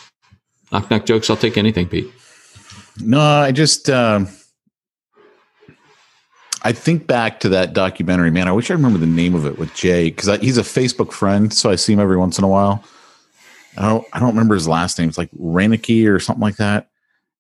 knock 0.72 0.90
knock 0.90 1.04
jokes? 1.04 1.28
I'll 1.28 1.36
take 1.36 1.58
anything, 1.58 1.86
Pete. 1.86 2.10
No, 2.98 3.20
I 3.20 3.52
just 3.52 3.90
um, 3.90 4.28
I 6.62 6.72
think 6.72 7.06
back 7.06 7.40
to 7.40 7.50
that 7.50 7.74
documentary. 7.74 8.30
Man, 8.30 8.48
I 8.48 8.52
wish 8.52 8.70
I 8.70 8.74
remember 8.74 8.98
the 8.98 9.06
name 9.06 9.34
of 9.34 9.44
it 9.44 9.58
with 9.58 9.74
Jay 9.74 10.04
because 10.04 10.40
he's 10.40 10.56
a 10.56 10.62
Facebook 10.62 11.12
friend, 11.12 11.52
so 11.52 11.70
I 11.70 11.76
see 11.76 11.92
him 11.92 12.00
every 12.00 12.16
once 12.16 12.38
in 12.38 12.44
a 12.44 12.48
while. 12.48 12.82
I 13.76 13.88
don't 13.88 14.06
I 14.12 14.18
don't 14.18 14.30
remember 14.30 14.54
his 14.54 14.68
last 14.68 14.98
name. 14.98 15.08
It's 15.08 15.18
like 15.18 15.30
Renicky 15.32 16.08
or 16.08 16.18
something 16.18 16.42
like 16.42 16.56
that. 16.56 16.88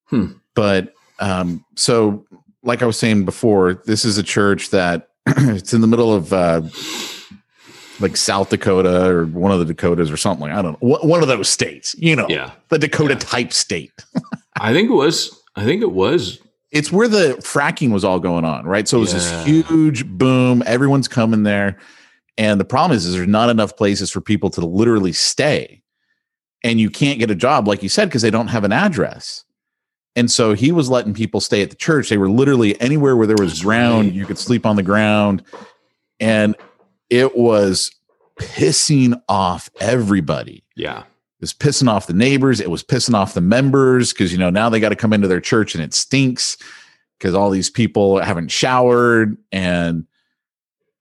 Hmm. 0.06 0.32
But 0.54 0.94
um, 1.18 1.64
so, 1.76 2.26
like 2.62 2.82
I 2.82 2.86
was 2.86 2.98
saying 2.98 3.24
before, 3.24 3.74
this 3.74 4.04
is 4.04 4.18
a 4.18 4.22
church 4.22 4.70
that 4.70 5.08
it's 5.26 5.72
in 5.72 5.80
the 5.80 5.86
middle 5.86 6.12
of 6.12 6.32
uh, 6.32 6.62
like 8.00 8.16
South 8.16 8.50
Dakota 8.50 9.08
or 9.08 9.26
one 9.26 9.52
of 9.52 9.58
the 9.58 9.64
Dakotas 9.64 10.10
or 10.10 10.16
something. 10.16 10.50
I 10.50 10.60
don't 10.60 10.82
know. 10.82 10.98
One 11.02 11.22
of 11.22 11.28
those 11.28 11.48
states, 11.48 11.94
you 11.98 12.16
know, 12.16 12.26
yeah, 12.28 12.52
the 12.68 12.78
Dakota 12.78 13.14
yeah. 13.14 13.20
type 13.20 13.52
state. 13.52 13.92
I 14.60 14.72
think 14.72 14.90
it 14.90 14.94
was. 14.94 15.40
I 15.56 15.64
think 15.64 15.82
it 15.82 15.92
was. 15.92 16.38
It's 16.70 16.90
where 16.90 17.08
the 17.08 17.36
fracking 17.40 17.92
was 17.92 18.04
all 18.04 18.18
going 18.18 18.44
on, 18.44 18.64
right? 18.64 18.88
So 18.88 18.98
it 18.98 19.00
was 19.00 19.12
yeah. 19.12 19.18
this 19.18 19.44
huge 19.46 20.06
boom. 20.06 20.62
Everyone's 20.66 21.08
coming 21.08 21.42
there, 21.42 21.78
And 22.38 22.58
the 22.58 22.64
problem 22.64 22.96
is, 22.96 23.04
is 23.04 23.14
there's 23.14 23.28
not 23.28 23.50
enough 23.50 23.76
places 23.76 24.10
for 24.10 24.22
people 24.22 24.48
to 24.50 24.64
literally 24.64 25.12
stay. 25.12 25.81
And 26.64 26.80
you 26.80 26.90
can't 26.90 27.18
get 27.18 27.30
a 27.30 27.34
job, 27.34 27.66
like 27.66 27.82
you 27.82 27.88
said, 27.88 28.08
because 28.08 28.22
they 28.22 28.30
don't 28.30 28.48
have 28.48 28.64
an 28.64 28.72
address. 28.72 29.44
And 30.14 30.30
so 30.30 30.54
he 30.54 30.70
was 30.72 30.90
letting 30.90 31.14
people 31.14 31.40
stay 31.40 31.62
at 31.62 31.70
the 31.70 31.76
church. 31.76 32.08
They 32.08 32.18
were 32.18 32.28
literally 32.28 32.80
anywhere 32.80 33.16
where 33.16 33.26
there 33.26 33.36
was 33.38 33.52
That's 33.52 33.62
ground, 33.62 34.08
right. 34.08 34.14
you 34.14 34.26
could 34.26 34.38
sleep 34.38 34.66
on 34.66 34.76
the 34.76 34.82
ground. 34.82 35.42
And 36.20 36.54
it 37.10 37.36
was 37.36 37.90
pissing 38.38 39.20
off 39.28 39.70
everybody. 39.80 40.62
Yeah. 40.76 41.00
It 41.00 41.40
was 41.40 41.54
pissing 41.54 41.88
off 41.88 42.06
the 42.06 42.12
neighbors. 42.12 42.60
It 42.60 42.70
was 42.70 42.84
pissing 42.84 43.14
off 43.14 43.34
the 43.34 43.40
members 43.40 44.12
because, 44.12 44.30
you 44.32 44.38
know, 44.38 44.50
now 44.50 44.68
they 44.68 44.78
got 44.80 44.90
to 44.90 44.96
come 44.96 45.12
into 45.12 45.28
their 45.28 45.40
church 45.40 45.74
and 45.74 45.82
it 45.82 45.94
stinks 45.94 46.56
because 47.18 47.34
all 47.34 47.50
these 47.50 47.70
people 47.70 48.20
haven't 48.20 48.52
showered. 48.52 49.36
And, 49.50 50.06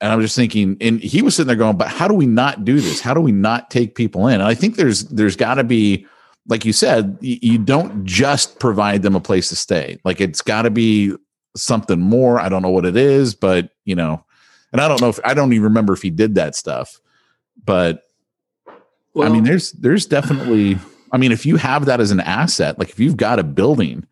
and 0.01 0.11
I'm 0.11 0.19
just 0.19 0.35
thinking, 0.35 0.75
and 0.81 0.99
he 0.99 1.21
was 1.21 1.35
sitting 1.35 1.47
there 1.47 1.55
going, 1.55 1.77
but 1.77 1.87
how 1.87 2.07
do 2.07 2.13
we 2.13 2.25
not 2.25 2.65
do 2.65 2.81
this? 2.81 2.99
How 2.99 3.13
do 3.13 3.21
we 3.21 3.31
not 3.31 3.69
take 3.69 3.95
people 3.95 4.27
in? 4.27 4.35
And 4.35 4.43
I 4.43 4.55
think 4.55 4.75
there's, 4.75 5.05
there's 5.05 5.35
got 5.35 5.55
to 5.55 5.63
be, 5.63 6.07
like 6.47 6.65
you 6.65 6.73
said, 6.73 7.19
y- 7.21 7.39
you 7.41 7.59
don't 7.59 8.03
just 8.03 8.59
provide 8.59 9.03
them 9.03 9.15
a 9.15 9.21
place 9.21 9.49
to 9.49 9.55
stay. 9.55 9.99
Like 10.03 10.19
it's 10.19 10.41
got 10.41 10.63
to 10.63 10.71
be 10.71 11.15
something 11.55 11.99
more. 11.99 12.39
I 12.39 12.49
don't 12.49 12.63
know 12.63 12.69
what 12.69 12.85
it 12.85 12.97
is, 12.97 13.35
but 13.35 13.69
you 13.85 13.95
know, 13.95 14.25
and 14.71 14.81
I 14.81 14.87
don't 14.87 15.01
know 15.01 15.09
if 15.09 15.19
I 15.23 15.33
don't 15.33 15.53
even 15.53 15.63
remember 15.65 15.93
if 15.93 16.01
he 16.01 16.09
did 16.09 16.35
that 16.35 16.55
stuff, 16.55 16.99
but 17.63 18.03
I 19.19 19.29
mean, 19.29 19.43
there's 19.43 19.71
there's 19.73 20.05
definitely. 20.05 20.77
I 21.11 21.17
mean, 21.17 21.33
if 21.33 21.45
you 21.45 21.57
have 21.57 21.85
that 21.85 21.99
as 21.99 22.11
an 22.11 22.21
asset, 22.21 22.79
like 22.79 22.89
if 22.89 22.99
you've 22.99 23.17
got 23.17 23.37
a 23.37 23.43
building 23.43 24.07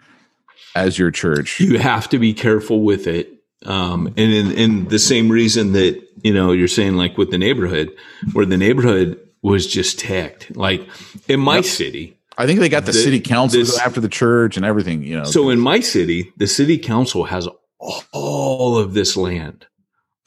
as 0.75 0.99
your 0.99 1.11
church, 1.11 1.59
you 1.59 1.79
have 1.79 2.09
to 2.09 2.19
be 2.19 2.33
careful 2.33 2.81
with 2.81 3.07
it. 3.07 3.38
Um, 3.66 4.07
and 4.07 4.18
in, 4.34 4.51
in 4.53 4.88
the 4.88 4.99
same 4.99 5.30
reason 5.30 5.74
that, 5.74 6.01
you 6.24 6.34
know, 6.34 6.51
you're 6.53 6.68
saying 6.70 6.95
like 6.95 7.18
with 7.18 7.30
the 7.32 7.38
neighborhood, 7.38 7.93
where 8.34 8.45
the 8.45 8.57
neighborhood 8.57 9.20
was 9.41 9.68
just 9.68 9.99
ticked. 9.99 10.55
Like 10.55 10.88
in 11.28 11.39
my 11.39 11.62
city, 11.62 12.18
I 12.38 12.45
think 12.45 12.60
they 12.62 12.70
got 12.70 12.86
the, 12.86 12.93
The- 12.93 12.99
city 12.99 13.20
council 13.20 13.60
this- 13.60 13.78
after 13.80 13.99
the 13.99 14.07
church 14.10 14.55
and 14.57 14.66
everything. 14.66 15.03
You 15.03 15.18
know, 15.18 15.24
So 15.26 15.49
in 15.49 15.60
my 15.60 15.82
city, 15.82 16.32
the 16.38 16.47
city 16.47 16.78
council 16.78 17.26
has 17.26 17.47
all- 17.80 18.03
all 18.14 18.78
of 18.78 18.93
this 18.93 19.18
land 19.18 19.66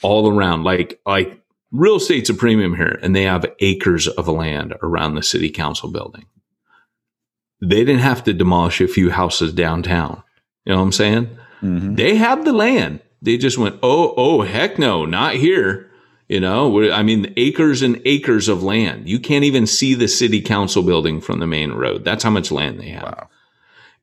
all 0.03 0.29
around. 0.29 0.65
Like 0.65 1.01
like 1.07 1.41
real 1.71 1.97
estate's 1.97 2.29
a 2.29 2.35
premium 2.35 2.75
here, 2.77 2.99
and 3.03 3.17
they 3.17 3.23
have 3.23 3.47
acres 3.61 4.09
of 4.09 4.29
land 4.29 4.75
around 4.83 5.15
the 5.15 5.23
city 5.23 5.49
council 5.49 5.91
building. 5.91 6.27
They 7.63 7.85
didn't 7.85 8.01
have 8.01 8.25
to 8.25 8.33
demolish 8.35 8.81
a 8.81 8.89
few 8.89 9.11
houses 9.11 9.53
downtown. 9.55 10.23
You 10.67 10.73
know 10.73 10.79
what 10.79 10.85
I'm 10.85 10.93
saying? 10.93 11.31
Mhm. 11.63 11.97
They 11.97 12.17
have 12.17 12.45
the 12.45 12.53
land. 12.53 13.01
They 13.23 13.39
just 13.39 13.59
went, 13.59 13.79
oh, 13.83 14.15
oh, 14.19 14.43
heck 14.43 14.79
no, 14.79 15.07
not 15.07 15.37
here. 15.37 15.91
You 16.29 16.41
know, 16.41 16.91
I 16.93 17.03
mean, 17.03 17.33
acres 17.37 17.83
and 17.83 18.03
acres 18.07 18.49
of 18.49 18.63
land. 18.63 19.09
You 19.09 19.21
can't 19.21 19.45
even 19.45 19.67
see 19.67 19.95
the 19.95 20.09
city 20.09 20.41
council 20.43 20.83
building 20.83 21.21
from 21.21 21.41
the 21.41 21.47
main 21.47 21.73
road. 21.73 22.05
That's 22.05 22.25
how 22.25 22.31
much 22.31 22.51
land 22.53 22.81
they 22.81 22.89
have 22.91 23.05
wow. 23.05 23.29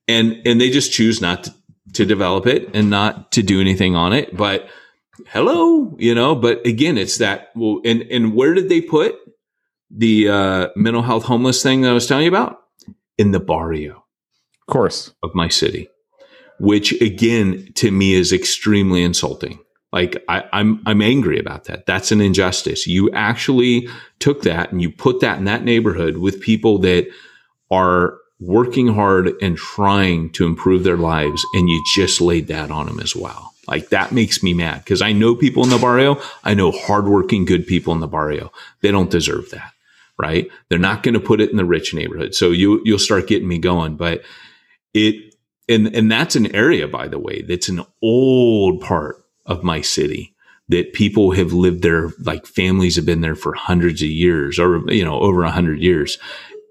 and 0.08 0.42
and 0.46 0.62
they 0.62 0.70
just 0.70 0.92
choose 0.94 1.22
not 1.22 1.46
to, 1.46 1.54
to 1.94 2.06
develop 2.06 2.48
it 2.48 2.70
and 2.76 2.90
not 2.90 3.32
to 3.34 3.44
do 3.44 3.62
anything 3.62 3.96
on 3.96 4.14
it 4.14 4.36
but 4.38 4.70
hello 5.28 5.96
you 6.00 6.14
know 6.16 6.36
but 6.36 6.66
again 6.66 6.98
it's 6.98 7.18
that 7.18 7.50
well 7.56 7.82
and 7.86 8.04
and 8.04 8.36
where 8.36 8.54
did 8.54 8.70
they 8.70 8.82
put 8.82 9.16
the 9.92 10.30
uh 10.30 10.68
mental 10.76 11.02
health 11.04 11.24
homeless 11.26 11.64
thing 11.64 11.82
that 11.82 11.90
i 11.90 11.94
was 11.94 12.08
telling 12.08 12.26
you 12.26 12.30
about 12.30 12.62
in 13.18 13.32
the 13.32 13.40
barrio 13.40 14.06
Of 14.68 14.74
course, 14.74 15.14
of 15.24 15.32
my 15.36 15.48
city 15.48 15.90
which 16.60 16.92
again 17.02 17.72
to 17.76 17.92
me 17.92 18.14
is 18.14 18.32
extremely 18.34 19.04
insulting 19.04 19.60
like 19.92 20.24
I, 20.28 20.44
I'm 20.54 20.82
I'm 20.86 21.02
angry 21.02 21.40
about 21.40 21.66
that. 21.66 21.86
That's 21.86 22.12
an 22.12 22.22
injustice. 22.22 22.86
You 22.86 23.12
actually 23.12 23.88
took 24.20 24.44
that 24.44 24.72
and 24.72 24.82
you 24.82 24.92
put 24.92 25.20
that 25.22 25.40
in 25.40 25.46
that 25.46 25.64
neighborhood 25.64 26.18
with 26.18 26.42
people 26.42 26.78
that 26.80 27.08
are 27.72 28.18
working 28.40 28.88
hard 28.88 29.32
and 29.42 29.58
trying 29.58 30.30
to 30.32 30.46
improve 30.46 30.84
their 30.84 30.98
lives, 30.98 31.44
and 31.54 31.70
you 31.70 31.84
just 31.94 32.22
laid 32.22 32.48
that 32.48 32.72
on 32.72 32.86
them 32.86 33.00
as 33.00 33.16
well. 33.16 33.54
Like 33.68 33.90
that 33.90 34.12
makes 34.12 34.44
me 34.44 34.54
mad 34.54 34.80
because 34.80 35.02
I 35.02 35.12
know 35.12 35.36
people 35.36 35.64
in 35.64 35.70
the 35.70 35.78
barrio. 35.78 36.22
I 36.44 36.54
know 36.54 36.72
hardworking, 36.72 37.46
good 37.46 37.66
people 37.66 37.94
in 37.94 38.00
the 38.00 38.08
barrio. 38.08 38.52
They 38.82 38.92
don't 38.92 39.12
deserve 39.12 39.50
that, 39.52 39.74
right? 40.20 40.50
They're 40.70 40.80
not 40.80 41.02
going 41.02 41.14
to 41.14 41.20
put 41.20 41.42
it 41.42 41.50
in 41.50 41.58
the 41.58 41.66
rich 41.66 41.94
neighborhood. 41.96 42.36
So 42.36 42.52
you 42.52 42.82
you'll 42.86 43.00
start 43.00 43.28
getting 43.28 43.48
me 43.48 43.58
going, 43.58 43.96
but 43.96 44.22
it 44.94 45.29
and 45.70 45.96
and 45.96 46.12
that's 46.12 46.36
an 46.36 46.54
area, 46.56 46.88
by 46.88 47.08
the 47.08 47.20
way, 47.20 47.42
that's 47.44 47.70
an 47.70 47.86
old 48.02 48.82
part 48.82 49.24
of 49.46 49.64
my 49.64 49.82
city 49.82 50.36
that 50.70 50.94
people 50.94 51.32
have 51.32 51.52
lived 51.52 51.82
there, 51.82 52.12
like 52.20 52.46
families 52.46 52.96
have 52.96 53.06
been 53.06 53.22
there 53.22 53.36
for 53.36 53.54
hundreds 53.54 54.02
of 54.02 54.10
years, 54.10 54.60
or 54.60 54.82
you 54.92 55.04
know, 55.04 55.20
over 55.20 55.44
a 55.44 55.52
hundred 55.52 55.80
years, 55.80 56.18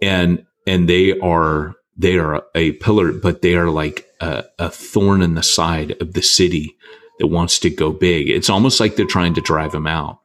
and 0.00 0.44
and 0.66 0.88
they 0.88 1.18
are 1.18 1.74
they 1.96 2.16
are 2.16 2.44
a 2.54 2.72
pillar, 2.72 3.12
but 3.12 3.42
they 3.42 3.56
are 3.56 3.70
like 3.70 4.06
a, 4.20 4.44
a 4.58 4.70
thorn 4.70 5.20
in 5.20 5.34
the 5.34 5.42
side 5.42 6.00
of 6.00 6.12
the 6.12 6.22
city 6.22 6.76
that 7.18 7.26
wants 7.26 7.58
to 7.58 7.70
go 7.70 7.92
big. 7.92 8.30
It's 8.30 8.48
almost 8.48 8.78
like 8.78 8.94
they're 8.94 9.04
trying 9.04 9.34
to 9.34 9.40
drive 9.40 9.72
them 9.72 9.88
out, 9.88 10.20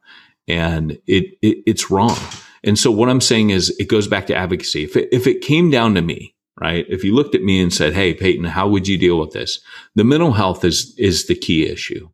and 0.46 0.92
it, 1.06 1.36
it 1.42 1.58
it's 1.66 1.90
wrong. 1.90 2.16
And 2.62 2.78
so 2.78 2.90
what 2.90 3.10
I'm 3.10 3.20
saying 3.20 3.50
is, 3.50 3.70
it 3.78 3.88
goes 3.88 4.06
back 4.06 4.28
to 4.28 4.36
advocacy. 4.36 4.84
If 4.84 4.96
it, 4.96 5.08
if 5.12 5.26
it 5.26 5.42
came 5.42 5.70
down 5.70 5.94
to 5.94 6.02
me, 6.02 6.33
right? 6.60 6.86
If 6.88 7.04
you 7.04 7.14
looked 7.14 7.34
at 7.34 7.42
me 7.42 7.60
and 7.60 7.72
said, 7.72 7.94
"Hey, 7.94 8.14
Peyton, 8.14 8.44
how 8.44 8.68
would 8.68 8.88
you 8.88 8.98
deal 8.98 9.18
with 9.18 9.32
this?" 9.32 9.60
The 9.94 10.04
mental 10.04 10.32
health 10.32 10.64
is 10.64 10.94
is 10.98 11.26
the 11.26 11.34
key 11.34 11.66
issue. 11.66 12.08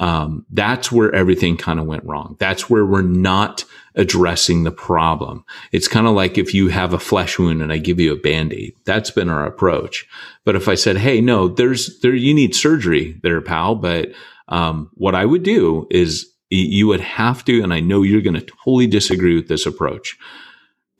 Um, 0.00 0.44
that's 0.50 0.90
where 0.90 1.14
everything 1.14 1.56
kind 1.56 1.78
of 1.78 1.86
went 1.86 2.04
wrong. 2.04 2.36
That's 2.40 2.68
where 2.68 2.84
we're 2.84 3.02
not 3.02 3.64
addressing 3.94 4.64
the 4.64 4.72
problem. 4.72 5.44
It's 5.70 5.86
kind 5.86 6.08
of 6.08 6.14
like 6.14 6.36
if 6.36 6.52
you 6.52 6.66
have 6.68 6.92
a 6.92 6.98
flesh 6.98 7.38
wound 7.38 7.62
and 7.62 7.72
I 7.72 7.78
give 7.78 8.00
you 8.00 8.12
a 8.12 8.16
band-aid. 8.16 8.74
That's 8.84 9.12
been 9.12 9.28
our 9.28 9.46
approach. 9.46 10.04
But 10.44 10.56
if 10.56 10.68
I 10.68 10.74
said, 10.74 10.96
"Hey, 10.96 11.20
no, 11.20 11.46
there's 11.48 12.00
there 12.00 12.14
you 12.14 12.34
need 12.34 12.54
surgery 12.54 13.20
there, 13.22 13.40
pal," 13.40 13.76
but 13.76 14.12
um, 14.48 14.90
what 14.94 15.14
I 15.14 15.24
would 15.24 15.42
do 15.42 15.86
is 15.90 16.28
you 16.50 16.86
would 16.86 17.00
have 17.00 17.44
to, 17.44 17.62
and 17.62 17.72
I 17.72 17.80
know 17.80 18.02
you're 18.02 18.20
going 18.20 18.34
to 18.34 18.46
totally 18.64 18.86
disagree 18.86 19.34
with 19.34 19.48
this 19.48 19.66
approach. 19.66 20.16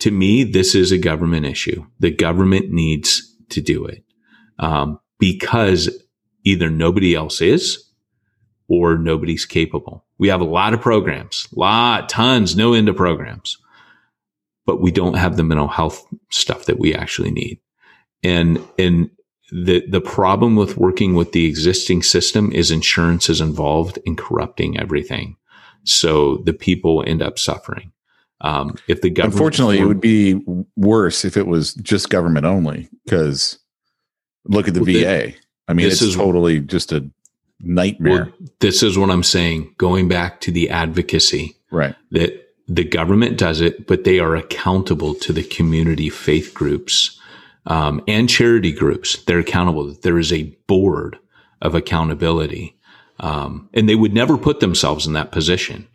To 0.05 0.11
me, 0.11 0.45
this 0.45 0.75
is 0.75 0.93
a 0.93 0.99
government 0.99 1.47
issue. 1.47 1.87
The 1.99 2.11
government 2.11 2.71
needs 2.71 3.35
to 3.49 3.63
do 3.63 3.87
it 3.87 4.05
um, 4.59 5.01
because 5.19 5.89
either 6.45 6.69
nobody 6.69 7.15
else 7.15 7.41
is 7.41 7.91
or 8.69 8.99
nobody's 8.99 9.47
capable. 9.47 10.05
We 10.19 10.29
have 10.29 10.43
a 10.43 10.45
lot 10.45 10.75
of 10.75 10.83
programs, 10.83 11.49
lot, 11.57 12.11
tons, 12.11 12.55
no 12.55 12.75
end 12.75 12.91
of 12.91 12.97
programs, 12.97 13.57
but 14.67 14.79
we 14.79 14.93
don't 14.93 15.17
have 15.17 15.39
the 15.39 15.43
mental 15.43 15.69
health 15.69 16.07
stuff 16.31 16.67
that 16.67 16.79
we 16.79 16.95
actually 16.95 17.31
need. 17.31 17.61
And, 18.23 18.61
and 18.79 19.09
the, 19.53 19.87
the 19.89 20.03
problem 20.03 20.55
with 20.55 20.77
working 20.77 21.15
with 21.15 21.33
the 21.33 21.47
existing 21.47 22.03
system 22.03 22.53
is 22.53 22.71
insurance 22.71 23.31
is 23.31 23.41
involved 23.41 23.99
in 24.05 24.17
corrupting 24.17 24.79
everything. 24.79 25.39
So 25.85 26.43
the 26.45 26.53
people 26.53 27.03
end 27.07 27.23
up 27.23 27.39
suffering. 27.39 27.94
Um, 28.45 28.77
if 28.89 29.01
the 29.01 29.09
government, 29.09 29.35
unfortunately, 29.35 29.79
it 29.79 29.87
would 29.87 30.03
be 30.03 30.41
worse 30.77 31.25
if 31.25 31.37
it 31.37 31.47
was 31.47 31.73
just 31.75 32.11
government 32.11 32.45
only. 32.45 32.89
Because 33.05 33.59
look 34.45 34.69
at 34.69 34.75
the 34.75 34.81
Well, 34.81 34.93
VA. 34.93 35.35
I 35.67 35.73
mean, 35.73 35.87
this 35.89 35.95
it's 35.95 36.11
is- 36.11 36.17
totally 36.17 36.61
just 36.61 36.93
a 36.93 37.09
nightmare. 37.61 38.33
Well, 38.39 38.49
this 38.61 38.83
is 38.83 38.99
what 38.99 39.11
I'm 39.11 39.23
saying. 39.23 39.75
Going 39.79 40.09
back 40.09 40.41
to 40.43 40.53
the 40.53 40.69
advocacy, 40.69 41.57
right. 41.71 41.95
that 42.11 42.55
the 42.69 42.85
government 42.85 43.39
does 43.39 43.63
it, 43.63 43.87
but 43.87 44.05
they 44.05 44.19
are 44.19 44.37
accountable 44.37 45.15
to 45.15 45.33
the 45.33 45.43
community 45.43 46.11
faith 46.11 46.53
groups 46.53 47.19
um, 47.67 48.03
and 48.07 48.29
charity 48.29 48.73
groups. 48.73 49.23
They're 49.25 49.39
accountable. 49.39 49.95
There 50.03 50.19
is 50.19 50.33
a 50.33 50.55
board 50.67 51.19
of 51.63 51.75
accountability, 51.75 52.77
um, 53.21 53.71
and 53.73 53.89
they 53.89 53.95
would 53.95 54.13
never 54.13 54.37
put 54.37 54.61
themselves 54.61 55.07
in 55.07 55.15
that 55.15 55.33
position. 55.33 55.89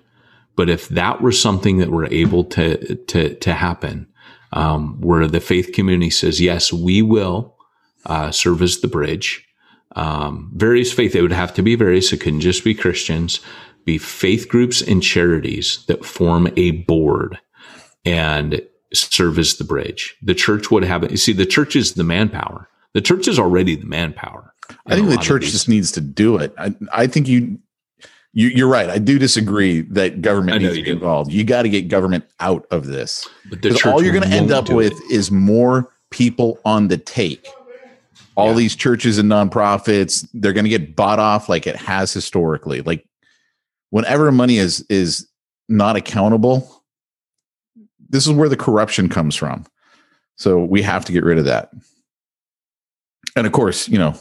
But 0.60 0.70
if 0.70 0.90
that 0.90 1.22
were 1.22 1.32
something 1.32 1.78
that 1.78 1.90
were 1.90 2.08
able 2.08 2.44
to 2.44 2.96
to 2.96 3.34
to 3.34 3.54
happen, 3.54 4.08
um, 4.52 5.00
where 5.00 5.26
the 5.26 5.40
faith 5.40 5.72
community 5.72 6.10
says, 6.10 6.42
"Yes, 6.42 6.74
we 6.74 7.02
will 7.02 7.56
uh, 8.06 8.32
serve 8.32 8.62
as 8.62 8.82
the 8.82 8.90
bridge," 8.90 9.48
um, 9.96 10.52
various 10.54 10.92
faith. 10.92 11.16
It 11.16 11.22
would 11.22 11.32
have 11.32 11.54
to 11.54 11.62
be 11.62 11.76
various. 11.76 12.12
It 12.12 12.20
couldn't 12.20 12.42
just 12.42 12.66
be 12.66 12.74
Christians. 12.74 13.40
Be 13.86 13.98
faith 13.98 14.50
groups 14.50 14.82
and 14.82 15.02
charities 15.02 15.86
that 15.88 16.04
form 16.04 16.50
a 16.58 16.72
board 16.72 17.40
and 18.04 18.62
serve 18.94 19.40
as 19.40 19.56
the 19.56 19.64
bridge. 19.64 20.18
The 20.22 20.36
church 20.36 20.70
would 20.70 20.84
have 20.84 21.04
it. 21.04 21.12
You 21.12 21.16
see, 21.16 21.32
the 21.32 21.46
church 21.46 21.78
is 21.78 21.94
the 21.94 22.04
manpower. 22.04 22.68
The 22.92 23.02
church 23.02 23.30
is 23.30 23.40
already 23.40 23.78
the 23.78 23.88
manpower. 23.88 24.54
I 24.86 24.96
think 24.96 25.08
the 25.08 25.16
church 25.16 25.52
just 25.52 25.70
needs 25.70 25.94
to 25.94 26.02
do 26.02 26.36
it. 26.36 26.54
I, 26.58 26.76
I 26.92 27.08
think 27.08 27.30
you, 27.30 27.60
you, 28.34 28.50
you're 28.50 28.68
right. 28.68 28.90
I 28.90 28.98
do 29.00 29.18
disagree 29.20 29.82
that 29.82 30.22
government 30.22 30.62
needs 30.62 30.76
to 30.78 30.84
be 30.84 30.90
involved. 30.90 31.32
You 31.32 31.44
got 31.44 31.64
to 31.64 31.70
get 31.70 31.88
government 31.88 32.26
out 32.40 32.66
of 32.72 32.86
this. 32.86 33.28
But 33.50 33.62
the 33.62 33.70
'Cause 33.72 33.86
all 33.86 34.04
you're 34.04 34.14
going 34.14 34.30
to 34.30 34.36
end 34.36 34.52
up 34.52 34.70
with 34.70 34.94
it. 34.94 35.12
is 35.12 35.32
more 35.32 35.92
people 36.12 36.60
on 36.66 36.88
the 36.90 36.98
take. 36.98 37.48
All 38.36 38.50
Yeah. 38.52 38.58
these 38.58 38.76
churches 38.76 39.18
and 39.18 39.30
nonprofits, 39.30 40.28
they're 40.34 40.54
going 40.54 40.64
to 40.66 40.70
get 40.70 40.96
bought 40.96 41.20
off 41.20 41.50
like 41.50 41.68
it 41.68 41.76
has 41.76 42.14
historically. 42.14 42.82
Like 42.82 43.06
whenever 43.90 44.32
money 44.32 44.58
is 44.58 44.86
is 44.90 45.28
not 45.68 45.96
accountable, 45.96 46.84
this 48.10 48.26
is 48.26 48.32
where 48.34 48.50
the 48.50 48.56
corruption 48.58 49.10
comes 49.10 49.36
from. 49.36 49.66
So 50.38 50.64
we 50.64 50.82
have 50.84 51.04
to 51.06 51.12
get 51.12 51.24
rid 51.24 51.38
of 51.38 51.46
that. 51.46 51.72
And 53.36 53.46
of 53.46 53.54
course, 53.54 53.88
you 53.90 53.98
know, 54.00 54.16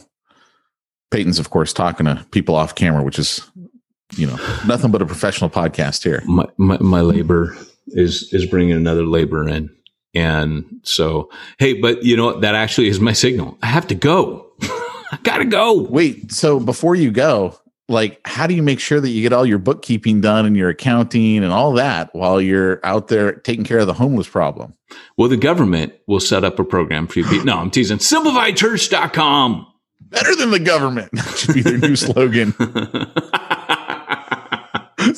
Peyton's 1.11 1.39
of 1.39 1.49
course 1.49 1.73
talking 1.73 2.05
to 2.05 2.25
people 2.31 2.55
off 2.55 2.75
camera, 2.75 3.03
which 3.03 3.17
is, 3.17 3.41
you 4.15 4.27
know, 4.27 4.37
nothing 4.67 4.91
but 4.91 5.01
a 5.01 5.05
professional 5.05 5.49
podcast 5.49 6.03
here. 6.03 6.21
My, 6.25 6.45
my, 6.57 6.77
my 6.79 7.01
labor 7.01 7.55
is, 7.87 8.31
is 8.33 8.45
bringing 8.45 8.73
another 8.73 9.05
labor 9.05 9.47
in. 9.47 9.69
And 10.15 10.65
so, 10.83 11.29
hey, 11.59 11.73
but 11.73 12.03
you 12.03 12.17
know 12.17 12.25
what? 12.25 12.41
That 12.41 12.55
actually 12.55 12.87
is 12.87 12.99
my 12.99 13.13
signal. 13.13 13.57
I 13.61 13.67
have 13.67 13.87
to 13.87 13.95
go. 13.95 14.51
I 14.61 15.19
gotta 15.23 15.45
go. 15.45 15.81
Wait, 15.81 16.31
so 16.31 16.59
before 16.59 16.95
you 16.95 17.11
go, 17.11 17.55
like, 17.87 18.19
how 18.25 18.45
do 18.45 18.53
you 18.53 18.61
make 18.61 18.79
sure 18.79 18.99
that 18.99 19.09
you 19.09 19.21
get 19.21 19.33
all 19.33 19.45
your 19.45 19.57
bookkeeping 19.57 20.21
done 20.21 20.45
and 20.45 20.55
your 20.55 20.69
accounting 20.69 21.43
and 21.43 21.51
all 21.51 21.73
that 21.73 22.13
while 22.13 22.39
you're 22.39 22.79
out 22.83 23.07
there 23.07 23.33
taking 23.33 23.65
care 23.65 23.79
of 23.79 23.87
the 23.87 23.93
homeless 23.93 24.27
problem? 24.27 24.75
Well, 25.17 25.29
the 25.29 25.37
government 25.37 25.93
will 26.07 26.19
set 26.19 26.43
up 26.43 26.59
a 26.59 26.63
program 26.63 27.07
for 27.07 27.19
you. 27.19 27.43
No, 27.43 27.57
I'm 27.57 27.71
teasing. 27.71 27.97
SimplifiedChurch.com. 27.97 29.67
Better 30.01 30.35
than 30.35 30.51
the 30.51 30.59
government. 30.59 31.09
That 31.13 31.37
should 31.37 31.55
be 31.55 31.61
their 31.61 31.77
new 31.77 31.95
slogan. 31.95 32.53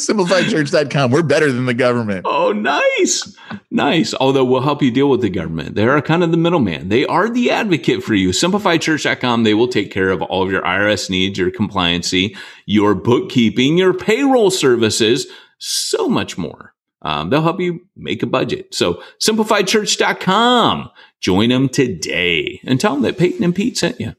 simplifiedchurch.com. 0.08 1.12
We're 1.12 1.24
better 1.24 1.52
than 1.52 1.66
the 1.66 1.74
government. 1.74 2.26
Oh, 2.28 2.52
nice. 2.52 3.36
Nice. 3.70 4.14
Although 4.14 4.46
we'll 4.46 4.62
help 4.62 4.82
you 4.82 4.92
deal 4.92 5.10
with 5.10 5.22
the 5.22 5.30
government. 5.30 5.76
They 5.76 5.86
are 5.86 6.02
kind 6.02 6.24
of 6.24 6.32
the 6.32 6.38
middleman. 6.38 6.90
They 6.90 7.06
are 7.06 7.30
the 7.30 7.52
advocate 7.52 8.04
for 8.04 8.14
you. 8.14 8.30
Simplifiedchurch.com. 8.30 9.44
They 9.44 9.54
will 9.54 9.68
take 9.68 9.92
care 9.92 10.10
of 10.10 10.22
all 10.22 10.44
of 10.44 10.52
your 10.52 10.62
IRS 10.64 11.10
needs, 11.10 11.38
your 11.38 11.52
compliancy, 11.52 12.38
your 12.66 12.96
bookkeeping, 12.96 13.78
your 13.78 13.94
payroll 13.94 14.52
services, 14.52 15.28
so 15.58 16.08
much 16.08 16.38
more. 16.38 16.74
Um, 17.04 17.30
they'll 17.30 17.42
help 17.42 17.60
you 17.60 17.88
make 17.96 18.22
a 18.24 18.28
budget. 18.28 18.74
So 18.74 19.02
simplifiedchurch.com. 19.20 20.90
Join 21.20 21.50
them 21.50 21.70
today 21.70 22.60
and 22.64 22.80
tell 22.80 22.94
them 22.94 23.04
that 23.04 23.18
Peyton 23.18 23.44
and 23.44 23.56
Pete 23.56 23.78
sent 23.78 24.00
you. 24.00 24.16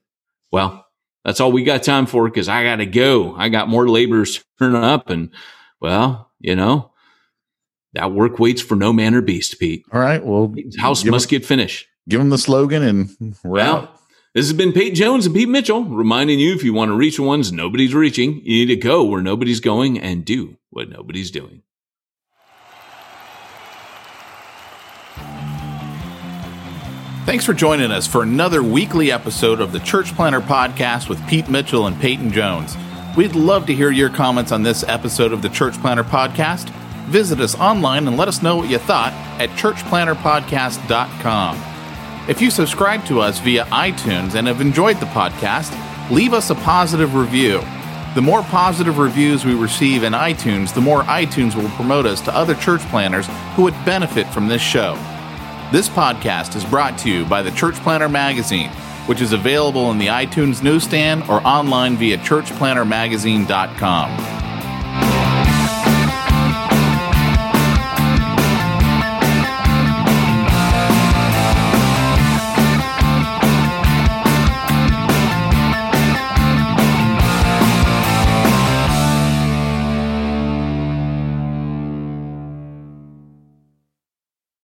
Well, 0.51 0.87
that's 1.24 1.41
all 1.41 1.53
we 1.53 1.64
got 1.64 1.83
time 1.83 2.07
for 2.07 2.28
because 2.28 2.49
I 2.49 2.64
got 2.64 2.76
to 2.76 2.87
go. 2.87 3.35
I 3.37 3.49
got 3.49 3.68
more 3.68 3.89
laborers 3.89 4.45
turning 4.59 4.83
up 4.83 5.09
and 5.11 5.30
well, 5.83 6.30
you 6.39 6.55
know, 6.55 6.93
that 7.95 8.12
work 8.12 8.39
waits 8.39 8.62
for 8.62 8.76
no 8.76 8.93
man 8.93 9.14
or 9.14 9.20
beast, 9.20 9.59
Pete. 9.59 9.85
All 9.93 10.01
right. 10.01 10.24
Well, 10.24 10.55
house 10.78 11.05
must 11.05 11.28
get 11.28 11.45
finished. 11.45 11.89
Give 12.09 12.20
them 12.20 12.30
the 12.30 12.39
slogan 12.39 12.83
and 12.83 13.37
we're 13.45 13.51
well, 13.51 13.76
out. 13.76 13.99
This 14.35 14.47
has 14.47 14.57
been 14.57 14.72
Peyton 14.72 14.95
Jones 14.95 15.26
and 15.26 15.35
Pete 15.35 15.49
Mitchell 15.49 15.85
reminding 15.85 16.39
you 16.39 16.55
if 16.55 16.64
you 16.64 16.72
want 16.72 16.89
to 16.89 16.95
reach 16.95 17.16
the 17.16 17.22
ones 17.22 17.53
nobody's 17.53 17.95
reaching, 17.95 18.37
you 18.45 18.64
need 18.64 18.66
to 18.66 18.76
go 18.76 19.05
where 19.05 19.20
nobody's 19.20 19.61
going 19.61 19.99
and 19.99 20.24
do 20.24 20.57
what 20.70 20.89
nobody's 20.89 21.30
doing. 21.30 21.62
Thanks 27.24 27.45
for 27.45 27.55
joining 27.55 27.91
us 27.91 28.07
for 28.07 28.22
another 28.22 28.62
weekly 28.62 29.12
episode 29.12 29.61
of 29.61 29.72
the 29.72 29.78
Church 29.80 30.14
Planter 30.14 30.41
Podcast 30.41 31.09
with 31.09 31.24
Pete 31.28 31.49
Mitchell 31.49 31.87
and 31.87 32.01
Peyton 32.01 32.33
Jones. 32.33 32.76
We'd 33.15 33.35
love 33.35 33.67
to 33.67 33.75
hear 33.75 33.91
your 33.91 34.09
comments 34.09 34.53
on 34.53 34.63
this 34.63 34.85
episode 34.85 35.35
of 35.35 35.43
the 35.43 35.51
Church 35.51 35.75
Planter 35.75 36.03
Podcast. 36.03 36.71
Visit 37.11 37.41
us 37.41 37.55
online 37.55 38.09
and 38.09 38.17
let 38.17 38.27
us 38.27 38.43
know 38.43 38.57
what 38.57 38.71
you 38.71 38.79
thought 38.79 39.13
at 39.39 39.51
churchplanterpodcast.com. 39.51 41.63
If 42.27 42.41
you 42.41 42.51
subscribe 42.51 43.05
to 43.07 43.21
us 43.21 43.39
via 43.39 43.67
iTunes 43.67 44.35
and 44.35 44.47
have 44.47 44.63
enjoyed 44.63 44.99
the 44.99 45.05
podcast, 45.07 45.71
leave 46.11 46.33
us 46.33 46.49
a 46.49 46.55
positive 46.55 47.15
review. 47.15 47.61
The 48.15 48.23
more 48.23 48.43
positive 48.45 48.97
reviews 48.97 49.45
we 49.45 49.55
receive 49.55 50.05
in 50.05 50.15
iTunes, 50.15 50.73
the 50.73 50.81
more 50.81 51.03
iTunes 51.03 51.55
will 51.55 51.69
promote 51.71 52.07
us 52.07 52.23
to 52.23 52.35
other 52.35 52.55
church 52.55 52.81
planters 52.89 53.27
who 53.57 53.65
would 53.65 53.75
benefit 53.85 54.27
from 54.29 54.49
this 54.49 54.63
show. 54.63 54.95
This 55.71 55.87
podcast 55.87 56.57
is 56.57 56.65
brought 56.65 56.97
to 57.01 57.11
you 57.11 57.27
by 57.27 57.43
the 57.43 57.51
Church 57.51 57.75
Planter 57.75 58.09
Magazine 58.09 58.71
which 59.07 59.20
is 59.20 59.32
available 59.32 59.90
in 59.90 59.98
the 59.98 60.07
iTunes 60.09 60.62
newsstand 60.62 61.24
or 61.24 61.44
online 61.46 61.96
via 61.96 62.18
churchplantermagazine.com. 62.18 64.51